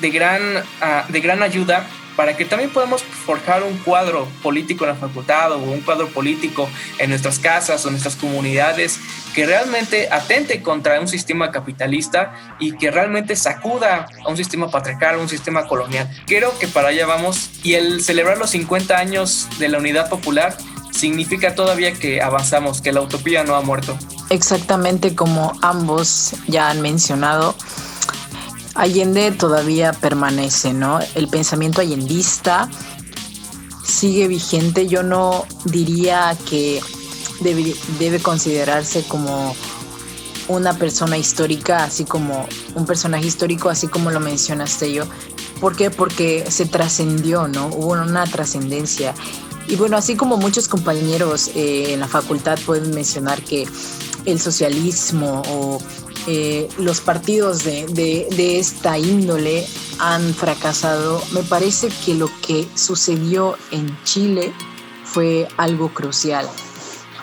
de 0.00 0.10
gran, 0.10 0.42
uh, 0.56 1.12
de 1.12 1.20
gran 1.20 1.42
ayuda 1.42 1.88
para 2.16 2.36
que 2.36 2.44
también 2.44 2.70
podamos 2.70 3.04
forjar 3.04 3.62
un 3.62 3.78
cuadro 3.78 4.26
político 4.42 4.84
en 4.84 4.90
la 4.90 4.96
facultad 4.96 5.52
o 5.52 5.58
un 5.58 5.82
cuadro 5.82 6.08
político 6.08 6.68
en 6.98 7.10
nuestras 7.10 7.38
casas 7.38 7.84
o 7.84 7.88
en 7.88 7.92
nuestras 7.92 8.16
comunidades 8.16 8.98
que 9.38 9.46
realmente 9.46 10.08
atente 10.10 10.64
contra 10.64 11.00
un 11.00 11.06
sistema 11.06 11.52
capitalista 11.52 12.32
y 12.58 12.72
que 12.72 12.90
realmente 12.90 13.36
sacuda 13.36 14.08
a 14.24 14.28
un 14.28 14.36
sistema 14.36 14.68
patriarcal, 14.68 15.14
a 15.14 15.18
un 15.18 15.28
sistema 15.28 15.68
colonial. 15.68 16.10
Creo 16.26 16.58
que 16.58 16.66
para 16.66 16.88
allá 16.88 17.06
vamos 17.06 17.48
y 17.62 17.74
el 17.74 18.02
celebrar 18.02 18.38
los 18.38 18.50
50 18.50 18.98
años 18.98 19.46
de 19.60 19.68
la 19.68 19.78
unidad 19.78 20.08
popular 20.08 20.56
significa 20.90 21.54
todavía 21.54 21.92
que 21.92 22.20
avanzamos, 22.20 22.80
que 22.80 22.90
la 22.90 23.00
utopía 23.00 23.44
no 23.44 23.54
ha 23.54 23.60
muerto. 23.60 23.96
Exactamente 24.28 25.14
como 25.14 25.52
ambos 25.62 26.34
ya 26.48 26.70
han 26.70 26.80
mencionado, 26.80 27.54
Allende 28.74 29.30
todavía 29.30 29.92
permanece, 29.92 30.72
¿no? 30.72 30.98
El 31.14 31.28
pensamiento 31.28 31.80
allendista 31.80 32.68
sigue 33.84 34.26
vigente. 34.26 34.88
Yo 34.88 35.04
no 35.04 35.46
diría 35.64 36.36
que 36.50 36.80
debe, 37.40 38.20
considerarse 38.20 39.04
como 39.04 39.54
una 40.48 40.72
persona 40.74 41.18
histórica, 41.18 41.84
así 41.84 42.04
como 42.04 42.46
un 42.74 42.86
personaje 42.86 43.26
histórico, 43.26 43.68
así 43.68 43.86
como 43.88 44.10
lo 44.10 44.20
mencionaste 44.20 44.92
yo. 44.92 45.04
¿Por 45.60 45.76
qué? 45.76 45.90
Porque 45.90 46.50
se 46.50 46.66
trascendió, 46.66 47.48
¿no? 47.48 47.66
Hubo 47.66 47.92
una 47.92 48.24
trascendencia. 48.24 49.14
Y 49.66 49.76
bueno, 49.76 49.96
así 49.96 50.16
como 50.16 50.36
muchos 50.36 50.68
compañeros 50.68 51.50
eh, 51.54 51.92
en 51.92 52.00
la 52.00 52.08
facultad 52.08 52.58
pueden 52.64 52.90
mencionar 52.94 53.42
que 53.42 53.68
el 54.24 54.40
socialismo 54.40 55.42
o 55.48 55.78
eh, 56.26 56.68
los 56.78 57.00
partidos 57.00 57.64
de, 57.64 57.86
de, 57.86 58.58
esta 58.58 58.98
índole 58.98 59.66
han 59.98 60.34
fracasado, 60.34 61.22
me 61.32 61.42
parece 61.42 61.88
que 62.04 62.14
lo 62.14 62.30
que 62.46 62.68
sucedió 62.74 63.56
en 63.70 63.96
Chile 64.04 64.52
fue 65.04 65.48
algo 65.56 65.92
crucial. 65.92 66.46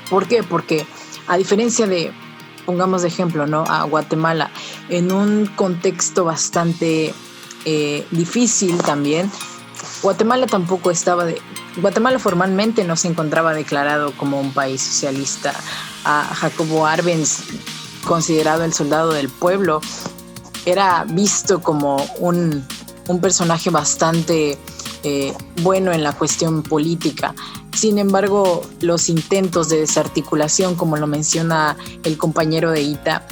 ¿Por 0.09 0.27
qué? 0.27 0.43
Porque 0.43 0.85
a 1.27 1.37
diferencia 1.37 1.87
de, 1.87 2.11
pongamos 2.65 3.01
de 3.01 3.07
ejemplo, 3.07 3.47
¿no? 3.47 3.63
A 3.67 3.83
Guatemala, 3.83 4.49
en 4.89 5.11
un 5.11 5.47
contexto 5.55 6.25
bastante 6.25 7.13
eh, 7.65 8.05
difícil 8.11 8.77
también, 8.77 9.31
Guatemala 10.01 10.47
tampoco 10.47 10.91
estaba 10.91 11.25
de... 11.25 11.41
Guatemala 11.77 12.19
formalmente 12.19 12.83
no 12.83 12.95
se 12.95 13.07
encontraba 13.07 13.53
declarado 13.53 14.15
como 14.15 14.39
un 14.39 14.53
país 14.53 14.81
socialista. 14.81 15.53
Jacobo 16.03 16.85
Arbenz, 16.85 17.39
considerado 18.05 18.63
el 18.63 18.73
soldado 18.73 19.11
del 19.11 19.29
pueblo, 19.29 19.81
era 20.65 21.05
visto 21.09 21.61
como 21.61 21.97
un, 22.19 22.65
un 23.07 23.21
personaje 23.21 23.69
bastante 23.71 24.57
eh, 25.03 25.33
bueno 25.61 25.91
en 25.91 26.03
la 26.03 26.13
cuestión 26.13 26.63
política. 26.63 27.33
Sin 27.75 27.99
embargo, 27.99 28.65
los 28.79 29.09
intentos 29.09 29.67
de 29.67 29.81
desarticulación, 29.81 30.75
como 30.75 30.95
lo 30.95 31.07
menciona 31.07 31.75
el 32.03 32.17
compañero 32.17 32.71
de 32.71 32.81
Ita, 32.81 33.27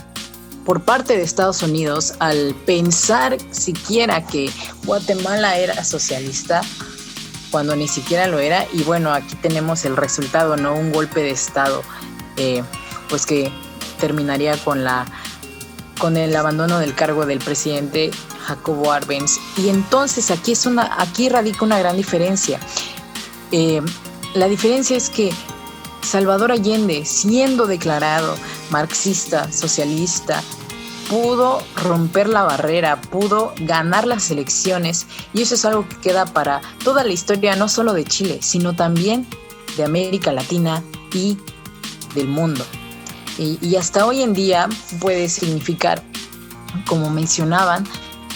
por 0.65 0.81
parte 0.81 1.15
de 1.15 1.23
Estados 1.23 1.63
Unidos, 1.63 2.15
al 2.19 2.53
pensar 2.65 3.37
siquiera 3.51 4.27
que 4.27 4.51
Guatemala 4.85 5.57
era 5.57 5.83
socialista, 5.85 6.61
cuando 7.51 7.75
ni 7.75 7.87
siquiera 7.87 8.27
lo 8.27 8.39
era, 8.39 8.65
y 8.73 8.83
bueno, 8.83 9.13
aquí 9.13 9.35
tenemos 9.35 9.85
el 9.85 9.95
resultado, 9.95 10.57
¿no? 10.57 10.73
Un 10.73 10.91
golpe 10.91 11.21
de 11.21 11.31
Estado, 11.31 11.81
eh, 12.35 12.63
pues 13.09 13.25
que 13.25 13.51
terminaría 13.99 14.57
con 14.57 14.83
la 14.83 15.05
con 15.99 16.17
el 16.17 16.35
abandono 16.35 16.79
del 16.79 16.95
cargo 16.95 17.25
del 17.25 17.39
presidente 17.39 18.11
Jacobo 18.45 18.91
Arbenz. 18.91 19.37
Y 19.55 19.69
entonces 19.69 20.31
aquí, 20.31 20.51
es 20.51 20.65
una, 20.65 21.01
aquí 21.01 21.29
radica 21.29 21.63
una 21.63 21.79
gran 21.79 21.95
diferencia. 21.95 22.59
Eh, 23.51 23.81
la 24.33 24.47
diferencia 24.47 24.97
es 24.97 25.09
que 25.09 25.31
Salvador 26.01 26.51
Allende, 26.51 27.05
siendo 27.05 27.65
declarado 27.65 28.35
marxista, 28.69 29.51
socialista, 29.51 30.43
pudo 31.09 31.61
romper 31.75 32.27
la 32.27 32.43
barrera, 32.43 32.99
pudo 33.01 33.53
ganar 33.59 34.07
las 34.07 34.31
elecciones 34.31 35.05
y 35.33 35.41
eso 35.41 35.55
es 35.55 35.65
algo 35.65 35.87
que 35.87 35.97
queda 35.97 36.25
para 36.25 36.61
toda 36.83 37.03
la 37.03 37.13
historia, 37.13 37.55
no 37.55 37.67
solo 37.67 37.93
de 37.93 38.03
Chile, 38.03 38.39
sino 38.41 38.75
también 38.75 39.27
de 39.77 39.83
América 39.83 40.31
Latina 40.31 40.83
y 41.13 41.37
del 42.15 42.27
mundo. 42.27 42.65
Y, 43.37 43.75
hasta 43.75 44.05
hoy 44.05 44.21
en 44.21 44.33
día 44.33 44.69
puede 44.99 45.27
significar, 45.27 46.03
como 46.85 47.09
mencionaban, 47.09 47.83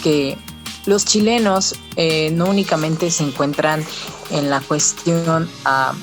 que 0.02 0.38
los 0.88 1.06
chilenos 1.06 1.76
eh, 1.96 2.32
no 2.32 2.46
únicamente 2.46 3.12
se 3.12 3.24
encuentran 3.24 3.86
en 4.32 4.50
la 4.50 4.62
cuestión 4.62 5.50
ah, 5.66 5.94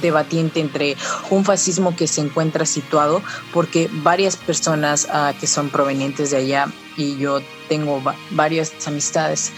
debatiente 0.00 0.60
entre 0.60 0.96
un 1.30 1.44
fascismo 1.44 1.96
que 1.96 2.06
se 2.06 2.20
encuentra 2.20 2.64
situado, 2.64 3.22
porque 3.52 3.90
varias 4.02 4.36
personas 4.36 5.08
ah, 5.10 5.32
que 5.38 5.46
son 5.46 5.70
provenientes 5.70 6.30
de 6.30 6.38
allá, 6.38 6.66
y 6.96 7.16
yo 7.16 7.40
tengo 7.68 8.02
varias 8.30 8.72
amistades 8.86 9.52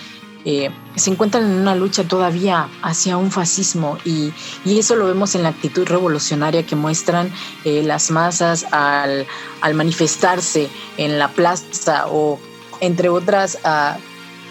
eh, 0.44 0.70
se 0.96 1.10
encuentran 1.10 1.44
en 1.44 1.52
una 1.52 1.76
lucha 1.76 2.02
todavía 2.02 2.68
hacia 2.82 3.16
un 3.16 3.30
fascismo 3.30 3.98
y, 4.04 4.32
eso 4.66 4.96
lo 4.96 5.06
vemos 5.06 5.36
en 5.36 5.44
la 5.44 5.50
actitud 5.50 5.86
revolucionaria 5.86 6.64
que 6.64 6.74
muestran 6.74 7.32
eh, 7.64 7.82
las 7.84 8.10
masas 8.10 8.66
al, 8.72 9.26
manifestarse 9.74 10.68
en 10.96 11.20
la 11.20 11.28
plaza 11.28 12.06
o 12.08 12.40
entre 12.80 13.08
otras 13.08 13.58
ah, 13.62 13.98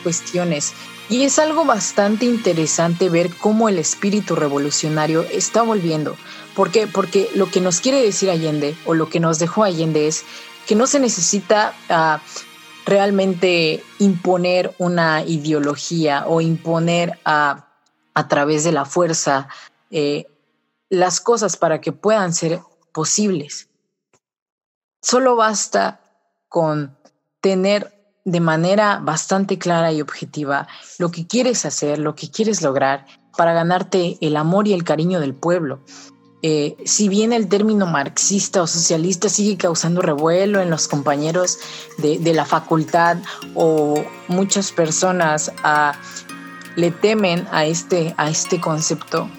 cuestiones. 0.02 0.74
Y 1.10 1.24
es 1.24 1.40
algo 1.40 1.66
bastante 1.66 2.26
interesante 2.26 3.10
ver 3.10 3.36
cómo 3.38 3.70
el 3.70 3.80
espíritu 3.80 4.36
revolucionario 4.36 5.24
está 5.24 5.62
volviendo. 5.62 6.16
¿Por 6.56 6.72
qué? 6.72 6.88
Porque 6.88 7.30
lo 7.36 7.50
que 7.50 7.62
nos 7.62 7.82
quiere 7.82 8.02
decir 8.02 8.30
Allende 8.30 8.76
o 8.86 8.94
lo 8.94 9.10
que 9.10 9.20
nos 9.20 9.40
dejó 9.40 9.64
Allende 9.64 10.08
es 10.08 10.24
que 10.68 10.76
no 10.76 10.88
se 10.88 11.00
necesita 11.00 11.74
uh, 11.90 12.22
realmente 12.86 13.84
imponer 14.00 14.74
una 14.78 15.24
ideología 15.24 16.26
o 16.28 16.42
imponer 16.42 17.20
a, 17.26 17.68
a 18.14 18.28
través 18.28 18.64
de 18.64 18.72
la 18.72 18.86
fuerza 18.86 19.48
eh, 19.92 20.28
las 20.90 21.22
cosas 21.22 21.58
para 21.58 21.80
que 21.82 21.92
puedan 21.92 22.34
ser 22.34 22.60
posibles. 22.92 23.70
Solo 25.02 25.36
basta 25.36 26.02
con 26.48 26.98
tener 27.40 28.01
de 28.24 28.40
manera 28.40 29.00
bastante 29.02 29.58
clara 29.58 29.92
y 29.92 30.02
objetiva 30.02 30.68
lo 31.00 31.12
que 31.12 31.28
quieres 31.28 31.66
hacer, 31.66 32.00
lo 32.00 32.16
que 32.16 32.30
quieres 32.30 32.62
lograr 32.62 33.06
para 33.36 33.54
ganarte 33.54 34.18
el 34.22 34.38
amor 34.38 34.68
y 34.68 34.74
el 34.74 34.84
cariño 34.84 35.20
del 35.20 35.34
pueblo. 35.34 35.82
Eh, 36.44 36.76
si 36.86 37.08
bien 37.08 37.34
el 37.34 37.48
término 37.50 37.86
marxista 37.86 38.64
o 38.64 38.68
socialista 38.68 39.30
sigue 39.30 39.58
causando 39.58 40.02
revuelo 40.02 40.60
en 40.60 40.72
los 40.72 40.88
compañeros 40.88 41.60
de, 42.00 42.34
la 42.34 42.46
facultad 42.46 43.18
o 43.54 44.04
muchas 44.28 44.72
personas 44.72 45.52
ah, 45.64 45.94
le 46.76 46.90
temen 46.90 47.48
a 47.52 47.66
este, 47.66 48.16
a 48.18 48.30
este 48.30 48.60
concepto, 48.60 49.30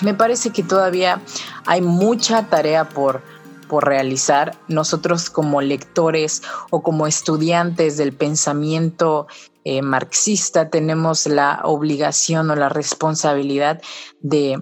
me 0.00 0.14
parece 0.14 0.50
que 0.50 0.62
todavía 0.62 1.20
hay 1.66 1.80
mucha 1.80 2.46
tarea 2.46 2.88
por, 2.88 3.22
por 3.68 3.86
realizar. 3.86 4.58
Nosotros 4.68 5.30
como 5.30 5.60
lectores 5.60 6.42
o 6.70 6.82
como 6.82 7.06
estudiantes 7.06 7.96
del 7.96 8.12
pensamiento 8.12 9.26
eh, 9.64 9.82
marxista 9.82 10.70
tenemos 10.70 11.26
la 11.26 11.60
obligación 11.64 12.50
o 12.50 12.56
la 12.56 12.68
responsabilidad 12.68 13.80
de 14.20 14.58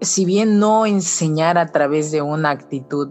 si 0.00 0.24
bien 0.24 0.58
no 0.58 0.86
enseñar 0.86 1.58
a 1.58 1.66
través 1.66 2.10
de 2.10 2.22
una 2.22 2.50
actitud 2.50 3.10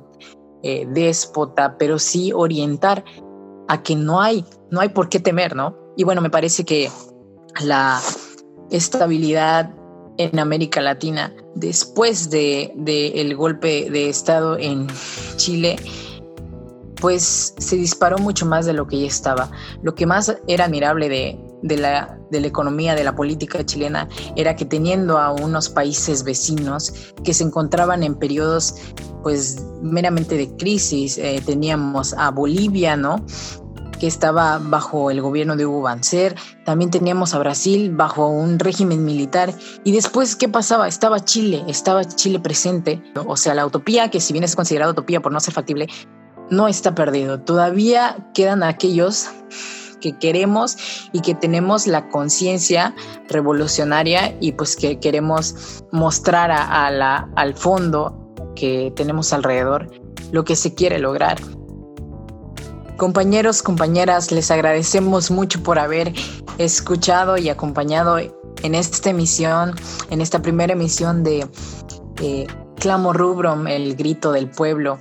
eh, 0.64 0.86
déspota, 0.90 1.78
pero 1.78 2.00
sí 2.00 2.32
orientar 2.34 3.04
a 3.68 3.82
que 3.82 3.96
no 3.96 4.22
hay, 4.22 4.46
no 4.70 4.82
hay 4.82 4.90
por 4.90 5.08
qué 5.08 5.20
temer, 5.20 5.56
¿no? 5.56 5.78
Y 5.96 6.04
bueno, 6.04 6.22
me 6.22 6.30
parece 6.30 6.66
que 6.66 6.92
la 7.62 8.02
estabilidad 8.70 9.74
en 10.18 10.40
América 10.40 10.82
Latina 10.82 11.34
después 11.56 12.30
de, 12.30 12.72
de 12.76 13.22
el 13.22 13.36
golpe 13.36 13.90
de 13.90 14.10
Estado 14.10 14.58
en 14.58 14.88
Chile 15.38 15.78
pues 17.02 17.56
se 17.58 17.76
disparó 17.76 18.20
mucho 18.20 18.46
más 18.46 18.68
de 18.68 18.74
lo 18.74 18.88
que 18.88 19.00
ya 19.02 19.08
estaba. 19.08 19.52
Lo 19.82 19.96
que 19.96 20.06
más 20.06 20.38
era 20.48 20.66
admirable 20.66 21.10
de, 21.10 21.38
de 21.64 21.78
la, 21.78 22.20
de 22.30 22.40
la 22.40 22.48
economía, 22.48 22.94
de 22.94 23.04
la 23.04 23.16
política 23.16 23.66
chilena, 23.66 24.08
era 24.36 24.56
que 24.56 24.66
teniendo 24.66 25.18
a 25.18 25.32
unos 25.32 25.68
países 25.68 26.24
vecinos 26.24 26.94
que 27.24 27.34
se 27.34 27.44
encontraban 27.44 28.04
en 28.04 28.14
periodos 28.14 28.76
pues 29.24 29.66
meramente 29.82 30.38
de 30.38 30.56
crisis, 30.58 31.18
eh, 31.18 31.42
teníamos 31.46 32.14
a 32.14 32.30
Bolivia, 32.30 32.96
¿no? 32.96 33.26
Que 34.02 34.08
estaba 34.08 34.58
bajo 34.58 35.12
el 35.12 35.22
gobierno 35.22 35.56
de 35.56 35.68
Hugo 35.68 35.84
Banzer, 35.84 36.36
también 36.66 36.90
teníamos 36.90 37.36
a 37.36 37.38
Brasil 37.38 37.92
bajo 37.96 38.30
un 38.30 38.58
régimen 38.58 39.06
militar 39.06 39.54
y 39.84 39.92
después 39.92 40.36
¿qué 40.36 40.50
pasaba? 40.50 40.88
Estaba 40.88 41.24
Chile, 41.24 41.64
estaba 41.68 42.04
Chile 42.04 42.40
presente, 42.40 43.00
o 43.28 43.38
sea, 43.38 43.54
la 43.54 43.64
utopía, 43.64 44.10
que 44.10 44.20
si 44.20 44.34
bien 44.34 44.44
es 44.44 44.56
considerada 44.56 44.92
utopía 44.92 45.22
por 45.22 45.32
no 45.32 45.40
ser 45.40 45.54
factible, 45.54 45.88
no 46.50 46.68
está 46.68 46.96
perdido, 46.96 47.42
todavía 47.42 48.18
quedan 48.34 48.64
aquellos 48.64 49.30
que 50.02 50.18
queremos 50.18 50.78
y 51.12 51.22
que 51.22 51.36
tenemos 51.36 51.86
la 51.86 52.10
conciencia 52.10 52.96
revolucionaria 53.30 54.36
y 54.40 54.54
pues 54.54 54.76
que 54.76 55.00
queremos 55.00 55.84
mostrar 55.92 56.50
a, 56.50 56.90
la, 56.90 57.30
al 57.36 57.54
fondo 57.54 58.34
que 58.56 58.92
tenemos 58.96 59.32
alrededor 59.32 59.92
lo 60.32 60.44
que 60.44 60.56
se 60.56 60.74
quiere 60.74 60.98
lograr. 60.98 61.38
Compañeros, 63.02 63.64
compañeras, 63.64 64.32
les 64.32 64.52
agradecemos 64.52 65.32
mucho 65.32 65.64
por 65.64 65.80
haber 65.80 66.14
escuchado 66.60 67.36
y 67.36 67.50
acompañado 67.50 68.20
en 68.20 68.76
esta 68.76 69.10
emisión, 69.10 69.74
en 70.12 70.22
esta 70.22 70.44
primera 70.44 70.74
emisión 70.74 71.24
de 71.24 71.48
Clamo 72.80 73.12
Rubrum, 73.12 73.66
el 73.66 73.96
grito 73.96 74.32
del 74.32 74.52
pueblo 74.52 75.00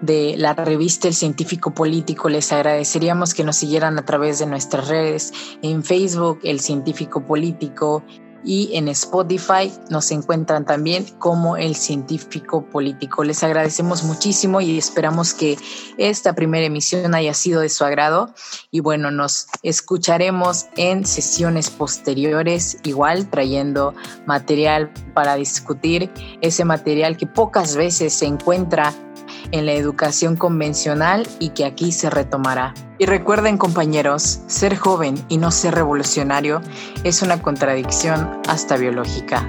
de 0.00 0.36
la 0.38 0.54
revista 0.54 1.06
El 1.06 1.12
Científico 1.12 1.74
Político. 1.74 2.30
Les 2.30 2.50
agradeceríamos 2.50 3.34
que 3.34 3.44
nos 3.44 3.56
siguieran 3.56 3.98
a 3.98 4.06
través 4.06 4.38
de 4.38 4.46
nuestras 4.46 4.88
redes 4.88 5.34
en 5.60 5.84
Facebook, 5.84 6.38
El 6.44 6.60
Científico 6.60 7.26
Político, 7.26 8.02
y 8.44 8.70
en 8.74 8.88
Spotify 8.88 9.72
nos 9.90 10.10
encuentran 10.10 10.64
también 10.64 11.04
como 11.18 11.56
El 11.56 11.74
Científico 11.74 12.64
Político. 12.64 13.24
Les 13.24 13.42
agradecemos 13.42 14.04
muchísimo 14.04 14.60
y 14.60 14.78
esperamos 14.78 15.34
que 15.34 15.58
esta 15.96 16.34
primera 16.34 16.66
emisión 16.66 17.14
haya 17.14 17.34
sido 17.34 17.60
de 17.60 17.68
su 17.68 17.84
agrado. 17.84 18.34
Y 18.70 18.80
bueno, 18.80 19.10
nos 19.10 19.46
escucharemos 19.62 20.66
en 20.76 21.04
sesiones 21.04 21.70
posteriores, 21.70 22.78
igual 22.84 23.28
trayendo 23.30 23.94
material 24.26 24.92
para 25.14 25.34
discutir 25.34 26.10
ese 26.40 26.64
material 26.64 27.16
que 27.16 27.26
pocas 27.26 27.76
veces 27.76 28.12
se 28.14 28.26
encuentra 28.26 28.94
en 29.50 29.66
la 29.66 29.72
educación 29.72 30.36
convencional 30.36 31.26
y 31.38 31.50
que 31.50 31.64
aquí 31.64 31.92
se 31.92 32.10
retomará. 32.10 32.74
Y 32.98 33.06
recuerden 33.06 33.58
compañeros, 33.58 34.40
ser 34.46 34.76
joven 34.76 35.14
y 35.28 35.38
no 35.38 35.50
ser 35.50 35.74
revolucionario 35.74 36.60
es 37.04 37.22
una 37.22 37.40
contradicción 37.40 38.40
hasta 38.48 38.76
biológica. 38.76 39.48